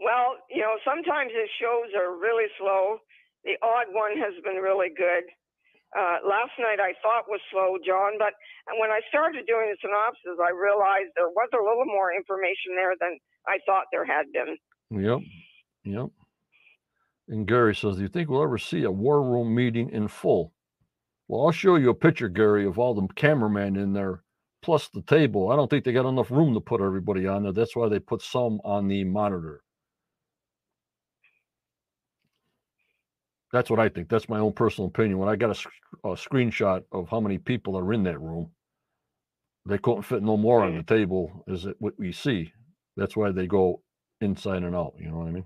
well, 0.00 0.36
you 0.50 0.62
know, 0.62 0.76
sometimes 0.84 1.32
his 1.32 1.50
shows 1.60 1.92
are 1.96 2.16
really 2.18 2.46
slow. 2.58 2.98
The 3.44 3.56
odd 3.62 3.88
one 3.92 4.16
has 4.18 4.34
been 4.44 4.56
really 4.60 4.90
good. 4.94 5.24
Uh, 5.96 6.22
last 6.22 6.54
night 6.58 6.78
I 6.78 6.94
thought 7.02 7.26
was 7.26 7.40
slow, 7.50 7.74
John, 7.84 8.14
but 8.18 8.32
when 8.78 8.90
I 8.90 9.00
started 9.08 9.46
doing 9.46 9.74
the 9.74 9.78
synopsis, 9.82 10.38
I 10.38 10.54
realized 10.54 11.10
there 11.16 11.34
was 11.34 11.50
a 11.52 11.58
little 11.58 11.86
more 11.86 12.14
information 12.14 12.76
there 12.76 12.94
than 13.00 13.18
I 13.48 13.58
thought 13.66 13.86
there 13.90 14.06
had 14.06 14.30
been. 14.30 14.56
Yep. 14.90 15.18
Yep. 15.84 16.10
And 17.28 17.46
Gary 17.46 17.74
says, 17.74 17.96
Do 17.96 18.02
you 18.02 18.08
think 18.08 18.28
we'll 18.28 18.42
ever 18.42 18.58
see 18.58 18.84
a 18.84 18.90
war 18.90 19.22
room 19.22 19.54
meeting 19.54 19.90
in 19.90 20.08
full? 20.08 20.52
Well, 21.28 21.46
I'll 21.46 21.52
show 21.52 21.76
you 21.76 21.90
a 21.90 21.94
picture, 21.94 22.28
Gary, 22.28 22.66
of 22.66 22.78
all 22.78 22.94
the 22.94 23.06
cameramen 23.14 23.76
in 23.76 23.92
there, 23.92 24.22
plus 24.62 24.88
the 24.88 25.02
table. 25.02 25.50
I 25.50 25.56
don't 25.56 25.70
think 25.70 25.84
they 25.84 25.92
got 25.92 26.08
enough 26.08 26.30
room 26.30 26.54
to 26.54 26.60
put 26.60 26.80
everybody 26.80 27.26
on 27.26 27.44
there. 27.44 27.52
That's 27.52 27.76
why 27.76 27.88
they 27.88 28.00
put 28.00 28.20
some 28.22 28.60
on 28.64 28.88
the 28.88 29.04
monitor. 29.04 29.62
That's 33.52 33.70
what 33.70 33.80
I 33.80 33.88
think. 33.88 34.08
That's 34.08 34.28
my 34.28 34.38
own 34.38 34.52
personal 34.52 34.88
opinion. 34.88 35.18
When 35.18 35.28
I 35.28 35.36
got 35.36 35.56
a, 35.56 36.08
a 36.08 36.12
screenshot 36.14 36.84
of 36.92 37.08
how 37.08 37.20
many 37.20 37.38
people 37.38 37.76
are 37.76 37.92
in 37.92 38.04
that 38.04 38.20
room, 38.20 38.50
they 39.66 39.78
couldn't 39.78 40.02
fit 40.02 40.22
no 40.22 40.36
more 40.36 40.62
on 40.62 40.76
the 40.76 40.82
table 40.82 41.44
Is 41.46 41.66
it, 41.66 41.76
what 41.78 41.98
we 41.98 42.12
see. 42.12 42.52
That's 42.96 43.16
why 43.16 43.32
they 43.32 43.46
go 43.46 43.82
inside 44.20 44.62
and 44.62 44.74
out. 44.74 44.94
You 44.98 45.10
know 45.10 45.18
what 45.18 45.28
I 45.28 45.32
mean? 45.32 45.44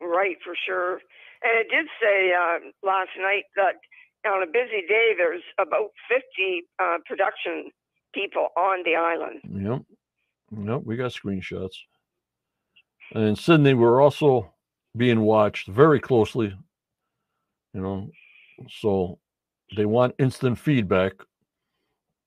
Right, 0.00 0.36
for 0.44 0.54
sure. 0.66 1.00
And 1.42 1.58
it 1.60 1.68
did 1.70 1.86
say 2.00 2.32
uh, 2.32 2.58
last 2.86 3.10
night 3.18 3.44
that 3.56 3.74
on 4.28 4.42
a 4.42 4.46
busy 4.46 4.86
day, 4.86 5.10
there's 5.16 5.42
about 5.58 5.90
50 6.08 6.62
uh, 6.78 6.98
production 7.06 7.70
people 8.14 8.48
on 8.56 8.82
the 8.84 8.96
island. 8.96 9.40
Yep. 9.44 10.66
Yep. 10.66 10.82
We 10.84 10.96
got 10.96 11.12
screenshots. 11.12 11.76
And 13.14 13.24
in 13.24 13.36
Sydney, 13.36 13.74
we're 13.74 14.00
also 14.00 14.52
being 14.96 15.20
watched 15.20 15.68
very 15.68 16.00
closely. 16.00 16.54
You 17.74 17.80
know, 17.80 18.10
so 18.68 19.18
they 19.76 19.84
want 19.86 20.14
instant 20.18 20.58
feedback. 20.58 21.12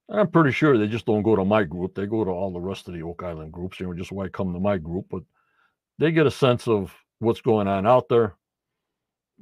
I'm 0.09 0.29
pretty 0.29 0.51
sure 0.51 0.77
they 0.77 0.87
just 0.87 1.05
don't 1.05 1.23
go 1.23 1.35
to 1.35 1.45
my 1.45 1.63
group. 1.63 1.95
They 1.95 2.05
go 2.05 2.23
to 2.23 2.31
all 2.31 2.51
the 2.51 2.59
rest 2.59 2.87
of 2.87 2.93
the 2.93 3.03
Oak 3.03 3.23
Island 3.23 3.51
groups. 3.51 3.79
You 3.79 3.87
know, 3.87 3.93
just 3.93 4.11
why 4.11 4.27
come 4.29 4.53
to 4.53 4.59
my 4.59 4.77
group, 4.77 5.05
but 5.09 5.23
they 5.99 6.11
get 6.11 6.27
a 6.27 6.31
sense 6.31 6.67
of 6.67 6.93
what's 7.19 7.41
going 7.41 7.67
on 7.67 7.87
out 7.87 8.09
there. 8.09 8.35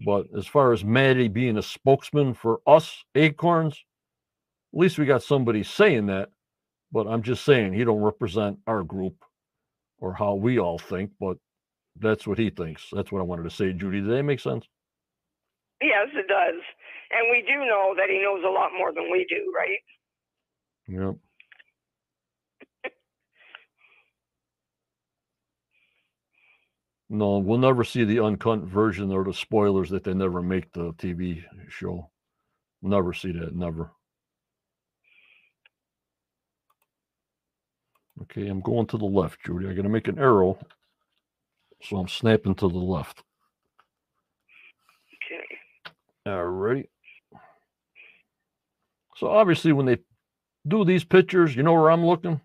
But 0.05 0.27
as 0.37 0.47
far 0.47 0.71
as 0.71 0.83
Matty 0.83 1.27
being 1.27 1.57
a 1.57 1.61
spokesman 1.63 2.33
for 2.33 2.61
us 2.65 3.03
acorns, 3.15 3.73
at 4.73 4.79
least 4.79 4.97
we 4.97 5.05
got 5.05 5.23
somebody 5.23 5.63
saying 5.63 6.07
that. 6.07 6.29
But 6.91 7.07
I'm 7.07 7.21
just 7.21 7.45
saying 7.45 7.73
he 7.73 7.83
don't 7.83 8.01
represent 8.01 8.59
our 8.67 8.83
group 8.83 9.15
or 9.99 10.13
how 10.13 10.35
we 10.35 10.59
all 10.59 10.77
think, 10.77 11.11
but 11.19 11.37
that's 11.99 12.27
what 12.27 12.37
he 12.37 12.49
thinks. 12.49 12.87
That's 12.91 13.11
what 13.11 13.19
I 13.19 13.23
wanted 13.23 13.43
to 13.43 13.49
say, 13.49 13.71
Judy. 13.71 14.01
Did 14.01 14.09
that 14.09 14.23
make 14.23 14.39
sense? 14.39 14.65
Yes, 15.81 16.09
it 16.13 16.27
does. 16.27 16.61
And 17.11 17.29
we 17.31 17.43
do 17.47 17.59
know 17.65 17.93
that 17.97 18.09
he 18.09 18.21
knows 18.21 18.43
a 18.45 18.51
lot 18.51 18.71
more 18.77 18.93
than 18.93 19.11
we 19.11 19.25
do, 19.29 19.53
right? 19.55 19.79
Yep. 20.87 21.15
No, 27.09 27.39
we'll 27.39 27.59
never 27.59 27.83
see 27.83 28.05
the 28.05 28.21
uncut 28.21 28.61
version 28.61 29.11
or 29.11 29.23
the 29.23 29.33
spoilers 29.33 29.89
that 29.91 30.03
they 30.03 30.13
never 30.13 30.41
make 30.41 30.73
the 30.73 30.93
TV 30.93 31.43
show. 31.69 32.09
Never 32.81 33.13
see 33.13 33.31
that. 33.33 33.55
Never. 33.55 33.91
Okay, 38.23 38.47
I'm 38.47 38.61
going 38.61 38.87
to 38.87 38.97
the 38.97 39.05
left, 39.05 39.39
Judy. 39.45 39.67
I'm 39.67 39.73
going 39.75 39.83
to 39.83 39.89
make 39.89 40.07
an 40.07 40.19
arrow. 40.19 40.57
So 41.83 41.97
I'm 41.97 42.07
snapping 42.07 42.55
to 42.55 42.69
the 42.69 42.77
left. 42.77 43.23
Right. 46.25 46.89
So 49.17 49.27
obviously, 49.27 49.73
when 49.73 49.85
they 49.85 49.97
do 50.67 50.85
these 50.85 51.03
pictures, 51.03 51.55
you 51.55 51.63
know 51.63 51.73
where 51.73 51.91
I'm 51.91 52.05
looking? 52.05 52.41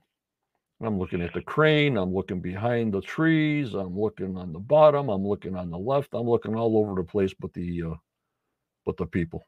I'm 0.83 0.99
looking 0.99 1.22
at 1.22 1.33
the 1.33 1.41
crane. 1.41 1.97
I'm 1.97 2.14
looking 2.14 2.41
behind 2.41 2.93
the 2.93 3.01
trees. 3.01 3.74
I'm 3.74 3.99
looking 3.99 4.37
on 4.37 4.53
the 4.53 4.59
bottom. 4.59 5.09
I'm 5.09 5.27
looking 5.27 5.57
on 5.57 5.70
the 5.70 5.79
left. 5.79 6.11
I'm 6.12 6.29
looking 6.29 6.55
all 6.55 6.77
over 6.77 6.95
the 6.95 7.05
place, 7.05 7.35
but 7.39 7.53
the 7.55 7.83
uh, 7.83 7.95
but 8.85 8.97
the 8.97 9.07
people. 9.07 9.47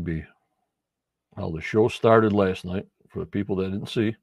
Be. 0.00 0.24
How 1.36 1.50
the 1.50 1.60
show 1.60 1.88
started 1.88 2.32
last 2.32 2.64
night 2.64 2.86
for 3.08 3.20
the 3.20 3.26
people 3.26 3.56
that 3.56 3.70
didn't 3.70 3.88
see. 3.88 4.16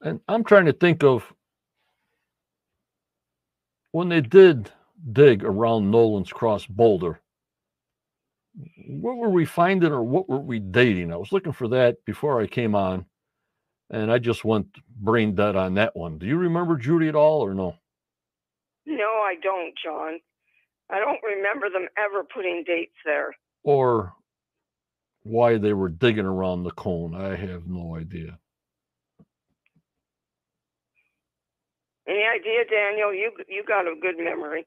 And 0.00 0.20
I'm 0.28 0.44
trying 0.44 0.66
to 0.66 0.72
think 0.72 1.04
of 1.04 1.32
when 3.92 4.08
they 4.08 4.20
did 4.20 4.70
dig 5.12 5.44
around 5.44 5.90
Nolan's 5.90 6.32
Cross 6.32 6.66
Boulder. 6.66 7.20
What 8.86 9.16
were 9.16 9.30
we 9.30 9.44
finding 9.44 9.92
or 9.92 10.02
what 10.02 10.28
were 10.28 10.40
we 10.40 10.58
dating? 10.58 11.12
I 11.12 11.16
was 11.16 11.32
looking 11.32 11.52
for 11.52 11.68
that 11.68 12.04
before 12.04 12.40
I 12.40 12.46
came 12.46 12.74
on, 12.74 13.06
and 13.90 14.10
I 14.10 14.18
just 14.18 14.44
went 14.44 14.66
brain 14.96 15.34
dead 15.34 15.56
on 15.56 15.74
that 15.74 15.96
one. 15.96 16.18
Do 16.18 16.26
you 16.26 16.36
remember 16.36 16.76
Judy 16.76 17.08
at 17.08 17.14
all 17.14 17.40
or 17.40 17.54
no? 17.54 17.76
No, 18.84 19.04
I 19.04 19.36
don't, 19.42 19.74
John. 19.82 20.20
I 20.92 20.98
don't 20.98 21.22
remember 21.24 21.70
them 21.70 21.88
ever 21.96 22.22
putting 22.22 22.64
dates 22.66 22.96
there. 23.04 23.34
Or 23.64 24.12
why 25.22 25.56
they 25.56 25.72
were 25.72 25.88
digging 25.88 26.26
around 26.26 26.64
the 26.64 26.70
cone? 26.72 27.14
I 27.14 27.34
have 27.34 27.66
no 27.66 27.96
idea. 27.96 28.38
Any 32.06 32.24
idea, 32.24 32.64
Daniel? 32.70 33.14
You 33.14 33.32
you 33.48 33.64
got 33.66 33.86
a 33.86 33.94
good 34.00 34.16
memory. 34.18 34.66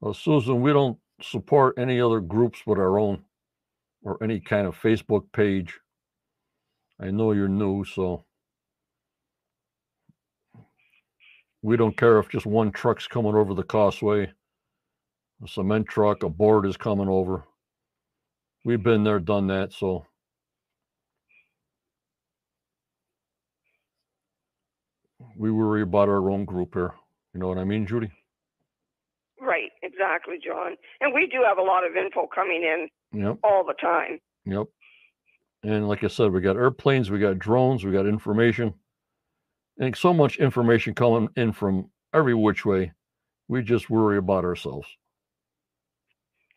Well, 0.00 0.14
Susan, 0.14 0.60
we 0.60 0.72
don't 0.72 0.98
support 1.22 1.78
any 1.78 2.00
other 2.00 2.20
groups 2.20 2.60
but 2.66 2.78
our 2.78 2.98
own 2.98 3.24
or 4.02 4.22
any 4.22 4.38
kind 4.38 4.66
of 4.66 4.80
Facebook 4.80 5.32
page. 5.32 5.80
I 7.00 7.10
know 7.10 7.32
you're 7.32 7.48
new, 7.48 7.84
so 7.84 8.24
we 11.64 11.78
don't 11.78 11.96
care 11.96 12.18
if 12.18 12.28
just 12.28 12.44
one 12.44 12.70
truck's 12.70 13.06
coming 13.06 13.34
over 13.34 13.54
the 13.54 13.62
causeway, 13.62 14.30
a 15.42 15.48
cement 15.48 15.88
truck, 15.88 16.22
a 16.22 16.28
board 16.28 16.66
is 16.66 16.76
coming 16.76 17.08
over. 17.08 17.42
We've 18.66 18.82
been 18.82 19.02
there, 19.02 19.18
done 19.18 19.46
that, 19.46 19.72
so 19.72 20.04
we 25.38 25.50
worry 25.50 25.80
about 25.80 26.10
our 26.10 26.30
own 26.30 26.44
group 26.44 26.74
here. 26.74 26.92
You 27.32 27.40
know 27.40 27.48
what 27.48 27.56
I 27.56 27.64
mean, 27.64 27.86
Judy? 27.86 28.12
Right, 29.40 29.70
exactly, 29.82 30.34
John. 30.44 30.76
And 31.00 31.14
we 31.14 31.26
do 31.26 31.38
have 31.48 31.56
a 31.56 31.62
lot 31.62 31.86
of 31.86 31.96
info 31.96 32.28
coming 32.32 32.62
in 32.62 32.88
Yep. 33.18 33.38
all 33.42 33.64
the 33.64 33.74
time. 33.80 34.18
Yep. 34.44 34.66
And 35.62 35.88
like 35.88 36.04
I 36.04 36.08
said, 36.08 36.30
we 36.30 36.42
got 36.42 36.56
airplanes, 36.56 37.10
we 37.10 37.18
got 37.20 37.38
drones, 37.38 37.86
we 37.86 37.92
got 37.92 38.06
information, 38.06 38.74
and 39.78 39.96
so 39.96 40.12
much 40.14 40.38
information 40.38 40.94
coming 40.94 41.28
in 41.36 41.52
from 41.52 41.90
every 42.12 42.34
which 42.34 42.64
way. 42.64 42.92
We 43.48 43.62
just 43.62 43.90
worry 43.90 44.18
about 44.18 44.44
ourselves. 44.44 44.88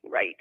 Right. 0.09 0.36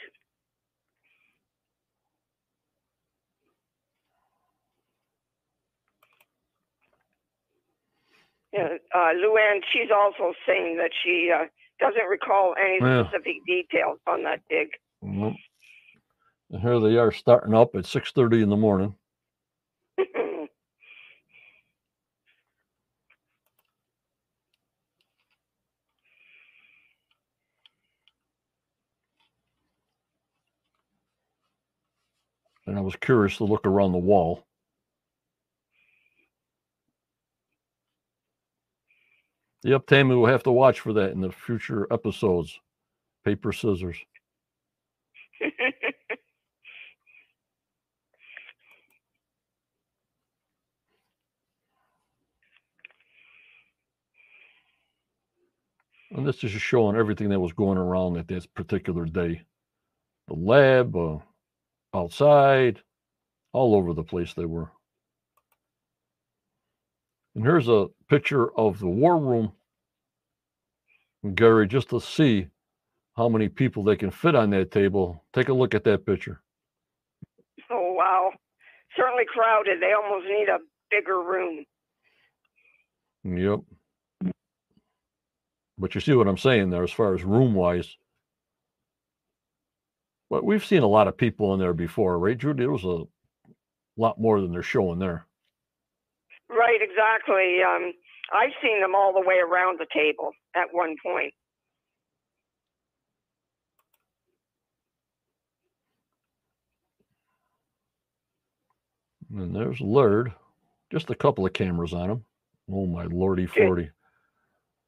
Yeah, 8.52 8.68
uh, 8.94 9.12
Luann, 9.14 9.60
she's 9.72 9.90
also 9.94 10.32
saying 10.46 10.76
that 10.78 10.90
she 11.04 11.30
uh, 11.34 11.44
doesn't 11.80 12.06
recall 12.08 12.54
any 12.58 12.78
Yeah. 12.80 13.08
specific 13.08 13.36
details 13.46 13.98
on 14.06 14.22
that 14.22 14.40
dig. 14.48 14.68
Well, 15.02 15.36
and 16.50 16.62
here 16.62 16.78
they 16.80 16.96
are 16.96 17.10
starting 17.12 17.54
up 17.54 17.74
at 17.74 17.84
6.30 17.84 18.42
in 18.42 18.48
the 18.48 18.56
morning. 18.56 18.94
And 32.66 32.75
I 32.75 32.75
was 32.86 32.96
curious 32.96 33.36
to 33.38 33.44
look 33.44 33.66
around 33.66 33.90
the 33.90 33.98
wall. 33.98 34.46
Yep, 39.64 39.86
Tammy 39.86 40.14
will 40.14 40.26
have 40.26 40.44
to 40.44 40.52
watch 40.52 40.78
for 40.78 40.92
that 40.92 41.10
in 41.10 41.20
the 41.20 41.32
future 41.32 41.88
episodes. 41.92 42.60
Paper, 43.24 43.52
scissors. 43.52 43.98
And 56.12 56.26
this 56.26 56.42
is 56.44 56.52
just 56.52 56.64
showing 56.64 56.96
everything 56.96 57.28
that 57.30 57.40
was 57.40 57.52
going 57.52 57.76
around 57.76 58.16
at 58.16 58.28
this 58.28 58.46
particular 58.46 59.04
day. 59.04 59.42
The 60.28 60.34
lab, 60.34 60.96
uh, 60.96 61.18
outside, 61.96 62.82
all 63.52 63.74
over 63.76 63.94
the 63.94 64.04
place 64.04 64.34
they 64.34 64.46
were. 64.46 64.70
And 67.34 67.44
here's 67.44 67.68
a 67.68 67.88
picture 68.08 68.50
of 68.58 68.80
the 68.80 68.88
war 68.88 69.18
room, 69.18 69.52
Gary, 71.34 71.68
just 71.68 71.90
to 71.90 72.00
see 72.00 72.48
how 73.16 73.28
many 73.28 73.48
people 73.48 73.84
they 73.84 73.96
can 73.96 74.10
fit 74.10 74.34
on 74.34 74.50
that 74.50 74.70
table. 74.70 75.24
Take 75.34 75.48
a 75.48 75.54
look 75.54 75.74
at 75.74 75.84
that 75.84 76.06
picture. 76.06 76.42
oh 77.70 77.94
wow. 77.94 78.30
Certainly 78.96 79.24
crowded. 79.32 79.80
They 79.80 79.92
almost 79.92 80.26
need 80.26 80.48
a 80.48 80.58
bigger 80.90 81.20
room. 81.22 81.64
Yep. 83.24 83.60
But 85.78 85.94
you 85.94 86.00
see 86.00 86.14
what 86.14 86.28
I'm 86.28 86.38
saying 86.38 86.70
there 86.70 86.84
as 86.84 86.92
far 86.92 87.14
as 87.14 87.24
room 87.24 87.54
wise. 87.54 87.96
But 90.28 90.44
we've 90.44 90.64
seen 90.64 90.82
a 90.82 90.88
lot 90.88 91.08
of 91.08 91.16
people 91.16 91.54
in 91.54 91.60
there 91.60 91.72
before, 91.72 92.18
right, 92.18 92.36
Judy? 92.36 92.64
It 92.64 92.70
was 92.70 92.84
a 92.84 93.04
lot 93.96 94.20
more 94.20 94.40
than 94.40 94.52
they're 94.52 94.62
showing 94.62 94.98
there. 94.98 95.26
Right, 96.48 96.80
exactly. 96.80 97.60
Um, 97.62 97.92
I've 98.32 98.52
seen 98.62 98.80
them 98.80 98.94
all 98.94 99.12
the 99.12 99.26
way 99.26 99.36
around 99.36 99.78
the 99.78 99.86
table 99.92 100.32
at 100.54 100.66
one 100.72 100.96
point. 101.02 101.32
And 109.34 109.54
there's 109.54 109.80
Laird. 109.80 110.32
Just 110.90 111.10
a 111.10 111.14
couple 111.14 111.44
of 111.44 111.52
cameras 111.52 111.92
on 111.92 112.10
him. 112.10 112.24
Oh 112.70 112.86
my 112.86 113.04
lordy 113.04 113.46
forty. 113.46 113.90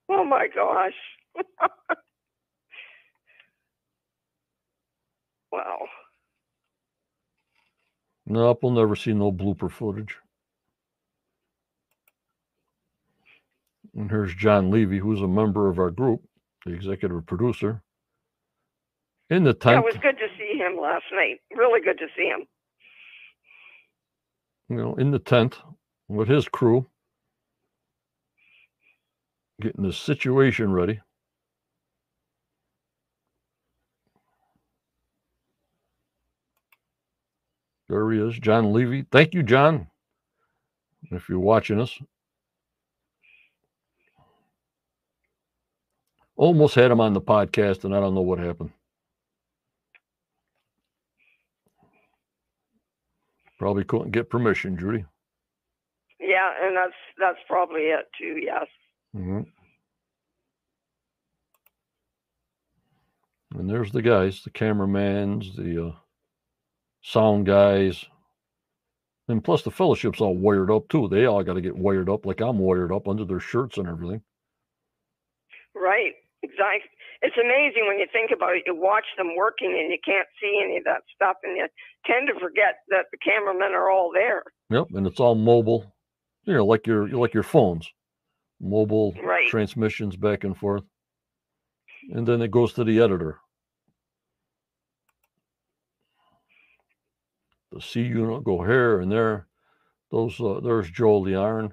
Oh 0.09 0.25
my 0.25 0.47
gosh. 0.55 0.93
wow. 5.59 5.79
Nope, 8.27 8.61
we'll 8.63 8.73
never 8.73 8.97
see 8.97 9.13
no 9.15 9.33
blooper 9.33 9.71
footage. 9.71 10.17
And 13.97 14.11
here's 14.11 14.35
John 14.35 14.71
Levy, 14.71 14.99
who's 14.99 15.23
a 15.23 15.29
member 15.29 15.69
of 15.69 15.79
our 15.79 15.91
group, 15.91 16.23
the 16.67 16.73
executive 16.75 17.27
producer. 17.27 17.83
In 19.31 19.45
the 19.45 19.55
Yeah, 19.67 19.79
tent, 19.79 19.81
it 19.81 19.85
was 19.85 19.97
good 20.03 20.19
to 20.19 20.29
see 20.39 20.59
him 20.59 20.79
last 20.81 21.05
night. 21.13 21.41
Really 21.57 21.81
good 21.83 21.99
to 21.99 22.09
see 22.17 22.29
him. 22.29 22.47
you 24.71 24.77
know, 24.77 24.95
in 24.97 25.13
the 25.13 25.21
tent 25.21 25.59
with 26.09 26.29
his 26.29 26.49
crew, 26.49 26.87
getting 29.63 29.85
the 29.85 29.93
situation 29.93 30.73
ready. 30.73 31.01
There 37.89 38.11
he 38.13 38.19
is, 38.21 38.39
John 38.39 38.73
Levy. 38.73 39.07
Thank 39.11 39.35
you, 39.35 39.43
John. 39.43 39.89
If 41.11 41.29
you're 41.29 41.39
watching 41.39 41.81
us, 41.81 41.99
almost 46.37 46.75
had 46.75 46.91
him 46.91 47.01
on 47.01 47.15
the 47.15 47.21
podcast, 47.21 47.85
and 47.85 47.95
I 47.95 48.01
don't 48.01 48.15
know 48.15 48.21
what 48.21 48.39
happened. 48.39 48.73
Probably 53.59 53.85
couldn't 53.85 54.13
get 54.13 54.31
permission, 54.31 54.79
Judy. 54.79 55.05
Yeah, 56.21 56.51
and 56.63 56.77
that's 56.77 56.93
that's 57.19 57.39
probably 57.49 57.83
it 57.83 58.07
too. 58.19 58.39
Yes. 58.43 58.67
Mhm. 59.17 59.47
And 63.55 63.69
there's 63.71 63.91
the 63.93 64.03
guys, 64.03 64.43
the 64.43 64.51
cameramans, 64.51 65.57
the 65.57 65.87
uh, 65.89 65.93
sound 67.09 67.47
guys, 67.47 68.05
and 69.29 69.43
plus 69.43 69.63
the 69.63 69.71
fellowship's 69.71 70.21
all 70.21 70.37
wired 70.37 70.71
up 70.71 70.89
too. 70.89 71.09
They 71.09 71.25
all 71.25 71.43
got 71.43 71.55
to 71.55 71.61
get 71.61 71.77
wired 71.77 72.11
up 72.11 72.27
like 72.27 72.41
I'm 72.41 72.59
wired 72.59 72.93
up 72.93 73.09
under 73.09 73.25
their 73.25 73.41
shirts 73.41 73.79
and 73.79 73.89
everything. 73.89 74.23
Right. 75.75 76.15
Exactly. 76.43 76.91
It's 77.21 77.37
amazing 77.37 77.87
when 77.89 77.99
you 77.99 78.07
think 78.13 78.31
about 78.33 78.55
it. 78.57 78.63
You 78.67 78.75
watch 78.77 79.07
them 79.17 79.35
working 79.37 79.77
and 79.77 79.91
you 79.91 79.99
can't 80.05 80.29
see 80.41 80.61
any 80.65 80.77
of 80.77 80.85
that 80.85 81.03
stuff, 81.15 81.37
and 81.43 81.57
you 81.57 81.67
tend 82.07 82.29
to 82.29 82.35
forget 82.39 82.77
that 82.91 83.07
the 83.11 83.19
cameramen 83.19 83.73
are 83.73 83.91
all 83.91 84.13
there. 84.15 84.45
Yep, 84.71 84.87
and 84.95 85.07
it's 85.07 85.19
all 85.19 85.35
mobile. 85.35 85.93
You 86.45 86.55
know, 86.55 86.65
like 86.67 86.87
your 86.87 87.09
like 87.09 87.35
your 87.35 87.43
phones, 87.43 87.91
mobile 88.61 89.15
Right. 89.23 89.49
transmissions 89.49 90.15
back 90.17 90.45
and 90.45 90.57
forth, 90.57 90.85
and 92.13 92.27
then 92.27 92.41
it 92.41 92.53
goes 92.53 92.73
to 92.75 92.85
the 92.85 93.01
editor. 93.01 93.41
The 97.73 97.81
C 97.81 98.03
unit 98.03 98.45
go 98.45 98.63
here 98.63 99.01
and 99.01 99.11
there. 99.13 99.47
Those 100.11 100.41
uh, 100.41 100.61
there's 100.63 100.91
Joel 100.91 101.25
Liarn. 101.25 101.73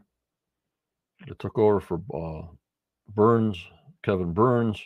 That 1.27 1.39
took 1.39 1.57
over 1.57 1.79
for 1.79 2.01
uh, 2.13 2.47
Burns, 3.07 3.57
Kevin 4.03 4.33
Burns. 4.33 4.81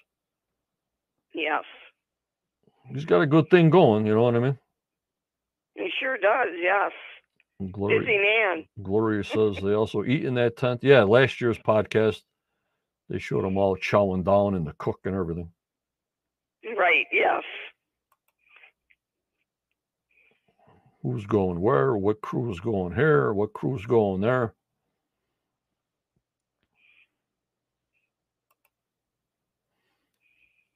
Yes. 1.33 1.63
He's 2.93 3.05
got 3.05 3.21
a 3.21 3.27
good 3.27 3.49
thing 3.49 3.69
going. 3.69 4.05
You 4.05 4.15
know 4.15 4.23
what 4.23 4.35
I 4.35 4.39
mean? 4.39 4.57
He 5.75 5.89
sure 5.99 6.17
does. 6.17 6.49
Yes. 6.61 6.91
Gloria, 7.71 7.99
Busy 7.99 8.17
man. 8.17 8.65
Gloria 8.81 9.23
says 9.23 9.57
they 9.57 9.73
also 9.73 10.03
eat 10.03 10.25
in 10.25 10.35
that 10.35 10.57
tent. 10.57 10.81
Yeah, 10.83 11.03
last 11.03 11.41
year's 11.41 11.57
podcast, 11.57 12.21
they 13.09 13.19
showed 13.19 13.43
them 13.43 13.57
all 13.57 13.75
chowing 13.75 14.23
down 14.23 14.55
and 14.55 14.65
the 14.65 14.73
cook 14.73 14.99
and 15.05 15.15
everything. 15.15 15.51
Right. 16.77 17.05
Yes. 17.11 17.43
Who's 21.01 21.25
going 21.25 21.61
where? 21.61 21.95
What 21.95 22.21
crew's 22.21 22.59
going 22.59 22.93
here? 22.93 23.31
What 23.31 23.53
crew's 23.53 23.85
going 23.85 24.21
there? 24.21 24.53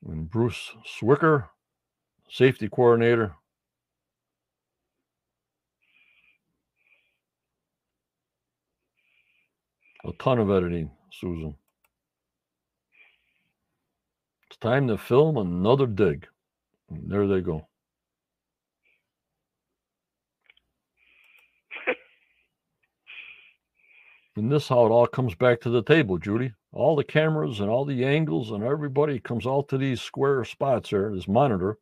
And 0.05 0.29
Bruce 0.29 0.71
Swicker, 0.85 1.47
safety 2.29 2.69
coordinator. 2.69 3.35
A 10.05 10.11
ton 10.19 10.39
of 10.39 10.49
editing, 10.49 10.91
Susan. 11.11 11.55
It's 14.49 14.57
time 14.57 14.87
to 14.89 14.97
film 14.97 15.37
another 15.37 15.87
dig. 15.87 16.27
And 16.89 17.09
there 17.09 17.27
they 17.27 17.39
go. 17.39 17.67
And 24.35 24.51
this 24.51 24.67
how 24.69 24.85
it 24.85 24.89
all 24.89 25.07
comes 25.07 25.35
back 25.35 25.61
to 25.61 25.69
the 25.69 25.83
table, 25.83 26.17
Judy. 26.17 26.53
All 26.71 26.95
the 26.95 27.03
cameras 27.03 27.59
and 27.59 27.69
all 27.69 27.85
the 27.85 28.03
angles 28.03 28.51
and 28.51 28.63
everybody 28.63 29.19
comes 29.19 29.45
all 29.45 29.63
to 29.65 29.77
these 29.77 30.01
square 30.01 30.43
spots 30.43 30.89
there, 30.89 31.13
this 31.13 31.27
monitor, 31.27 31.77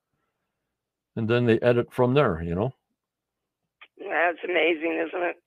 and 1.16 1.30
then 1.30 1.46
they 1.46 1.60
edit 1.60 1.94
from 1.94 2.14
there. 2.14 2.42
You 2.44 2.56
know, 2.56 2.74
That's 3.98 4.40
amazing, 4.44 5.06
isn't 5.08 5.24
it? 5.30 5.38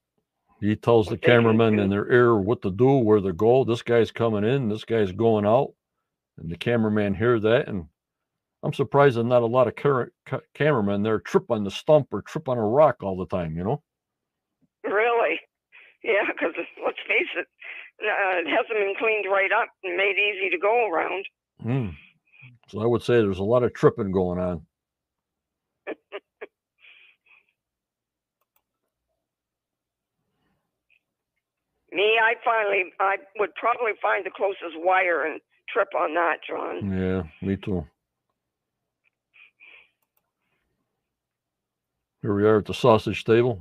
he 0.61 0.77
tells 0.77 1.09
the 1.09 1.17
What 1.17 1.21
they 1.23 1.29
can 1.29 1.43
cameraman 1.43 1.79
in 1.79 1.91
their 1.91 2.11
ear 2.11 2.37
what 2.37 2.63
to 2.63 2.71
do, 2.71 2.99
where 2.99 3.21
to 3.21 3.33
go. 3.35 3.65
This 3.65 3.83
guy's 3.83 4.11
coming 4.11 4.45
in, 4.45 4.69
this 4.71 4.85
guy's 4.85 5.13
going 5.13 5.45
out, 5.45 5.75
and 6.39 6.51
the 6.51 6.57
cameraman 6.57 7.15
hear 7.15 7.39
that. 7.41 7.69
And 7.69 7.87
I'm 8.63 8.73
surprised 8.73 9.19
that 9.19 9.25
not 9.25 9.43
a 9.43 9.47
lot 9.47 9.69
of 9.69 9.77
current 9.77 10.13
ca- 10.25 10.41
cameramen 10.55 11.03
there 11.03 11.21
trip 11.21 11.51
on 11.51 11.65
the 11.65 11.71
stump 11.71 12.09
or 12.13 12.23
trip 12.23 12.49
on 12.49 12.57
a 12.57 12.67
rock 12.67 13.03
all 13.03 13.19
the 13.19 13.27
time. 13.27 13.57
You 13.57 13.65
know. 13.65 13.83
Yeah, 16.05 16.29
because 16.29 16.53
let's 16.85 16.99
face 17.09 17.33
it, 17.35 17.47
uh, 18.03 18.39
it 18.41 18.47
hasn't 18.47 18.79
been 18.79 18.95
cleaned 18.99 19.25
right 19.31 19.51
up 19.51 19.69
and 19.83 19.97
made 19.97 20.17
easy 20.19 20.51
to 20.51 20.59
go 20.59 20.87
around. 20.91 21.25
Mm. 21.65 21.95
So 22.69 22.83
I 22.83 22.87
would 22.87 23.03
say 23.03 23.15
there's 23.15 23.39
a 23.39 23.43
lot 23.43 23.63
of 23.63 23.73
tripping 23.73 24.13
going 24.13 24.39
on. 24.39 24.67
Me, 31.91 32.19
I 32.23 32.35
finally, 32.45 32.93
I 33.01 33.17
would 33.39 33.55
probably 33.55 33.93
find 34.03 34.27
the 34.27 34.31
closest 34.31 34.77
wire 34.77 35.25
and 35.25 35.41
trip 35.73 35.89
on 35.99 36.13
that, 36.15 36.37
John. 36.47 36.93
Yeah, 36.93 37.23
me 37.41 37.57
too. 37.57 37.87
Here 42.21 42.35
we 42.35 42.45
are 42.45 42.59
at 42.59 42.67
the 42.67 42.75
sausage 42.75 43.25
table. 43.25 43.61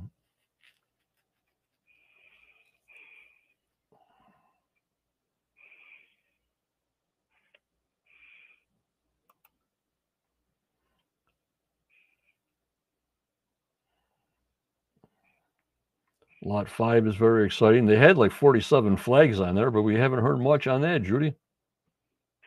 Lot 16.44 16.68
five 16.68 17.06
is 17.06 17.16
very 17.16 17.46
exciting. 17.46 17.86
They 17.86 17.96
had 17.96 18.18
like 18.18 18.32
47 18.32 18.98
flags 18.98 19.40
on 19.40 19.54
there, 19.54 19.70
but 19.70 19.82
we 19.82 19.96
haven't 19.96 20.22
heard 20.22 20.38
much 20.40 20.66
on 20.66 20.82
that, 20.82 21.02
Judy. 21.02 21.34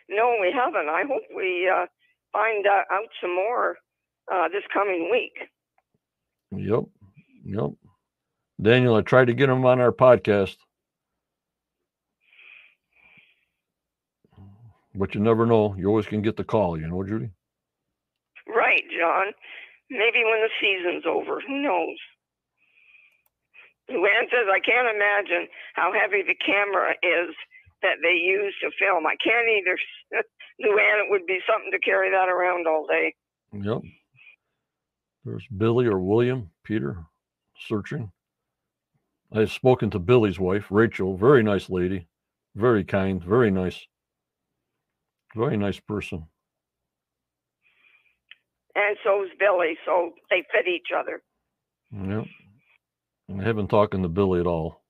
No, 0.07 0.35
we 0.39 0.51
haven't. 0.51 0.87
I 0.87 1.03
hope 1.07 1.23
we 1.35 1.67
uh, 1.67 1.87
find 2.31 2.65
uh, 2.67 2.93
out 2.93 3.09
some 3.19 3.33
more 3.35 3.77
uh, 4.31 4.47
this 4.49 4.63
coming 4.71 5.09
week. 5.11 5.33
Yep. 6.51 6.83
Yep. 7.43 7.71
Daniel, 8.61 8.95
I 8.95 9.01
tried 9.01 9.25
to 9.25 9.33
get 9.33 9.49
him 9.49 9.65
on 9.65 9.81
our 9.81 9.91
podcast. 9.91 10.57
But 14.95 15.13
you 15.15 15.21
never 15.21 15.45
know. 15.45 15.75
You 15.77 15.87
always 15.89 16.07
can 16.07 16.21
get 16.21 16.37
the 16.37 16.43
call, 16.43 16.79
you 16.79 16.87
know, 16.87 17.03
Judy? 17.03 17.29
Right, 18.47 18.83
John. 18.97 19.27
Maybe 19.89 20.23
when 20.23 20.41
the 20.41 20.49
season's 20.59 21.05
over. 21.05 21.41
Who 21.41 21.61
knows? 21.61 21.97
Luann 23.89 24.27
says, 24.29 24.47
I 24.51 24.59
can't 24.59 24.93
imagine 24.93 25.47
how 25.73 25.93
heavy 25.93 26.21
the 26.21 26.35
camera 26.35 26.91
is 27.01 27.35
that 27.81 27.97
they 28.01 28.19
use 28.19 28.53
to 28.61 28.71
film. 28.79 29.05
I 29.05 29.15
can't 29.23 29.47
either. 29.47 29.77
Luann, 30.61 31.05
it 31.05 31.09
would 31.09 31.25
be 31.25 31.39
something 31.47 31.71
to 31.71 31.79
carry 31.79 32.09
that 32.09 32.29
around 32.29 32.67
all 32.67 32.85
day. 32.87 33.13
Yep. 33.53 33.81
There's 35.23 35.47
Billy 35.55 35.85
or 35.85 35.99
William, 35.99 36.49
Peter, 36.63 37.05
searching. 37.67 38.11
I 39.31 39.39
have 39.39 39.51
spoken 39.51 39.89
to 39.91 39.99
Billy's 39.99 40.39
wife, 40.39 40.67
Rachel, 40.69 41.17
very 41.17 41.43
nice 41.43 41.69
lady, 41.69 42.07
very 42.55 42.83
kind, 42.83 43.21
very 43.21 43.51
nice, 43.51 43.85
very 45.35 45.57
nice 45.57 45.79
person. 45.81 46.25
And 48.73 48.95
so's 49.03 49.29
Billy, 49.37 49.77
so 49.85 50.13
they 50.29 50.45
fit 50.53 50.67
each 50.67 50.89
other. 50.97 51.21
Yep. 51.91 52.25
I 53.29 53.43
haven't 53.43 53.67
talked 53.67 53.91
to 53.91 54.07
Billy 54.07 54.39
at 54.39 54.47
all. 54.47 54.81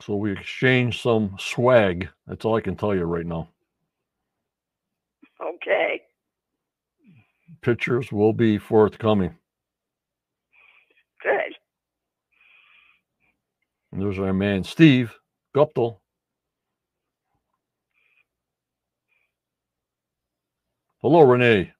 So 0.00 0.14
we 0.14 0.32
exchanged 0.32 1.00
some 1.00 1.36
swag. 1.38 2.08
That's 2.26 2.44
all 2.44 2.56
I 2.56 2.60
can 2.60 2.76
tell 2.76 2.94
you 2.94 3.02
right 3.04 3.26
now. 3.26 3.48
Okay. 5.42 6.02
Pictures 7.60 8.12
will 8.12 8.32
be 8.32 8.58
forthcoming. 8.58 9.36
Good. 11.22 11.54
And 13.92 14.00
there's 14.00 14.18
our 14.18 14.32
man 14.32 14.64
Steve 14.64 15.14
Guptill. 15.54 15.98
Hello, 21.00 21.22
Renee. 21.22 21.72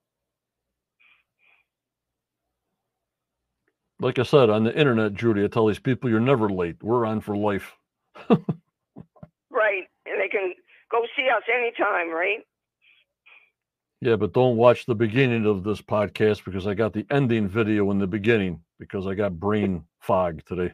Like 4.01 4.17
I 4.17 4.23
said 4.23 4.49
on 4.49 4.63
the 4.63 4.75
internet, 4.77 5.13
Judy, 5.13 5.43
I 5.43 5.47
tell 5.47 5.67
these 5.67 5.79
people 5.79 6.09
you're 6.09 6.19
never 6.21 6.49
late. 6.49 6.77
We're 6.81 7.05
on 7.05 7.19
for 7.21 7.35
life. 7.35 7.73
right. 8.29 9.83
And 10.05 10.19
they 10.19 10.29
can 10.29 10.53
go 10.89 11.01
see 11.15 11.27
us 11.29 11.43
anytime, 11.53 12.09
right? 12.09 12.39
Yeah, 14.01 14.15
but 14.15 14.31
don't 14.33 14.55
watch 14.55 14.85
the 14.85 14.95
beginning 14.95 15.45
of 15.45 15.65
this 15.65 15.81
podcast 15.81 16.45
because 16.45 16.65
I 16.65 16.73
got 16.73 16.93
the 16.93 17.05
ending 17.11 17.49
video 17.49 17.91
in 17.91 17.99
the 17.99 18.07
beginning 18.07 18.61
because 18.79 19.05
I 19.05 19.13
got 19.13 19.37
brain 19.39 19.83
fog 19.99 20.41
today. 20.45 20.71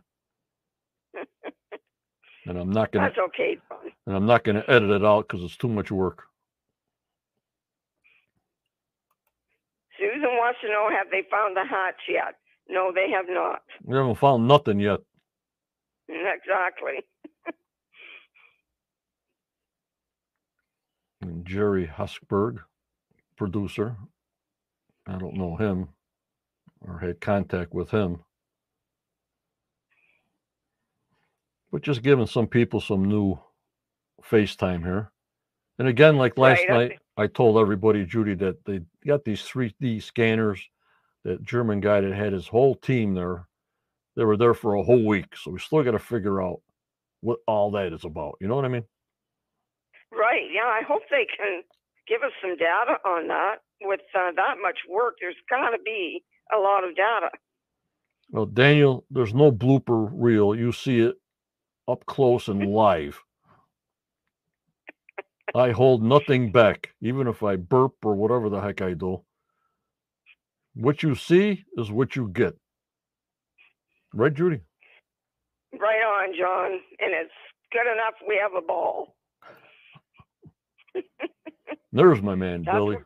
and 2.45 2.57
I'm 2.59 2.69
not 2.71 2.91
gonna 2.91 3.07
That's 3.07 3.17
okay. 3.30 3.57
and 4.05 4.15
I'm 4.15 4.28
not 4.28 4.43
gonna 4.43 4.63
edit 4.67 4.91
it 4.91 5.03
out 5.03 5.28
because 5.28 5.43
it's 5.43 5.57
too 5.57 5.67
much 5.67 5.89
work. 5.89 6.26
Susan 9.97 10.21
wants 10.38 10.59
to 10.61 10.67
know 10.69 10.89
have 10.95 11.07
they 11.09 11.23
found 11.32 11.55
the 11.57 11.65
hats 11.65 11.97
yet? 12.07 12.36
No, 12.68 12.91
they 12.93 13.09
have 13.11 13.26
not. 13.28 13.61
We 13.84 13.95
haven't 13.95 14.16
found 14.16 14.47
nothing 14.47 14.80
yet. 14.80 14.99
Exactly. 16.09 17.05
And 21.22 21.45
Jerry 21.45 21.88
Huskberg, 21.88 22.59
producer. 23.36 23.97
I 25.07 25.18
don't 25.18 25.36
know 25.36 25.55
him 25.55 25.89
or 26.82 26.99
had 26.99 27.22
contact 27.22 27.74
with 27.74 27.89
him. 27.91 28.20
But 31.72 31.82
just 31.82 32.03
giving 32.03 32.28
some 32.28 32.47
people 32.47 32.80
some 32.80 33.05
new 33.05 33.39
FaceTime 34.24 34.84
here. 34.84 35.11
And 35.80 35.88
again, 35.88 36.18
like 36.18 36.38
last 36.38 36.63
Right, 36.70 36.89
night. 36.89 36.99
I 37.18 37.28
told 37.28 37.57
everybody, 37.57 38.05
Judy, 38.05 38.36
that 38.36 38.63
they 38.66 38.82
got 39.05 39.24
these 39.24 39.41
3D 39.41 40.01
scanners. 40.03 40.70
That 41.26 41.43
German 41.43 41.82
guy 41.82 42.01
that 42.01 42.13
had 42.13 42.34
his 42.34 42.47
whole 42.47 42.76
team 42.76 43.15
there, 43.15 43.47
they 44.17 44.26
were 44.26 44.38
there 44.38 44.55
for 44.55 44.76
a 44.76 44.84
whole 44.84 45.05
week. 45.05 45.36
So 45.36 45.51
we 45.51 45.59
still 45.59 45.84
got 45.84 45.91
to 45.91 45.99
figure 45.99 46.41
out 46.43 46.61
what 47.21 47.39
all 47.47 47.71
that 47.73 47.93
is 47.93 48.05
about. 48.05 48.38
You 48.41 48.47
know 48.47 48.55
what 48.55 48.65
I 48.65 48.69
mean? 48.69 48.86
Right. 50.13 50.43
Yeah, 50.53 50.67
I 50.67 50.84
hope 50.88 51.03
they 51.11 51.28
can 51.38 51.63
give 52.07 52.23
us 52.23 52.34
some 52.41 52.57
data 52.57 52.99
on 53.05 53.28
that. 53.30 53.57
With 53.82 54.01
uh, 54.15 54.32
that 54.38 54.55
much 54.61 54.80
work, 54.89 55.15
there's 55.21 55.36
got 55.49 55.71
to 55.71 55.80
be 55.86 56.23
a 56.55 56.59
lot 56.59 56.84
of 56.86 56.95
data. 56.95 57.30
Well, 58.32 58.47
Daniel, 58.47 59.05
there's 59.11 59.34
no 59.34 59.51
blooper 59.51 60.10
reel. 60.14 60.56
You 60.56 60.72
see 60.72 61.02
it 61.02 61.15
up 61.88 62.06
close 62.07 62.47
and 62.47 62.65
live. 62.73 63.22
I 65.56 65.72
hold 65.72 66.03
nothing 66.03 66.52
back, 66.52 66.91
even 67.02 67.27
if 67.27 67.43
I 67.43 67.57
burp 67.57 67.93
or 68.03 68.15
whatever 68.15 68.49
the 68.49 68.61
heck 68.61 68.81
I 68.81 68.93
do. 68.93 69.23
What 70.76 71.03
you 71.03 71.15
see 71.15 71.64
is 71.77 71.89
what 71.89 72.15
you 72.15 72.27
get. 72.27 72.53
Right, 74.14 74.34
Judy? 74.34 74.60
Right 75.73 76.02
on, 76.03 76.34
John. 76.38 76.72
And 76.99 77.14
it's 77.14 77.31
good 77.72 77.91
enough 77.91 78.14
we 78.27 78.39
have 78.41 78.52
a 78.61 78.65
ball. 78.65 79.15
There's 81.91 82.22
my 82.22 82.35
man, 82.35 82.64
That's 82.65 82.76
Billy. 82.76 82.97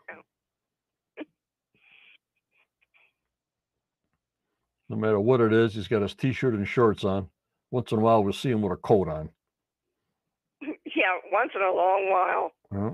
No 4.90 4.98
matter 4.98 5.20
what 5.20 5.40
it 5.40 5.54
is, 5.54 5.76
he's 5.76 5.88
got 5.88 6.02
his 6.02 6.16
t 6.16 6.34
shirt 6.34 6.56
and 6.56 6.68
shorts 6.68 7.04
on. 7.04 7.30
Once 7.70 7.92
in 7.92 8.00
a 8.00 8.02
while, 8.02 8.24
we'll 8.24 8.34
see 8.34 8.50
him 8.50 8.64
with 8.64 8.74
a 8.74 8.78
coat 8.78 9.08
on. 9.08 9.30
Yeah, 10.96 11.16
once 11.32 11.52
in 11.56 11.62
a 11.62 11.72
long 11.72 12.10
while. 12.10 12.52
Huh? 12.74 12.94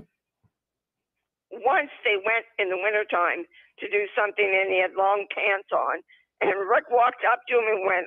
Once 1.64 1.90
they 2.04 2.16
went 2.16 2.44
in 2.58 2.68
the 2.68 2.76
wintertime 2.76 3.44
to 3.80 3.88
do 3.88 4.06
something 4.16 4.44
and 4.44 4.70
he 4.72 4.80
had 4.80 4.92
long 4.96 5.26
pants 5.34 5.68
on. 5.72 6.00
And 6.40 6.52
Rick 6.68 6.84
walked 6.90 7.24
up 7.30 7.40
to 7.48 7.54
him 7.56 7.64
and 7.68 7.86
went, 7.86 8.06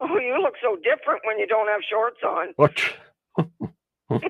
Oh, 0.00 0.18
you 0.18 0.38
look 0.42 0.54
so 0.62 0.76
different 0.76 1.22
when 1.24 1.38
you 1.38 1.46
don't 1.46 1.68
have 1.68 1.80
shorts 1.88 2.20
on. 2.24 2.52
What? 2.56 2.78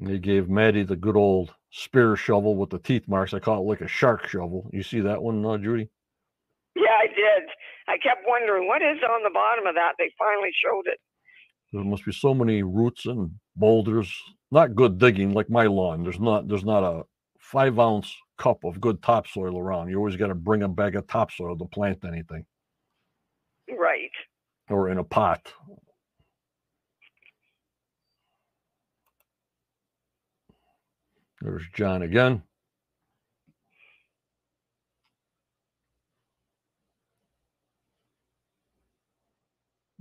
they 0.00 0.18
gave 0.18 0.48
Matty 0.48 0.84
the 0.84 0.96
good 0.96 1.16
old 1.16 1.54
spear 1.70 2.16
shovel 2.16 2.56
with 2.56 2.70
the 2.70 2.78
teeth 2.78 3.08
marks. 3.08 3.34
I 3.34 3.40
call 3.40 3.62
it 3.62 3.66
like 3.68 3.80
a 3.80 3.88
shark 3.88 4.28
shovel. 4.28 4.70
You 4.72 4.82
see 4.82 5.00
that 5.00 5.22
one, 5.22 5.44
uh, 5.44 5.58
Judy? 5.58 5.90
Yeah, 6.76 6.96
I 7.02 7.06
did. 7.08 7.48
I 7.88 7.98
kept 7.98 8.22
wondering 8.26 8.68
what 8.68 8.82
is 8.82 9.02
on 9.02 9.22
the 9.24 9.30
bottom 9.34 9.66
of 9.66 9.74
that. 9.74 9.94
They 9.98 10.12
finally 10.18 10.50
showed 10.64 10.86
it. 10.86 10.98
There 11.72 11.84
must 11.84 12.04
be 12.04 12.12
so 12.12 12.32
many 12.32 12.62
roots 12.62 13.06
and 13.06 13.32
boulders. 13.58 14.14
Not 14.50 14.74
good 14.74 14.98
digging 14.98 15.32
like 15.34 15.50
my 15.50 15.66
lawn. 15.66 16.02
There's 16.04 16.20
not. 16.20 16.48
There's 16.48 16.64
not 16.64 16.84
a 16.84 17.04
five 17.40 17.78
ounce 17.78 18.14
cup 18.38 18.64
of 18.64 18.80
good 18.80 19.02
topsoil 19.02 19.58
around. 19.58 19.90
You 19.90 19.98
always 19.98 20.16
got 20.16 20.28
to 20.28 20.34
bring 20.34 20.62
a 20.62 20.68
bag 20.68 20.96
of 20.96 21.06
topsoil 21.08 21.56
to 21.58 21.64
plant 21.66 22.04
anything, 22.04 22.46
Right. 23.68 24.12
or 24.70 24.88
in 24.90 24.98
a 24.98 25.04
pot. 25.04 25.52
There's 31.40 31.64
John 31.74 32.02
again. 32.02 32.42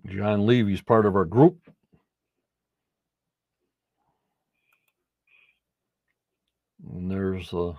John 0.07 0.45
Levy's 0.45 0.81
part 0.81 1.05
of 1.05 1.15
our 1.15 1.25
group. 1.25 1.59
And 6.98 7.11
there's 7.11 7.53
uh, 7.53 7.74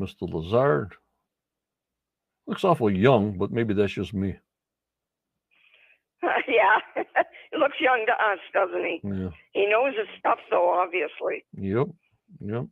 Mr. 0.00 0.22
Lazard. 0.22 0.94
Looks 2.46 2.64
awful 2.64 2.90
young, 2.90 3.36
but 3.36 3.52
maybe 3.52 3.74
that's 3.74 3.92
just 3.92 4.14
me. 4.14 4.36
yeah, 6.22 7.02
he 7.52 7.58
looks 7.58 7.76
young 7.80 8.06
to 8.06 8.12
us, 8.12 8.38
doesn't 8.54 8.82
he? 8.82 9.00
Yeah. 9.04 9.28
He 9.52 9.66
knows 9.68 9.92
his 9.94 10.08
stuff, 10.18 10.38
though, 10.50 10.70
obviously. 10.70 11.44
Yep. 11.58 11.88
Yep. 12.40 12.64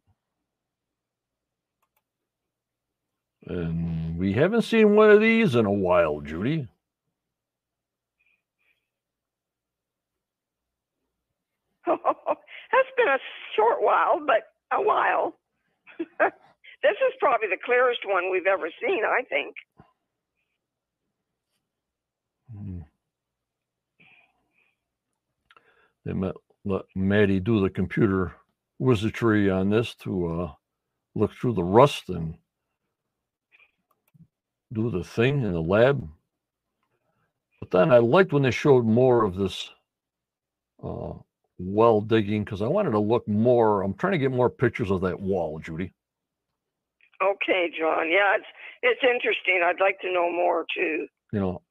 And 3.48 4.18
we 4.18 4.32
haven't 4.32 4.62
seen 4.62 4.96
one 4.96 5.10
of 5.10 5.20
these 5.20 5.54
in 5.54 5.66
a 5.66 5.70
while, 5.70 6.22
Judy. 6.22 6.66
That's 11.86 12.85
been 12.96 13.08
a 13.08 13.18
short 13.54 13.82
while, 13.82 14.20
but 14.26 14.48
a 14.76 14.82
while. 14.82 15.34
this 15.98 16.06
is 16.18 17.14
probably 17.20 17.48
the 17.48 17.58
clearest 17.64 18.00
one 18.04 18.30
we've 18.30 18.46
ever 18.46 18.68
seen, 18.84 19.02
I 19.04 19.22
think. 19.28 19.54
Hmm. 22.52 22.80
They 26.04 26.12
met, 26.12 26.34
let 26.64 26.82
Matty 26.94 27.40
do 27.40 27.60
the 27.60 27.70
computer 27.70 28.32
wizardry 28.78 29.50
on 29.50 29.70
this 29.70 29.94
to 29.96 30.26
uh, 30.26 30.52
look 31.14 31.32
through 31.32 31.54
the 31.54 31.64
rust 31.64 32.08
and 32.08 32.34
do 34.72 34.90
the 34.90 35.04
thing 35.04 35.42
in 35.42 35.52
the 35.52 35.60
lab. 35.60 36.08
But 37.60 37.70
then 37.70 37.90
I 37.90 37.98
liked 37.98 38.32
when 38.32 38.42
they 38.42 38.50
showed 38.50 38.84
more 38.84 39.24
of 39.24 39.34
this 39.34 39.70
uh, 40.82 41.14
well 41.58 42.00
digging 42.00 42.44
because 42.44 42.62
I 42.62 42.68
wanted 42.68 42.90
to 42.90 42.98
look 42.98 43.26
more. 43.26 43.82
I'm 43.82 43.94
trying 43.94 44.12
to 44.12 44.18
get 44.18 44.32
more 44.32 44.50
pictures 44.50 44.90
of 44.90 45.00
that 45.02 45.20
wall, 45.20 45.58
Judy. 45.58 45.92
Okay, 47.22 47.70
John. 47.78 48.10
Yeah, 48.10 48.36
it's 48.36 48.46
it's 48.82 49.00
interesting. 49.02 49.62
I'd 49.64 49.80
like 49.80 50.00
to 50.00 50.12
know 50.12 50.30
more 50.30 50.66
too. 50.74 51.06
You 51.32 51.40
know, 51.40 51.62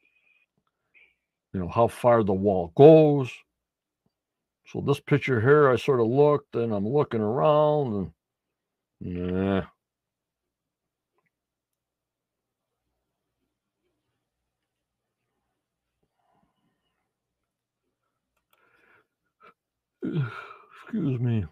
you 1.54 1.60
know 1.60 1.70
how 1.70 1.88
far 1.88 2.24
the 2.24 2.34
wall 2.34 2.72
goes. 2.76 3.32
So 4.68 4.82
this 4.82 5.00
picture 5.00 5.40
here, 5.40 5.70
I 5.70 5.76
sort 5.76 6.00
of 6.00 6.08
looked 6.08 6.56
and 6.56 6.74
I'm 6.74 6.88
looking 6.88 7.22
around 7.22 8.12
and 9.02 9.22
nah. 9.62 9.62
Excuse 20.84 21.20
me. 21.20 21.46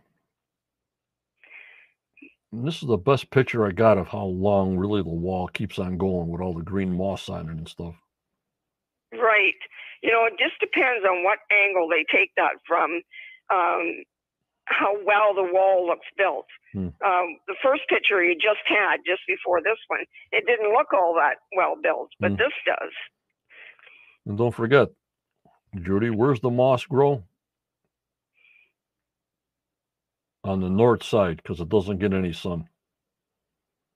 And 2.51 2.67
this 2.67 2.81
is 2.83 2.87
the 2.87 2.97
best 2.97 3.31
picture 3.31 3.65
I 3.65 3.71
got 3.71 3.97
of 3.97 4.07
how 4.07 4.25
long 4.25 4.77
really 4.77 5.01
the 5.01 5.09
wall 5.09 5.47
keeps 5.47 5.79
on 5.79 5.97
going 5.97 6.29
with 6.29 6.39
all 6.41 6.53
the 6.53 6.61
green 6.61 6.95
moss 6.95 7.27
on 7.29 7.49
it 7.49 7.57
and 7.57 7.67
stuff. 7.67 7.95
Right. 9.11 9.57
You 10.03 10.11
know, 10.11 10.25
it 10.25 10.33
just 10.37 10.59
depends 10.59 11.03
on 11.03 11.23
what 11.23 11.39
angle 11.51 11.87
they 11.89 12.05
take 12.15 12.29
that 12.37 12.53
from, 12.67 13.01
um, 13.49 14.03
how 14.65 14.93
well 15.05 15.33
the 15.33 15.49
wall 15.51 15.87
looks 15.87 16.05
built. 16.17 16.45
Hmm. 16.73 16.89
Um, 17.03 17.37
the 17.47 17.55
first 17.63 17.83
picture 17.89 18.23
you 18.23 18.35
just 18.35 18.61
had, 18.67 18.97
just 19.05 19.21
before 19.27 19.61
this 19.61 19.77
one, 19.87 20.05
it 20.31 20.45
didn't 20.45 20.73
look 20.73 20.93
all 20.93 21.15
that 21.15 21.37
well 21.57 21.75
built, 21.81 22.09
but 22.19 22.31
Hmm. 22.31 22.37
this 22.37 22.53
does. 22.65 22.93
And 24.25 24.37
don't 24.37 24.53
forget, 24.53 24.89
Judy, 25.81 26.11
where's 26.11 26.39
the 26.39 26.51
moss 26.51 26.85
grow? 26.85 27.23
On 30.43 30.59
the 30.61 30.69
north 30.69 31.03
side 31.03 31.37
because 31.37 31.59
it 31.61 31.69
doesn't 31.69 31.99
get 31.99 32.13
any 32.13 32.33
sun. 32.33 32.67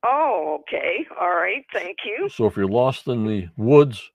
Oh, 0.05 0.59
okay. 0.61 1.05
All 1.19 1.29
right. 1.29 1.65
Thank 1.73 1.97
you. 2.05 2.29
So 2.29 2.45
if 2.47 2.55
you're 2.57 2.67
lost 2.67 3.07
in 3.07 3.25
the 3.25 3.49
woods, 3.57 4.11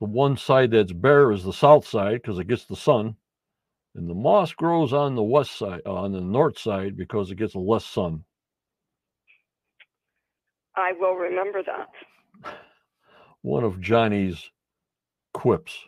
the 0.00 0.06
one 0.06 0.36
side 0.36 0.72
that's 0.72 0.92
bare 0.92 1.32
is 1.32 1.44
the 1.44 1.52
south 1.52 1.86
side 1.86 2.22
because 2.22 2.38
it 2.38 2.48
gets 2.48 2.66
the 2.66 2.76
sun, 2.76 3.16
and 3.94 4.08
the 4.10 4.14
moss 4.14 4.52
grows 4.52 4.92
on 4.92 5.14
the 5.14 5.22
west 5.22 5.58
side, 5.58 5.82
on 5.86 6.12
the 6.12 6.20
north 6.20 6.58
side 6.58 6.96
because 6.96 7.30
it 7.30 7.36
gets 7.36 7.54
less 7.54 7.84
sun. 7.84 8.24
I 10.76 10.92
will 10.98 11.14
remember 11.14 11.62
that. 11.64 11.88
One 13.42 13.64
of 13.64 13.80
Johnny's 13.80 14.50
quips. 15.34 15.78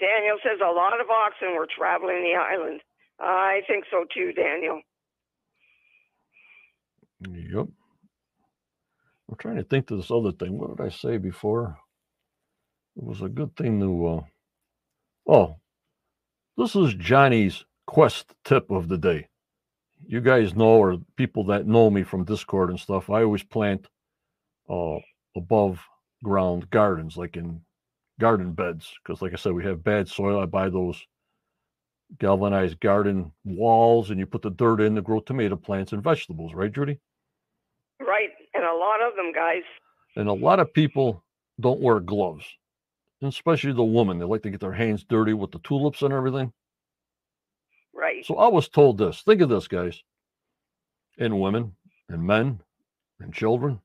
Daniel 0.00 0.38
says 0.42 0.60
a 0.64 0.72
lot 0.72 1.00
of 1.00 1.10
oxen 1.10 1.54
were 1.54 1.68
traveling 1.76 2.22
the 2.22 2.34
island. 2.38 2.80
I 3.20 3.60
think 3.68 3.84
so 3.90 4.04
too, 4.12 4.32
Daniel. 4.32 4.80
Yep. 7.20 7.66
I'm 9.30 9.36
trying 9.38 9.56
to 9.56 9.64
think 9.64 9.90
of 9.90 9.98
this 9.98 10.10
other 10.10 10.32
thing. 10.32 10.58
What 10.58 10.76
did 10.76 10.84
I 10.84 10.90
say 10.90 11.16
before? 11.16 11.78
It 12.96 13.04
was 13.04 13.22
a 13.22 13.28
good 13.28 13.56
thing 13.56 13.80
to. 13.80 14.06
Uh... 14.06 14.20
Oh, 15.26 15.56
this 16.56 16.76
is 16.76 16.94
Johnny's 16.94 17.64
quest 17.86 18.34
tip 18.44 18.70
of 18.70 18.88
the 18.88 18.98
day. 18.98 19.28
You 20.06 20.20
guys 20.20 20.54
know, 20.54 20.76
or 20.76 20.98
people 21.16 21.44
that 21.46 21.66
know 21.66 21.88
me 21.88 22.02
from 22.02 22.24
Discord 22.24 22.70
and 22.70 22.78
stuff, 22.78 23.08
I 23.08 23.22
always 23.22 23.42
plant 23.42 23.88
uh, 24.68 24.98
above 25.34 25.80
ground 26.22 26.68
gardens, 26.70 27.16
like 27.16 27.36
in 27.36 27.62
garden 28.20 28.52
beds. 28.52 28.92
Because, 29.02 29.22
like 29.22 29.32
I 29.32 29.36
said, 29.36 29.52
we 29.52 29.64
have 29.64 29.84
bad 29.84 30.08
soil. 30.08 30.40
I 30.40 30.46
buy 30.46 30.68
those 30.68 31.00
galvanized 32.18 32.80
garden 32.80 33.32
walls, 33.44 34.10
and 34.10 34.18
you 34.18 34.26
put 34.26 34.42
the 34.42 34.50
dirt 34.50 34.80
in 34.80 34.94
to 34.94 35.02
grow 35.02 35.20
tomato 35.20 35.56
plants 35.56 35.92
and 35.92 36.02
vegetables, 36.02 36.54
right, 36.54 36.72
Judy? 36.72 36.98
Right. 38.00 38.30
And 38.54 38.64
a 38.64 38.74
lot 38.74 39.00
of 39.00 39.16
them, 39.16 39.32
guys. 39.32 39.62
And 40.16 40.28
a 40.28 40.32
lot 40.32 40.60
of 40.60 40.72
people 40.72 41.24
don't 41.60 41.80
wear 41.80 42.00
gloves, 42.00 42.44
and 43.20 43.32
especially 43.32 43.72
the 43.72 43.82
women. 43.82 44.18
They 44.18 44.24
like 44.24 44.42
to 44.42 44.50
get 44.50 44.60
their 44.60 44.72
hands 44.72 45.04
dirty 45.04 45.32
with 45.32 45.50
the 45.50 45.58
tulips 45.60 46.02
and 46.02 46.12
everything. 46.12 46.52
Right. 47.94 48.24
So 48.24 48.36
I 48.36 48.48
was 48.48 48.68
told 48.68 48.98
this. 48.98 49.22
Think 49.22 49.40
of 49.40 49.48
this, 49.48 49.66
guys, 49.66 50.02
and 51.18 51.40
women, 51.40 51.74
and 52.08 52.22
men, 52.22 52.60
and 53.20 53.32
children, 53.32 53.80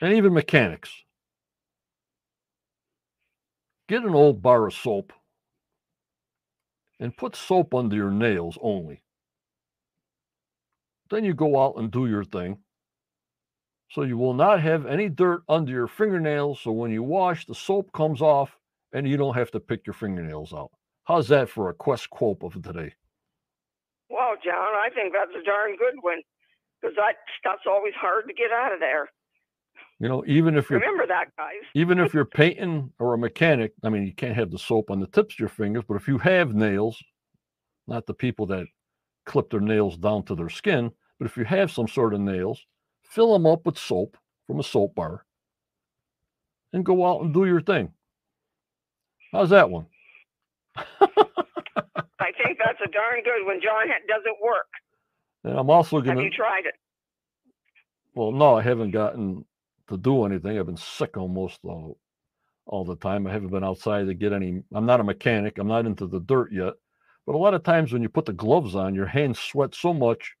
and 0.00 0.12
even 0.14 0.34
mechanics. 0.34 0.90
Get 3.90 4.04
an 4.04 4.14
old 4.14 4.40
bar 4.40 4.68
of 4.68 4.72
soap 4.72 5.12
and 7.00 7.16
put 7.16 7.34
soap 7.34 7.74
under 7.74 7.96
your 7.96 8.12
nails 8.12 8.56
only. 8.62 9.02
Then 11.10 11.24
you 11.24 11.34
go 11.34 11.60
out 11.60 11.74
and 11.76 11.90
do 11.90 12.06
your 12.06 12.22
thing. 12.22 12.58
So 13.90 14.02
you 14.02 14.16
will 14.16 14.34
not 14.34 14.60
have 14.60 14.86
any 14.86 15.08
dirt 15.08 15.42
under 15.48 15.72
your 15.72 15.88
fingernails. 15.88 16.60
So 16.60 16.70
when 16.70 16.92
you 16.92 17.02
wash, 17.02 17.46
the 17.46 17.54
soap 17.56 17.90
comes 17.92 18.22
off 18.22 18.56
and 18.92 19.08
you 19.08 19.16
don't 19.16 19.34
have 19.34 19.50
to 19.50 19.58
pick 19.58 19.84
your 19.88 19.94
fingernails 19.94 20.52
out. 20.54 20.70
How's 21.02 21.26
that 21.26 21.48
for 21.48 21.68
a 21.68 21.74
quest 21.74 22.10
quote 22.10 22.44
of 22.44 22.62
today? 22.62 22.94
Well, 24.08 24.36
John, 24.44 24.54
I 24.54 24.90
think 24.94 25.12
that's 25.12 25.34
a 25.34 25.44
darn 25.44 25.74
good 25.76 25.96
one 26.00 26.22
because 26.80 26.94
that 26.94 27.16
stuff's 27.40 27.66
always 27.66 27.94
hard 28.00 28.28
to 28.28 28.34
get 28.34 28.52
out 28.52 28.72
of 28.72 28.78
there. 28.78 29.10
You 30.00 30.08
know, 30.08 30.24
even 30.26 30.56
if 30.56 30.70
you're 30.70 30.80
Remember 30.80 31.06
that, 31.06 31.26
guys. 31.36 31.56
even 31.74 31.98
if 31.98 32.14
you're 32.14 32.24
painting 32.24 32.90
or 32.98 33.14
a 33.14 33.18
mechanic, 33.18 33.72
I 33.84 33.90
mean, 33.90 34.06
you 34.06 34.14
can't 34.14 34.34
have 34.34 34.50
the 34.50 34.58
soap 34.58 34.90
on 34.90 34.98
the 34.98 35.06
tips 35.06 35.34
of 35.34 35.40
your 35.40 35.48
fingers, 35.50 35.84
but 35.86 35.96
if 35.96 36.08
you 36.08 36.16
have 36.18 36.54
nails, 36.54 36.98
not 37.86 38.06
the 38.06 38.14
people 38.14 38.46
that 38.46 38.66
clip 39.26 39.50
their 39.50 39.60
nails 39.60 39.98
down 39.98 40.24
to 40.24 40.34
their 40.34 40.48
skin, 40.48 40.90
but 41.18 41.26
if 41.26 41.36
you 41.36 41.44
have 41.44 41.70
some 41.70 41.86
sort 41.86 42.14
of 42.14 42.20
nails, 42.20 42.64
fill 43.04 43.32
them 43.34 43.44
up 43.46 43.66
with 43.66 43.76
soap 43.76 44.16
from 44.46 44.58
a 44.58 44.62
soap 44.62 44.94
bar 44.94 45.26
and 46.72 46.84
go 46.84 47.06
out 47.06 47.22
and 47.22 47.34
do 47.34 47.44
your 47.44 47.60
thing. 47.60 47.92
How's 49.32 49.50
that 49.50 49.70
one? 49.70 49.86
I 50.76 52.32
think 52.42 52.58
that's 52.58 52.80
a 52.82 52.88
darn 52.90 53.22
good 53.22 53.44
one. 53.44 53.60
John, 53.62 53.90
it 53.90 54.06
doesn't 54.08 54.36
work. 54.42 54.66
And 55.44 55.58
I'm 55.58 55.68
also 55.70 56.00
going 56.00 56.16
to 56.16 56.24
you 56.24 56.30
tried 56.30 56.64
it? 56.66 56.74
Well, 58.14 58.32
no, 58.32 58.56
I 58.56 58.62
haven't 58.62 58.90
gotten 58.92 59.44
to 59.90 59.96
do 59.98 60.24
anything. 60.24 60.58
I've 60.58 60.66
been 60.66 60.76
sick 60.76 61.16
almost 61.16 61.60
all, 61.64 61.98
all 62.66 62.84
the 62.84 62.96
time. 62.96 63.26
I 63.26 63.32
haven't 63.32 63.50
been 63.50 63.64
outside 63.64 64.06
to 64.06 64.14
get 64.14 64.32
any. 64.32 64.62
I'm 64.72 64.86
not 64.86 65.00
a 65.00 65.04
mechanic. 65.04 65.58
I'm 65.58 65.68
not 65.68 65.86
into 65.86 66.06
the 66.06 66.20
dirt 66.20 66.52
yet. 66.52 66.74
But 67.26 67.34
a 67.34 67.38
lot 67.38 67.54
of 67.54 67.62
times 67.62 67.92
when 67.92 68.02
you 68.02 68.08
put 68.08 68.24
the 68.26 68.32
gloves 68.32 68.74
on, 68.74 68.94
your 68.94 69.06
hands 69.06 69.38
sweat 69.38 69.74
so 69.74 69.92
much 69.94 70.34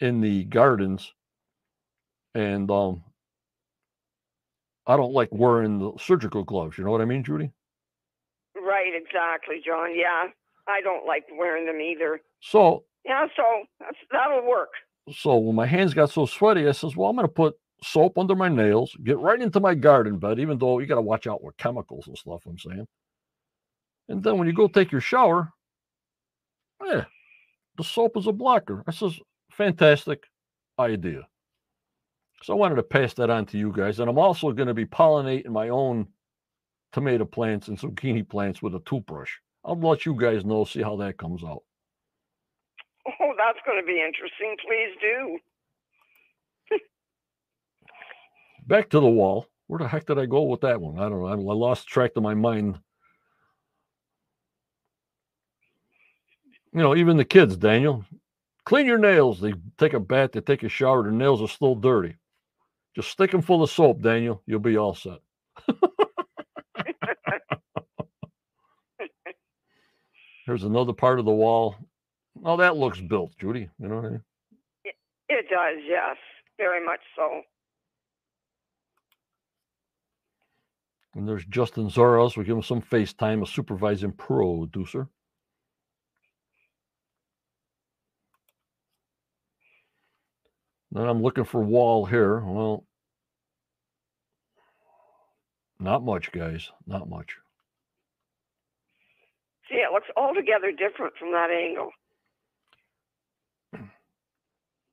in 0.00 0.20
the 0.20 0.44
gardens, 0.44 1.12
and 2.34 2.70
um, 2.70 3.02
I 4.86 4.96
don't 4.96 5.12
like 5.12 5.28
wearing 5.30 5.78
the 5.78 5.92
surgical 6.00 6.42
gloves. 6.42 6.78
You 6.78 6.84
know 6.84 6.90
what 6.90 7.02
I 7.02 7.04
mean, 7.04 7.22
Judy? 7.22 7.52
Right, 8.56 8.92
exactly, 8.94 9.56
John. 9.64 9.90
Yeah, 9.96 10.28
I 10.66 10.80
don't 10.80 11.06
like 11.06 11.24
wearing 11.38 11.66
them 11.66 11.80
either. 11.80 12.20
So, 12.40 12.84
Yeah, 13.04 13.26
so 13.36 13.42
that's, 13.78 13.96
that'll 14.10 14.48
work. 14.48 14.70
so 15.12 15.36
when 15.36 15.54
my 15.54 15.66
hands 15.66 15.94
got 15.94 16.10
so 16.10 16.26
sweaty, 16.26 16.66
I 16.66 16.72
says, 16.72 16.96
"Well, 16.96 17.10
I'm 17.10 17.16
going 17.16 17.28
to 17.28 17.32
put 17.32 17.54
soap 17.82 18.18
under 18.18 18.34
my 18.34 18.48
nails, 18.48 18.94
get 19.04 19.18
right 19.18 19.40
into 19.40 19.60
my 19.60 19.74
garden 19.74 20.18
bed, 20.18 20.38
even 20.38 20.58
though 20.58 20.78
you 20.78 20.86
got 20.86 20.96
to 20.96 21.00
watch 21.00 21.26
out 21.26 21.42
with 21.42 21.56
chemicals 21.56 22.06
and 22.08 22.18
stuff. 22.18 22.42
I'm 22.46 22.58
saying. 22.58 22.86
And 24.08 24.22
then 24.22 24.38
when 24.38 24.48
you 24.48 24.54
go 24.54 24.68
take 24.68 24.92
your 24.92 25.00
shower, 25.00 25.52
Yeah, 26.84 27.04
the 27.76 27.84
soap 27.84 28.16
is 28.16 28.26
a 28.26 28.32
blocker. 28.32 28.82
I 28.86 28.92
says, 28.92 29.18
fantastic 29.52 30.24
idea. 30.78 31.26
So 32.42 32.54
I 32.54 32.56
wanted 32.56 32.76
to 32.76 32.82
pass 32.82 33.14
that 33.14 33.30
on 33.30 33.46
to 33.46 33.58
you 33.58 33.72
guys. 33.72 34.00
And 34.00 34.08
I'm 34.08 34.18
also 34.18 34.52
going 34.52 34.68
to 34.68 34.74
be 34.74 34.86
pollinating 34.86 35.50
my 35.50 35.68
own 35.68 36.08
tomato 36.92 37.24
plants 37.24 37.68
and 37.68 37.78
zucchini 37.78 38.26
plants 38.26 38.62
with 38.62 38.74
a 38.74 38.80
toothbrush. 38.80 39.30
I'll 39.64 39.78
let 39.78 40.06
you 40.06 40.14
guys 40.14 40.44
know, 40.44 40.64
see 40.64 40.82
how 40.82 40.96
that 40.96 41.18
comes 41.18 41.44
out. 41.44 41.62
Oh, 43.06 43.32
that's 43.36 43.58
going 43.66 43.80
to 43.80 43.86
be 43.86 44.00
interesting. 44.00 44.56
Please 44.66 44.96
do. 45.00 45.38
Back 48.66 48.90
to 48.90 49.00
the 49.00 49.08
wall. 49.08 49.46
Where 49.66 49.78
the 49.78 49.88
heck 49.88 50.06
did 50.06 50.18
I 50.18 50.26
go 50.26 50.42
with 50.42 50.62
that 50.62 50.80
one? 50.80 50.98
I 50.98 51.08
don't 51.08 51.20
know. 51.20 51.26
I 51.26 51.34
lost 51.54 51.86
track 51.86 52.12
of 52.16 52.22
my 52.22 52.34
mind. 52.34 52.78
You 56.72 56.80
know, 56.80 56.96
even 56.96 57.16
the 57.16 57.24
kids, 57.24 57.56
Daniel, 57.56 58.04
clean 58.64 58.86
your 58.86 58.98
nails. 58.98 59.40
They 59.40 59.54
take 59.78 59.92
a 59.92 60.00
bath, 60.00 60.32
they 60.32 60.40
take 60.40 60.62
a 60.62 60.68
shower, 60.68 61.02
their 61.02 61.12
nails 61.12 61.42
are 61.42 61.48
still 61.48 61.74
dirty. 61.74 62.16
Just 62.94 63.10
stick 63.10 63.30
them 63.30 63.42
full 63.42 63.62
of 63.62 63.70
soap, 63.70 64.02
Daniel. 64.02 64.42
You'll 64.46 64.60
be 64.60 64.76
all 64.76 64.94
set. 64.94 65.18
Here's 70.46 70.64
another 70.64 70.92
part 70.92 71.20
of 71.20 71.24
the 71.24 71.30
wall. 71.30 71.76
Oh, 72.44 72.56
that 72.56 72.76
looks 72.76 73.00
built, 73.00 73.36
Judy. 73.38 73.68
You 73.78 73.88
know 73.88 73.96
what 73.96 74.04
I 74.04 74.08
mean? 74.10 74.22
It, 74.84 74.94
it 75.28 75.46
does, 75.48 75.78
yes, 75.88 76.16
very 76.58 76.84
much 76.84 77.00
so. 77.14 77.42
And 81.14 81.26
there's 81.26 81.44
Justin 81.46 81.88
Zoros. 81.88 82.36
We 82.36 82.44
give 82.44 82.56
him 82.56 82.62
some 82.62 82.80
FaceTime, 82.80 83.42
a 83.42 83.46
supervising 83.46 84.12
producer. 84.12 85.08
Then 90.92 91.06
I'm 91.08 91.22
looking 91.22 91.44
for 91.44 91.62
wall 91.62 92.04
here. 92.04 92.40
Well, 92.40 92.84
not 95.78 96.04
much, 96.04 96.30
guys. 96.32 96.70
Not 96.86 97.08
much. 97.08 97.36
See, 99.68 99.76
it 99.76 99.92
looks 99.92 100.08
altogether 100.16 100.72
different 100.72 101.14
from 101.18 101.32
that 101.32 101.50
angle. 101.50 101.90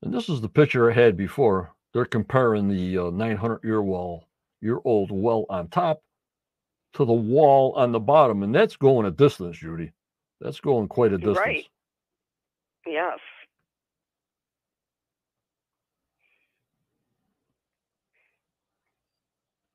And 0.04 0.14
this 0.14 0.30
is 0.30 0.42
the 0.42 0.48
picture 0.48 0.92
I 0.92 0.94
had 0.94 1.18
before. 1.18 1.74
They're 1.92 2.06
comparing 2.06 2.68
the 2.68 3.00
uh, 3.00 3.10
900 3.10 3.62
year 3.64 3.82
wall, 3.82 4.28
year 4.62 4.80
old 4.86 5.10
well 5.12 5.48
on 5.50 5.70
top 5.70 6.04
to 6.94 7.06
the 7.06 7.14
wall 7.14 7.74
on 7.76 7.92
the 7.92 8.00
bottom, 8.00 8.44
and 8.44 8.54
that's 8.54 8.76
going 8.76 9.06
a 9.06 9.12
distance, 9.12 9.58
Judy. 9.58 9.92
That's 10.42 10.60
going 10.60 10.88
quite 10.88 11.14
a 11.14 11.18
distance. 11.18 11.38
Right. 11.38 11.66
Yes. 12.86 13.20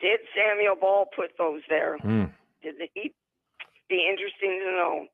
Did 0.00 0.18
Samuel 0.34 0.74
Ball 0.80 1.06
put 1.14 1.30
those 1.38 1.60
there? 1.68 1.96
Hmm. 1.98 2.24
Did 2.62 2.74
he? 2.94 3.12
Be 3.88 4.06
interesting 4.10 4.60
to 4.64 4.72
know. 4.72 5.06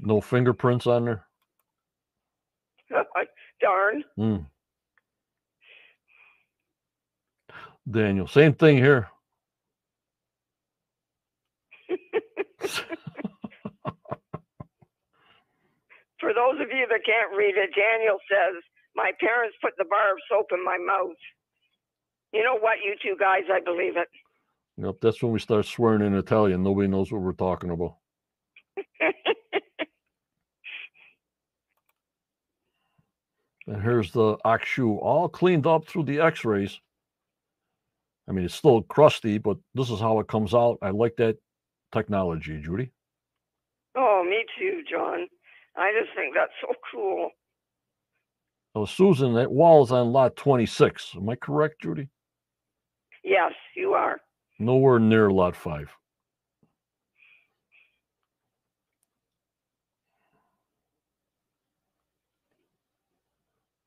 No 0.00 0.20
fingerprints 0.20 0.86
on 0.86 1.04
there. 1.04 1.26
Darn. 3.60 4.04
Hmm. 4.16 4.36
Daniel, 7.90 8.26
same 8.26 8.54
thing 8.54 8.76
here. 8.78 9.08
For 16.20 16.32
those 16.32 16.60
of 16.60 16.68
you 16.70 16.86
that 16.88 17.04
can't 17.04 17.36
read 17.36 17.56
it, 17.56 17.70
Daniel 17.76 18.18
says, 18.30 18.62
My 18.94 19.12
parents 19.20 19.56
put 19.62 19.74
the 19.78 19.84
bar 19.84 20.12
of 20.12 20.18
soap 20.28 20.46
in 20.52 20.64
my 20.64 20.78
mouth. 20.78 21.16
You 22.32 22.42
know 22.42 22.58
what, 22.58 22.78
you 22.84 22.94
two 23.02 23.16
guys, 23.18 23.42
I 23.52 23.60
believe 23.60 23.96
it. 23.96 24.08
Yep, 24.78 24.96
that's 25.00 25.22
when 25.22 25.32
we 25.32 25.38
start 25.38 25.64
swearing 25.66 26.02
in 26.02 26.14
Italian. 26.14 26.62
Nobody 26.62 26.88
knows 26.88 27.10
what 27.10 27.22
we're 27.22 27.32
talking 27.32 27.70
about. 27.70 27.96
and 33.66 33.82
here's 33.82 34.12
the 34.12 34.36
ox 34.44 34.68
shoe 34.68 34.96
all 34.96 35.28
cleaned 35.28 35.66
up 35.66 35.86
through 35.86 36.04
the 36.04 36.20
x-rays. 36.20 36.78
I 38.28 38.32
mean, 38.32 38.44
it's 38.44 38.54
still 38.54 38.82
crusty, 38.82 39.38
but 39.38 39.56
this 39.74 39.88
is 39.90 40.00
how 40.00 40.18
it 40.20 40.28
comes 40.28 40.52
out. 40.52 40.78
I 40.82 40.90
like 40.90 41.16
that 41.16 41.38
technology, 41.92 42.60
Judy. 42.60 42.90
Oh, 43.96 44.24
me 44.28 44.44
too, 44.58 44.82
John. 44.90 45.26
I 45.76 45.92
just 45.98 46.14
think 46.16 46.34
that's 46.34 46.52
so 46.60 46.72
cool. 46.92 47.30
Oh, 48.74 48.84
Susan, 48.84 49.34
that 49.34 49.50
wall 49.50 49.82
is 49.84 49.92
on 49.92 50.12
lot 50.12 50.36
26. 50.36 51.12
Am 51.16 51.28
I 51.28 51.36
correct, 51.36 51.82
Judy? 51.82 52.08
Yes, 53.24 53.52
you 53.74 53.94
are. 53.94 54.18
Nowhere 54.58 54.98
near 54.98 55.30
lot 55.30 55.56
five. 55.56 55.88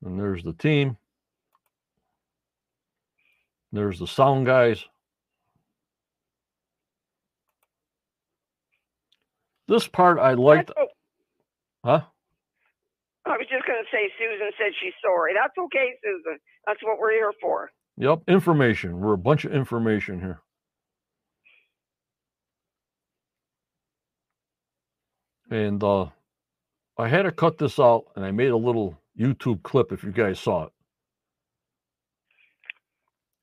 And 0.04 0.18
there's 0.18 0.42
the 0.42 0.52
team. 0.54 0.96
There's 3.72 3.98
the 3.98 4.06
sound 4.06 4.46
guys. 4.46 4.84
This 9.70 9.86
part 9.86 10.18
I 10.18 10.34
liked. 10.34 10.72
Huh? 11.84 12.00
I 13.24 13.30
was 13.30 13.46
just 13.48 13.64
going 13.66 13.78
to 13.78 13.88
say, 13.92 14.10
Susan 14.18 14.50
said 14.58 14.72
she's 14.82 14.92
sorry. 15.00 15.32
That's 15.32 15.56
okay, 15.56 15.94
Susan. 16.02 16.40
That's 16.66 16.82
what 16.82 16.98
we're 16.98 17.12
here 17.12 17.32
for. 17.40 17.70
Yep, 17.96 18.22
information. 18.26 18.98
We're 18.98 19.12
a 19.12 19.18
bunch 19.18 19.44
of 19.44 19.52
information 19.52 20.18
here. 20.18 20.40
And 25.52 25.80
uh, 25.84 26.06
I 26.98 27.06
had 27.06 27.22
to 27.22 27.30
cut 27.30 27.58
this 27.58 27.78
out, 27.78 28.06
and 28.16 28.24
I 28.24 28.32
made 28.32 28.50
a 28.50 28.56
little 28.56 28.98
YouTube 29.16 29.62
clip 29.62 29.92
if 29.92 30.02
you 30.02 30.10
guys 30.10 30.40
saw 30.40 30.64
it. 30.64 30.72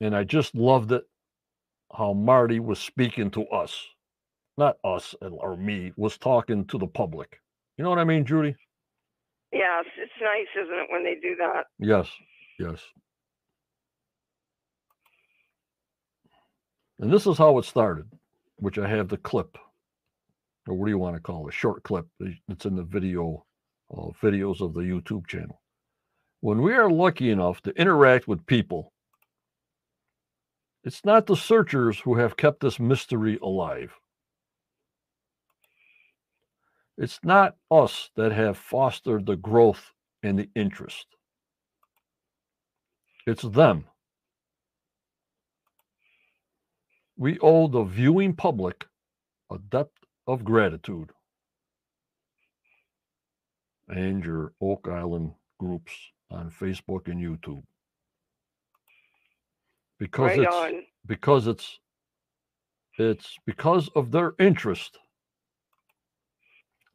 And 0.02 0.14
I 0.14 0.26
just 0.26 0.56
loved 0.56 0.92
it 0.92 1.06
how 1.96 2.12
Marty 2.12 2.60
was 2.60 2.80
speaking 2.80 3.32
to 3.32 3.46
us, 3.46 3.86
not 4.58 4.78
us 4.84 5.16
or 5.22 5.56
me, 5.56 5.92
was 5.96 6.18
talking 6.18 6.66
to 6.68 6.78
the 6.78 6.88
public. 6.88 7.40
You 7.78 7.84
know 7.84 7.90
what 7.90 8.00
I 8.00 8.04
mean, 8.04 8.26
Judy? 8.26 8.56
Yes, 9.52 9.86
it's 9.98 10.12
nice, 10.22 10.48
isn't 10.64 10.78
it, 10.78 10.88
when 10.92 11.04
they 11.04 11.16
do 11.16 11.36
that? 11.38 11.66
Yes, 11.80 12.08
yes. 12.60 12.82
And 17.00 17.14
this 17.14 17.28
is 17.28 17.38
how 17.38 17.58
it 17.60 17.66
started, 17.66 18.06
which 18.58 18.80
I 18.80 18.88
have 18.88 19.08
the 19.08 19.18
clip, 19.18 19.58
or 20.68 20.74
what 20.74 20.88
do 20.88 20.92
you 20.92 20.98
want 20.98 21.16
to 21.16 21.22
call 21.22 21.48
it? 21.48 21.54
A 21.54 21.56
short 21.56 21.84
clip. 21.84 22.08
It's 22.20 22.66
in 22.66 22.76
the 22.76 22.84
video, 22.84 23.46
uh, 23.96 24.10
videos 24.22 24.62
of 24.62 24.74
the 24.74 24.82
YouTube 24.82 25.28
channel. 25.28 25.62
When 26.42 26.62
we 26.62 26.74
are 26.74 26.90
lucky 26.90 27.30
enough 27.30 27.62
to 27.62 27.72
interact 27.72 28.28
with 28.28 28.46
people, 28.48 28.92
it's 30.84 31.06
not 31.06 31.28
the 31.28 31.36
searchers 31.36 32.00
who 32.00 32.16
have 32.16 32.38
kept 32.38 32.62
this 32.62 32.80
mystery 32.80 33.38
alive. 33.42 33.94
It's 36.98 37.20
not 37.24 37.56
us 37.70 38.10
that 38.16 38.32
have 38.32 38.58
fostered 38.58 39.26
the 39.26 39.36
growth 39.36 39.94
and 40.24 40.40
the 40.40 40.50
interest. 40.56 41.06
It's 43.28 43.44
them. 43.44 43.86
We 47.18 47.38
owe 47.40 47.68
the 47.68 47.84
viewing 47.84 48.34
public 48.34 48.88
a 49.52 49.58
debt 49.58 49.90
of 50.28 50.44
gratitude. 50.44 51.12
And 53.88 54.24
your 54.24 54.54
Oak 54.62 54.88
Island 54.92 55.34
groups 55.60 55.94
on 56.30 56.52
Facebook 56.52 57.08
and 57.08 57.22
YouTube. 57.22 57.64
Because 60.00 60.38
right 60.38 60.40
it's 60.40 60.56
on. 60.56 60.84
because 61.06 61.48
it's 61.48 61.80
it's 63.00 63.36
because 63.46 63.90
of 63.96 64.12
their 64.12 64.34
interest, 64.40 64.98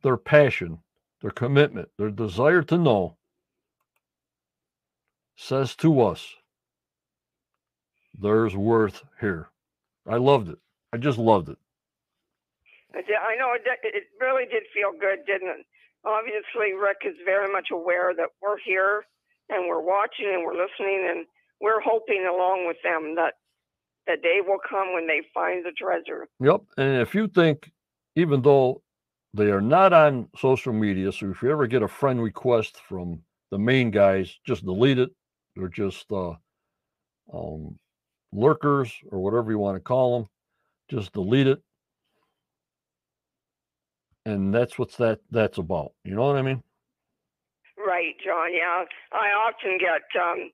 their 0.03 0.17
passion, 0.17 0.79
their 1.21 1.31
commitment, 1.31 1.89
their 1.99 2.11
desire 2.11 2.63
to 2.63 2.77
know 2.77 3.17
says 5.37 5.75
to 5.77 6.01
us 6.01 6.35
there's 8.21 8.55
worth 8.55 9.03
here. 9.21 9.49
I 10.07 10.17
loved 10.17 10.49
it. 10.49 10.59
I 10.93 10.99
just 10.99 11.19
loved 11.19 11.49
it. 11.49 11.59
I 12.95 12.99
I 12.99 13.37
know 13.37 13.55
it, 13.55 13.63
it 13.83 14.05
really 14.21 14.45
did 14.45 14.65
feel 14.75 14.93
good, 14.93 15.25
didn't 15.27 15.49
it? 15.49 15.67
Obviously, 16.05 16.75
Rick 16.75 16.99
is 17.07 17.15
very 17.25 17.51
much 17.51 17.69
aware 17.73 18.13
that 18.15 18.29
we're 18.43 18.59
here 18.65 19.05
and 19.49 19.69
we're 19.69 19.81
watching 19.81 20.31
and 20.33 20.45
we're 20.45 20.53
listening, 20.53 21.07
and 21.09 21.27
we're 21.61 21.81
hoping 21.81 22.27
along 22.29 22.67
with 22.67 22.77
them 22.83 23.15
that 23.17 23.35
the 24.07 24.17
day 24.21 24.41
will 24.47 24.59
come 24.69 24.93
when 24.93 25.07
they 25.07 25.21
find 25.33 25.65
the 25.65 25.73
treasure. 25.73 26.29
Yep. 26.41 26.63
And 26.77 27.01
if 27.01 27.15
you 27.15 27.29
think, 27.29 27.71
even 28.17 28.43
though 28.43 28.83
They 29.35 29.51
are 29.51 29.63
not 29.63 29.93
on 29.93 30.29
social 30.37 30.73
media. 30.73 31.11
So 31.13 31.31
if 31.31 31.43
you 31.43 31.51
ever 31.51 31.67
get 31.67 31.83
a 31.83 31.89
friend 31.89 32.23
request 32.23 32.77
from 32.89 33.21
the 33.51 33.59
main 33.59 33.91
guys, 33.91 34.39
just 34.47 34.65
delete 34.65 34.99
it. 34.99 35.11
They're 35.57 35.69
just 35.69 36.11
uh, 36.13 36.35
um, 37.33 37.79
lurkers 38.33 38.93
or 39.11 39.21
whatever 39.21 39.51
you 39.51 39.59
want 39.59 39.77
to 39.77 39.81
call 39.81 40.19
them. 40.19 40.29
Just 40.91 41.13
delete 41.13 41.47
it. 41.47 41.63
And 44.27 44.55
that's 44.55 44.79
what's 44.79 44.97
that 44.99 45.21
that's 45.31 45.59
about. 45.59 45.93
You 46.05 46.15
know 46.15 46.27
what 46.27 46.37
I 46.37 46.43
mean? 46.43 46.63
Right, 47.77 48.15
John. 48.25 48.55
Yeah, 48.55 48.85
I 49.13 49.29
often 49.49 49.79
get 49.79 50.03
um, 50.21 50.51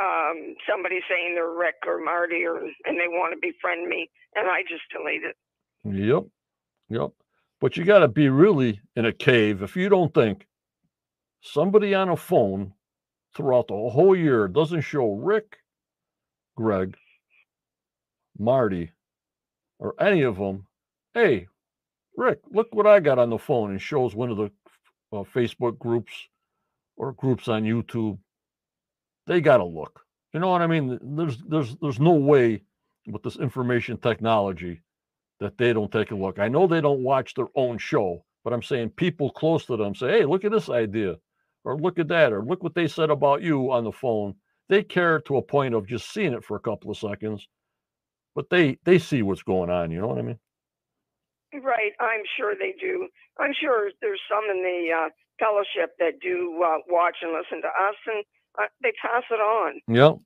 um, 0.00 0.56
somebody 0.68 1.00
saying 1.08 1.34
they're 1.34 1.50
Rick 1.50 1.76
or 1.86 2.02
Marty, 2.02 2.44
or 2.44 2.56
and 2.56 2.98
they 2.98 3.06
want 3.06 3.34
to 3.34 3.38
befriend 3.40 3.88
me, 3.88 4.10
and 4.34 4.48
I 4.48 4.62
just 4.62 4.82
delete 4.90 5.22
it. 5.22 5.36
Yep. 5.84 6.24
Yep. 6.88 7.10
But 7.64 7.78
you 7.78 7.84
got 7.86 8.00
to 8.00 8.08
be 8.08 8.28
really 8.28 8.82
in 8.94 9.06
a 9.06 9.12
cave 9.14 9.62
if 9.62 9.74
you 9.74 9.88
don't 9.88 10.12
think 10.12 10.46
somebody 11.40 11.94
on 11.94 12.10
a 12.10 12.16
phone 12.16 12.74
throughout 13.34 13.68
the 13.68 13.88
whole 13.88 14.14
year 14.14 14.48
doesn't 14.48 14.82
show 14.82 15.14
Rick, 15.14 15.56
Greg, 16.58 16.94
Marty, 18.38 18.92
or 19.78 19.94
any 19.98 20.20
of 20.20 20.36
them, 20.36 20.66
hey, 21.14 21.46
Rick, 22.18 22.40
look 22.50 22.68
what 22.74 22.86
I 22.86 23.00
got 23.00 23.18
on 23.18 23.30
the 23.30 23.38
phone, 23.38 23.70
and 23.70 23.80
shows 23.80 24.14
one 24.14 24.30
of 24.30 24.36
the 24.36 24.50
uh, 25.10 25.24
Facebook 25.34 25.78
groups 25.78 26.12
or 26.98 27.12
groups 27.12 27.48
on 27.48 27.62
YouTube. 27.62 28.18
They 29.26 29.40
got 29.40 29.56
to 29.56 29.64
look. 29.64 30.02
You 30.34 30.40
know 30.40 30.50
what 30.50 30.60
I 30.60 30.66
mean? 30.66 30.98
There's 31.16 31.38
there's 31.48 31.74
there's 31.76 31.98
no 31.98 32.12
way 32.12 32.62
with 33.06 33.22
this 33.22 33.36
information 33.36 33.96
technology 33.96 34.82
that 35.40 35.58
they 35.58 35.72
don't 35.72 35.92
take 35.92 36.10
a 36.10 36.14
look. 36.14 36.38
I 36.38 36.48
know 36.48 36.66
they 36.66 36.80
don't 36.80 37.02
watch 37.02 37.34
their 37.34 37.48
own 37.54 37.78
show, 37.78 38.24
but 38.44 38.52
I'm 38.52 38.62
saying 38.62 38.90
people 38.90 39.30
close 39.30 39.66
to 39.66 39.76
them 39.76 39.94
say, 39.94 40.18
"Hey, 40.18 40.24
look 40.24 40.44
at 40.44 40.52
this 40.52 40.68
idea." 40.70 41.16
Or 41.64 41.78
look 41.78 41.98
at 41.98 42.08
that, 42.08 42.32
or 42.32 42.44
look 42.44 42.62
what 42.62 42.74
they 42.74 42.86
said 42.86 43.08
about 43.08 43.40
you 43.40 43.72
on 43.72 43.84
the 43.84 43.92
phone. 43.92 44.34
They 44.68 44.82
care 44.82 45.20
to 45.20 45.38
a 45.38 45.42
point 45.42 45.74
of 45.74 45.86
just 45.86 46.12
seeing 46.12 46.34
it 46.34 46.44
for 46.44 46.56
a 46.56 46.60
couple 46.60 46.90
of 46.90 46.98
seconds, 46.98 47.48
but 48.34 48.50
they 48.50 48.78
they 48.84 48.98
see 48.98 49.22
what's 49.22 49.42
going 49.42 49.70
on. 49.70 49.90
You 49.90 50.00
know 50.00 50.08
what 50.08 50.18
I 50.18 50.22
mean? 50.22 50.38
Right, 51.54 51.92
I'm 52.00 52.22
sure 52.36 52.54
they 52.54 52.74
do. 52.80 53.08
I'm 53.38 53.52
sure 53.60 53.90
there's 54.02 54.20
some 54.28 54.44
in 54.50 54.62
the 54.62 54.92
uh, 54.92 55.08
fellowship 55.38 55.94
that 56.00 56.20
do 56.20 56.62
uh, 56.62 56.78
watch 56.88 57.16
and 57.22 57.32
listen 57.32 57.62
to 57.62 57.68
us, 57.68 57.94
and 58.06 58.24
uh, 58.58 58.66
they 58.82 58.92
pass 59.00 59.22
it 59.30 59.40
on. 59.40 59.80
Yep, 59.88 60.16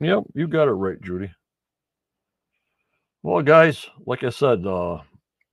yep, 0.00 0.22
you 0.34 0.46
got 0.46 0.68
it 0.68 0.72
right, 0.72 1.00
Judy. 1.00 1.30
Well, 3.22 3.42
guys, 3.42 3.86
like 4.06 4.24
I 4.24 4.30
said, 4.30 4.66
uh, 4.66 5.00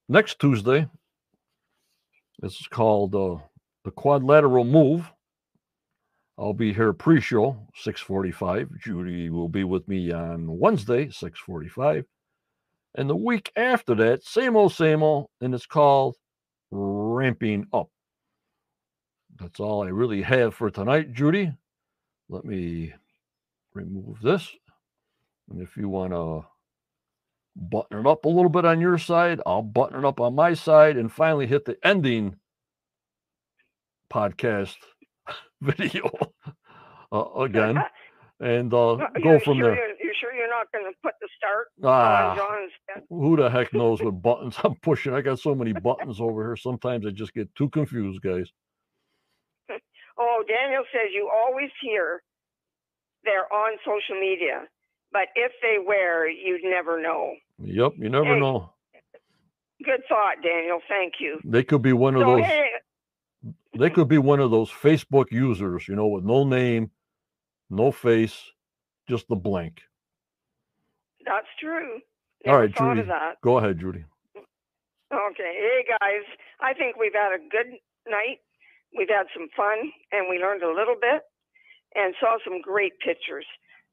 next 0.07 0.39
Tuesday, 0.39 0.87
this 2.39 2.61
is 2.61 2.67
called 2.67 3.13
uh, 3.13 3.39
the 3.83 3.91
Quadrilateral 3.91 4.63
Move. 4.63 5.11
I'll 6.37 6.53
be 6.53 6.71
here 6.71 6.93
pre-show, 6.93 7.57
645. 7.75 8.69
Judy 8.79 9.29
will 9.29 9.49
be 9.49 9.65
with 9.65 9.85
me 9.89 10.13
on 10.13 10.57
Wednesday, 10.57 11.09
645. 11.09 12.05
And 12.95 13.09
the 13.09 13.17
week 13.17 13.51
after 13.57 13.95
that, 13.95 14.23
same 14.23 14.55
old, 14.55 14.71
same 14.71 15.03
old, 15.03 15.27
and 15.41 15.53
it's 15.53 15.65
called 15.65 16.15
Ramping 16.71 17.67
Up. 17.73 17.89
That's 19.41 19.59
all 19.59 19.83
I 19.83 19.89
really 19.89 20.21
have 20.21 20.55
for 20.55 20.69
tonight, 20.69 21.11
Judy. 21.11 21.51
Let 22.29 22.45
me 22.45 22.93
remove 23.73 24.21
this. 24.21 24.49
And 25.49 25.61
if 25.61 25.75
you 25.75 25.89
want 25.89 26.13
to 26.13 26.45
button 27.57 27.99
it 27.99 28.07
up 28.07 28.25
a 28.25 28.29
little 28.29 28.49
bit 28.49 28.65
on 28.65 28.79
your 28.79 28.97
side, 28.97 29.41
I'll 29.45 29.61
button 29.63 29.99
it 29.99 30.05
up 30.05 30.19
on 30.19 30.35
my 30.35 30.53
side 30.53 30.97
and 30.97 31.11
finally 31.11 31.47
hit 31.47 31.65
the 31.65 31.77
ending 31.83 32.35
podcast 34.11 34.75
video 35.61 36.09
uh, 37.11 37.25
again 37.39 37.79
and 38.39 38.73
uh, 38.73 38.95
go 39.23 39.39
from 39.39 39.57
sure 39.57 39.63
there. 39.63 39.75
You're, 39.75 39.95
you're 40.03 40.13
sure 40.21 40.33
you're 40.33 40.49
not 40.49 40.71
going 40.71 40.85
to 40.85 40.97
put 41.03 41.13
the 41.19 41.27
start 41.37 41.67
Ah, 41.83 42.31
on 42.31 42.37
John's 42.37 43.05
who 43.09 43.35
the 43.37 43.49
heck 43.49 43.73
knows 43.73 44.01
what 44.01 44.21
buttons 44.21 44.55
I'm 44.63 44.75
pushing? 44.75 45.13
I 45.13 45.21
got 45.21 45.39
so 45.39 45.55
many 45.55 45.73
buttons 45.73 46.21
over 46.21 46.43
here. 46.43 46.55
Sometimes 46.55 47.05
I 47.05 47.09
just 47.09 47.33
get 47.33 47.53
too 47.55 47.69
confused, 47.69 48.21
guys. 48.21 48.51
Oh, 50.19 50.43
Daniel 50.47 50.83
says 50.91 51.09
you 51.13 51.29
always 51.31 51.69
hear 51.81 52.21
they're 53.23 53.51
on 53.53 53.77
social 53.85 54.19
media, 54.19 54.63
but 55.11 55.27
if 55.35 55.51
they 55.61 55.77
were, 55.85 56.27
you'd 56.27 56.63
never 56.63 57.01
know. 57.01 57.33
Yep, 57.59 57.93
you 57.97 58.09
never 58.09 58.33
Hey. 58.35 58.39
know. 58.39 58.73
Good 59.83 60.03
thought, 60.09 60.41
Daniel. 60.41 60.79
Thank 60.87 61.19
you. 61.19 61.39
They 61.43 61.63
could 61.63 61.81
be 61.81 61.93
one 61.93 62.15
of 62.15 62.21
So, 62.21 62.35
those. 62.37 62.45
hey, 62.45 62.71
They 63.77 63.89
could 63.91 64.07
be 64.07 64.17
one 64.17 64.39
of 64.39 64.49
those 64.49 64.71
Facebook 64.71 65.31
users, 65.31 65.87
you 65.87 65.95
know, 65.95 66.07
with 66.07 66.23
no 66.23 66.43
name, 66.43 66.89
no 67.69 67.91
face, 67.91 68.51
just 69.07 69.27
the 69.27 69.35
blank. 69.35 69.81
that's 71.25 71.47
true. 71.59 71.95
All 72.45 72.53
Never 72.53 72.59
right, 72.59 72.75
thought 72.75 72.95
Judy. 72.95 73.11
Go 73.43 73.57
ahead, 73.57 73.79
Judy. 73.79 74.05
Okay. 75.11 75.53
Hey, 75.59 75.85
guys. 75.99 76.23
I 76.61 76.73
think 76.73 76.95
we've 76.97 77.13
had 77.13 77.33
a 77.33 77.39
good 77.49 77.77
night. 78.07 78.39
We've 78.97 79.09
had 79.09 79.27
some 79.35 79.49
fun 79.55 79.91
and 80.13 80.27
we 80.29 80.39
learned 80.39 80.63
a 80.63 80.71
little 80.71 80.95
bit 80.99 81.21
and 81.95 82.15
saw 82.19 82.37
some 82.45 82.61
great 82.61 82.93
pictures, 82.99 83.45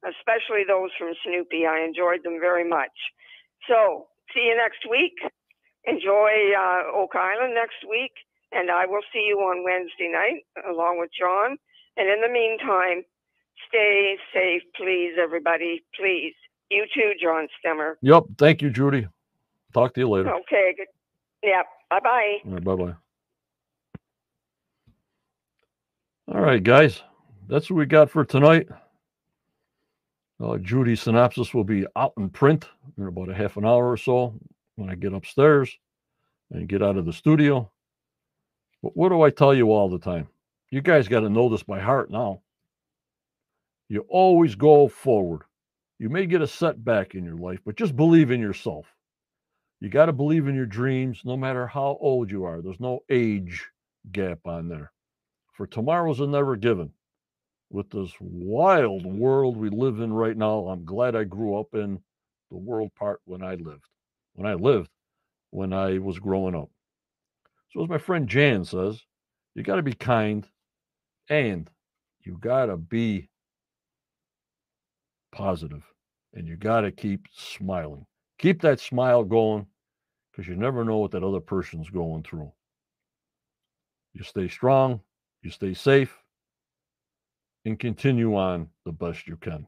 especially 0.07 0.63
those 0.65 0.91
from 0.97 1.13
Snoopy. 1.25 1.65
I 1.67 1.81
enjoyed 1.85 2.23
them 2.23 2.39
very 2.39 2.67
much. 2.67 2.95
So, 3.67 4.07
see 4.33 4.47
you 4.47 4.55
next 4.55 4.89
week. 4.89 5.13
Enjoy 5.85 6.31
uh, 6.57 6.97
Oak 6.97 7.15
Island 7.15 7.53
next 7.53 7.87
week. 7.89 8.11
And 8.51 8.71
I 8.71 8.85
will 8.85 9.01
see 9.11 9.25
you 9.27 9.37
on 9.39 9.63
Wednesday 9.63 10.09
night 10.11 10.45
along 10.69 10.99
with 10.99 11.09
John. 11.17 11.57
And 11.97 12.09
in 12.09 12.21
the 12.21 12.29
meantime, 12.31 13.03
stay 13.67 14.17
safe, 14.33 14.61
please, 14.75 15.13
everybody. 15.21 15.83
Please. 15.97 16.33
You 16.69 16.85
too, 16.93 17.13
John 17.21 17.47
Stemmer. 17.59 17.93
Yep. 18.01 18.23
Thank 18.37 18.61
you, 18.61 18.69
Judy. 18.69 19.07
Talk 19.73 19.93
to 19.95 20.01
you 20.01 20.09
later. 20.09 20.33
Okay. 20.33 20.73
Good. 20.77 20.87
Yep. 21.43 21.65
Bye 21.89 21.99
bye. 21.99 22.59
bye 22.59 22.75
bye. 22.75 22.93
All 26.33 26.41
right, 26.41 26.63
guys. 26.63 27.01
That's 27.47 27.69
what 27.69 27.77
we 27.77 27.85
got 27.85 28.09
for 28.09 28.25
tonight. 28.25 28.67
Uh, 30.43 30.57
Judy's 30.57 31.01
synopsis 31.01 31.53
will 31.53 31.63
be 31.63 31.85
out 31.95 32.13
in 32.17 32.29
print 32.29 32.67
in 32.97 33.07
about 33.07 33.29
a 33.29 33.33
half 33.33 33.57
an 33.57 33.65
hour 33.65 33.89
or 33.89 33.97
so 33.97 34.33
when 34.75 34.89
I 34.89 34.95
get 34.95 35.13
upstairs 35.13 35.77
and 36.51 36.67
get 36.67 36.83
out 36.83 36.97
of 36.97 37.05
the 37.05 37.13
studio. 37.13 37.71
But 38.83 38.95
what 38.97 39.09
do 39.09 39.21
I 39.21 39.29
tell 39.29 39.53
you 39.53 39.71
all 39.71 39.89
the 39.89 39.99
time? 39.99 40.27
You 40.69 40.81
guys 40.81 41.07
got 41.07 41.21
to 41.21 41.29
know 41.29 41.47
this 41.49 41.63
by 41.63 41.79
heart 41.79 42.11
now. 42.11 42.41
You 43.87 44.05
always 44.09 44.55
go 44.55 44.87
forward. 44.87 45.43
You 45.99 46.09
may 46.09 46.25
get 46.25 46.41
a 46.41 46.47
setback 46.47 47.15
in 47.15 47.23
your 47.23 47.37
life, 47.37 47.59
but 47.65 47.77
just 47.77 47.95
believe 47.95 48.31
in 48.31 48.41
yourself. 48.41 48.85
You 49.79 49.89
got 49.89 50.07
to 50.07 50.13
believe 50.13 50.47
in 50.47 50.55
your 50.55 50.65
dreams 50.65 51.21
no 51.23 51.37
matter 51.37 51.67
how 51.67 51.97
old 52.01 52.29
you 52.29 52.43
are. 52.43 52.61
There's 52.61 52.79
no 52.79 53.01
age 53.09 53.69
gap 54.11 54.39
on 54.45 54.67
there. 54.67 54.91
For 55.53 55.65
tomorrow's 55.65 56.19
a 56.19 56.27
never 56.27 56.55
given. 56.57 56.91
With 57.69 57.89
this 57.89 58.11
wild 58.19 59.05
world 59.05 59.57
we 59.57 59.69
live 59.69 59.99
in 59.99 60.13
right 60.13 60.37
now, 60.37 60.67
I'm 60.67 60.85
glad 60.85 61.15
I 61.15 61.23
grew 61.23 61.59
up 61.59 61.73
in 61.73 61.99
the 62.51 62.57
world 62.57 62.91
part 62.95 63.21
when 63.25 63.41
I 63.43 63.55
lived. 63.55 63.87
When 64.33 64.47
I 64.47 64.53
lived, 64.53 64.89
when 65.51 65.73
I 65.73 65.97
was 65.97 66.19
growing 66.19 66.55
up. 66.55 66.69
So, 67.71 67.83
as 67.83 67.89
my 67.89 67.97
friend 67.97 68.27
Jan 68.27 68.65
says, 68.65 69.01
you 69.55 69.63
got 69.63 69.77
to 69.77 69.83
be 69.83 69.93
kind 69.93 70.47
and 71.29 71.69
you 72.21 72.37
got 72.39 72.67
to 72.67 72.77
be 72.77 73.29
positive 75.31 75.83
and 76.33 76.47
you 76.47 76.55
got 76.55 76.81
to 76.81 76.91
keep 76.91 77.27
smiling. 77.33 78.05
Keep 78.37 78.61
that 78.61 78.79
smile 78.79 79.23
going 79.23 79.65
because 80.31 80.47
you 80.47 80.55
never 80.55 80.83
know 80.83 80.97
what 80.97 81.11
that 81.11 81.23
other 81.23 81.39
person's 81.39 81.89
going 81.89 82.23
through. 82.23 82.51
You 84.13 84.23
stay 84.23 84.47
strong, 84.47 85.01
you 85.41 85.49
stay 85.49 85.73
safe, 85.73 86.17
and 87.65 87.79
continue 87.79 88.35
on 88.35 88.69
the 88.85 88.91
best 88.91 89.27
you 89.27 89.37
can. 89.37 89.67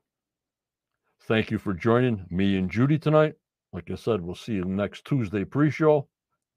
Thank 1.23 1.51
you 1.51 1.57
for 1.57 1.73
joining 1.73 2.25
me 2.29 2.57
and 2.57 2.69
Judy 2.69 2.97
tonight. 2.97 3.33
Like 3.73 3.91
I 3.91 3.95
said, 3.95 4.21
we'll 4.21 4.35
see 4.35 4.53
you 4.53 4.63
next 4.63 5.03
Tuesday 5.05 5.43
pre 5.43 5.69
show. 5.69 6.07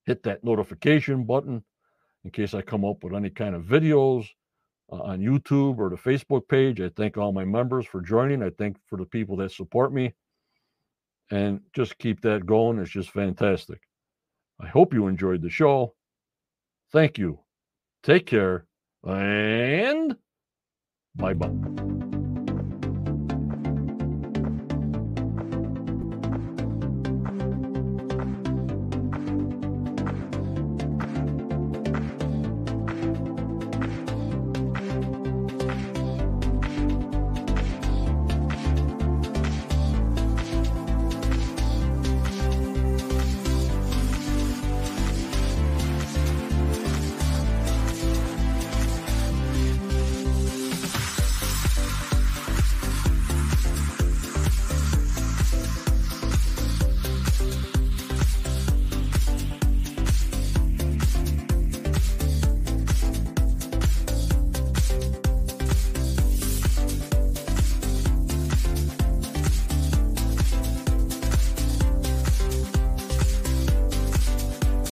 Hit 0.04 0.22
that 0.22 0.44
notification 0.44 1.24
button 1.24 1.64
in 2.24 2.30
case 2.30 2.54
I 2.54 2.62
come 2.62 2.84
up 2.84 3.02
with 3.02 3.14
any 3.14 3.30
kind 3.30 3.54
of 3.54 3.64
videos 3.64 4.26
uh, 4.92 4.96
on 4.96 5.20
YouTube 5.20 5.78
or 5.78 5.90
the 5.90 5.96
Facebook 5.96 6.46
page. 6.48 6.80
I 6.80 6.90
thank 6.90 7.16
all 7.16 7.32
my 7.32 7.44
members 7.44 7.86
for 7.86 8.00
joining. 8.00 8.42
I 8.42 8.50
thank 8.50 8.76
for 8.86 8.96
the 8.96 9.06
people 9.06 9.36
that 9.36 9.52
support 9.52 9.92
me. 9.92 10.14
And 11.30 11.60
just 11.74 11.98
keep 11.98 12.20
that 12.22 12.46
going. 12.46 12.78
It's 12.78 12.90
just 12.90 13.10
fantastic. 13.10 13.80
I 14.60 14.66
hope 14.66 14.92
you 14.92 15.06
enjoyed 15.06 15.42
the 15.42 15.50
show. 15.50 15.94
Thank 16.92 17.18
you. 17.18 17.40
Take 18.02 18.26
care 18.26 18.66
and 19.04 20.16
bye 21.20 21.34
bye. 21.34 21.99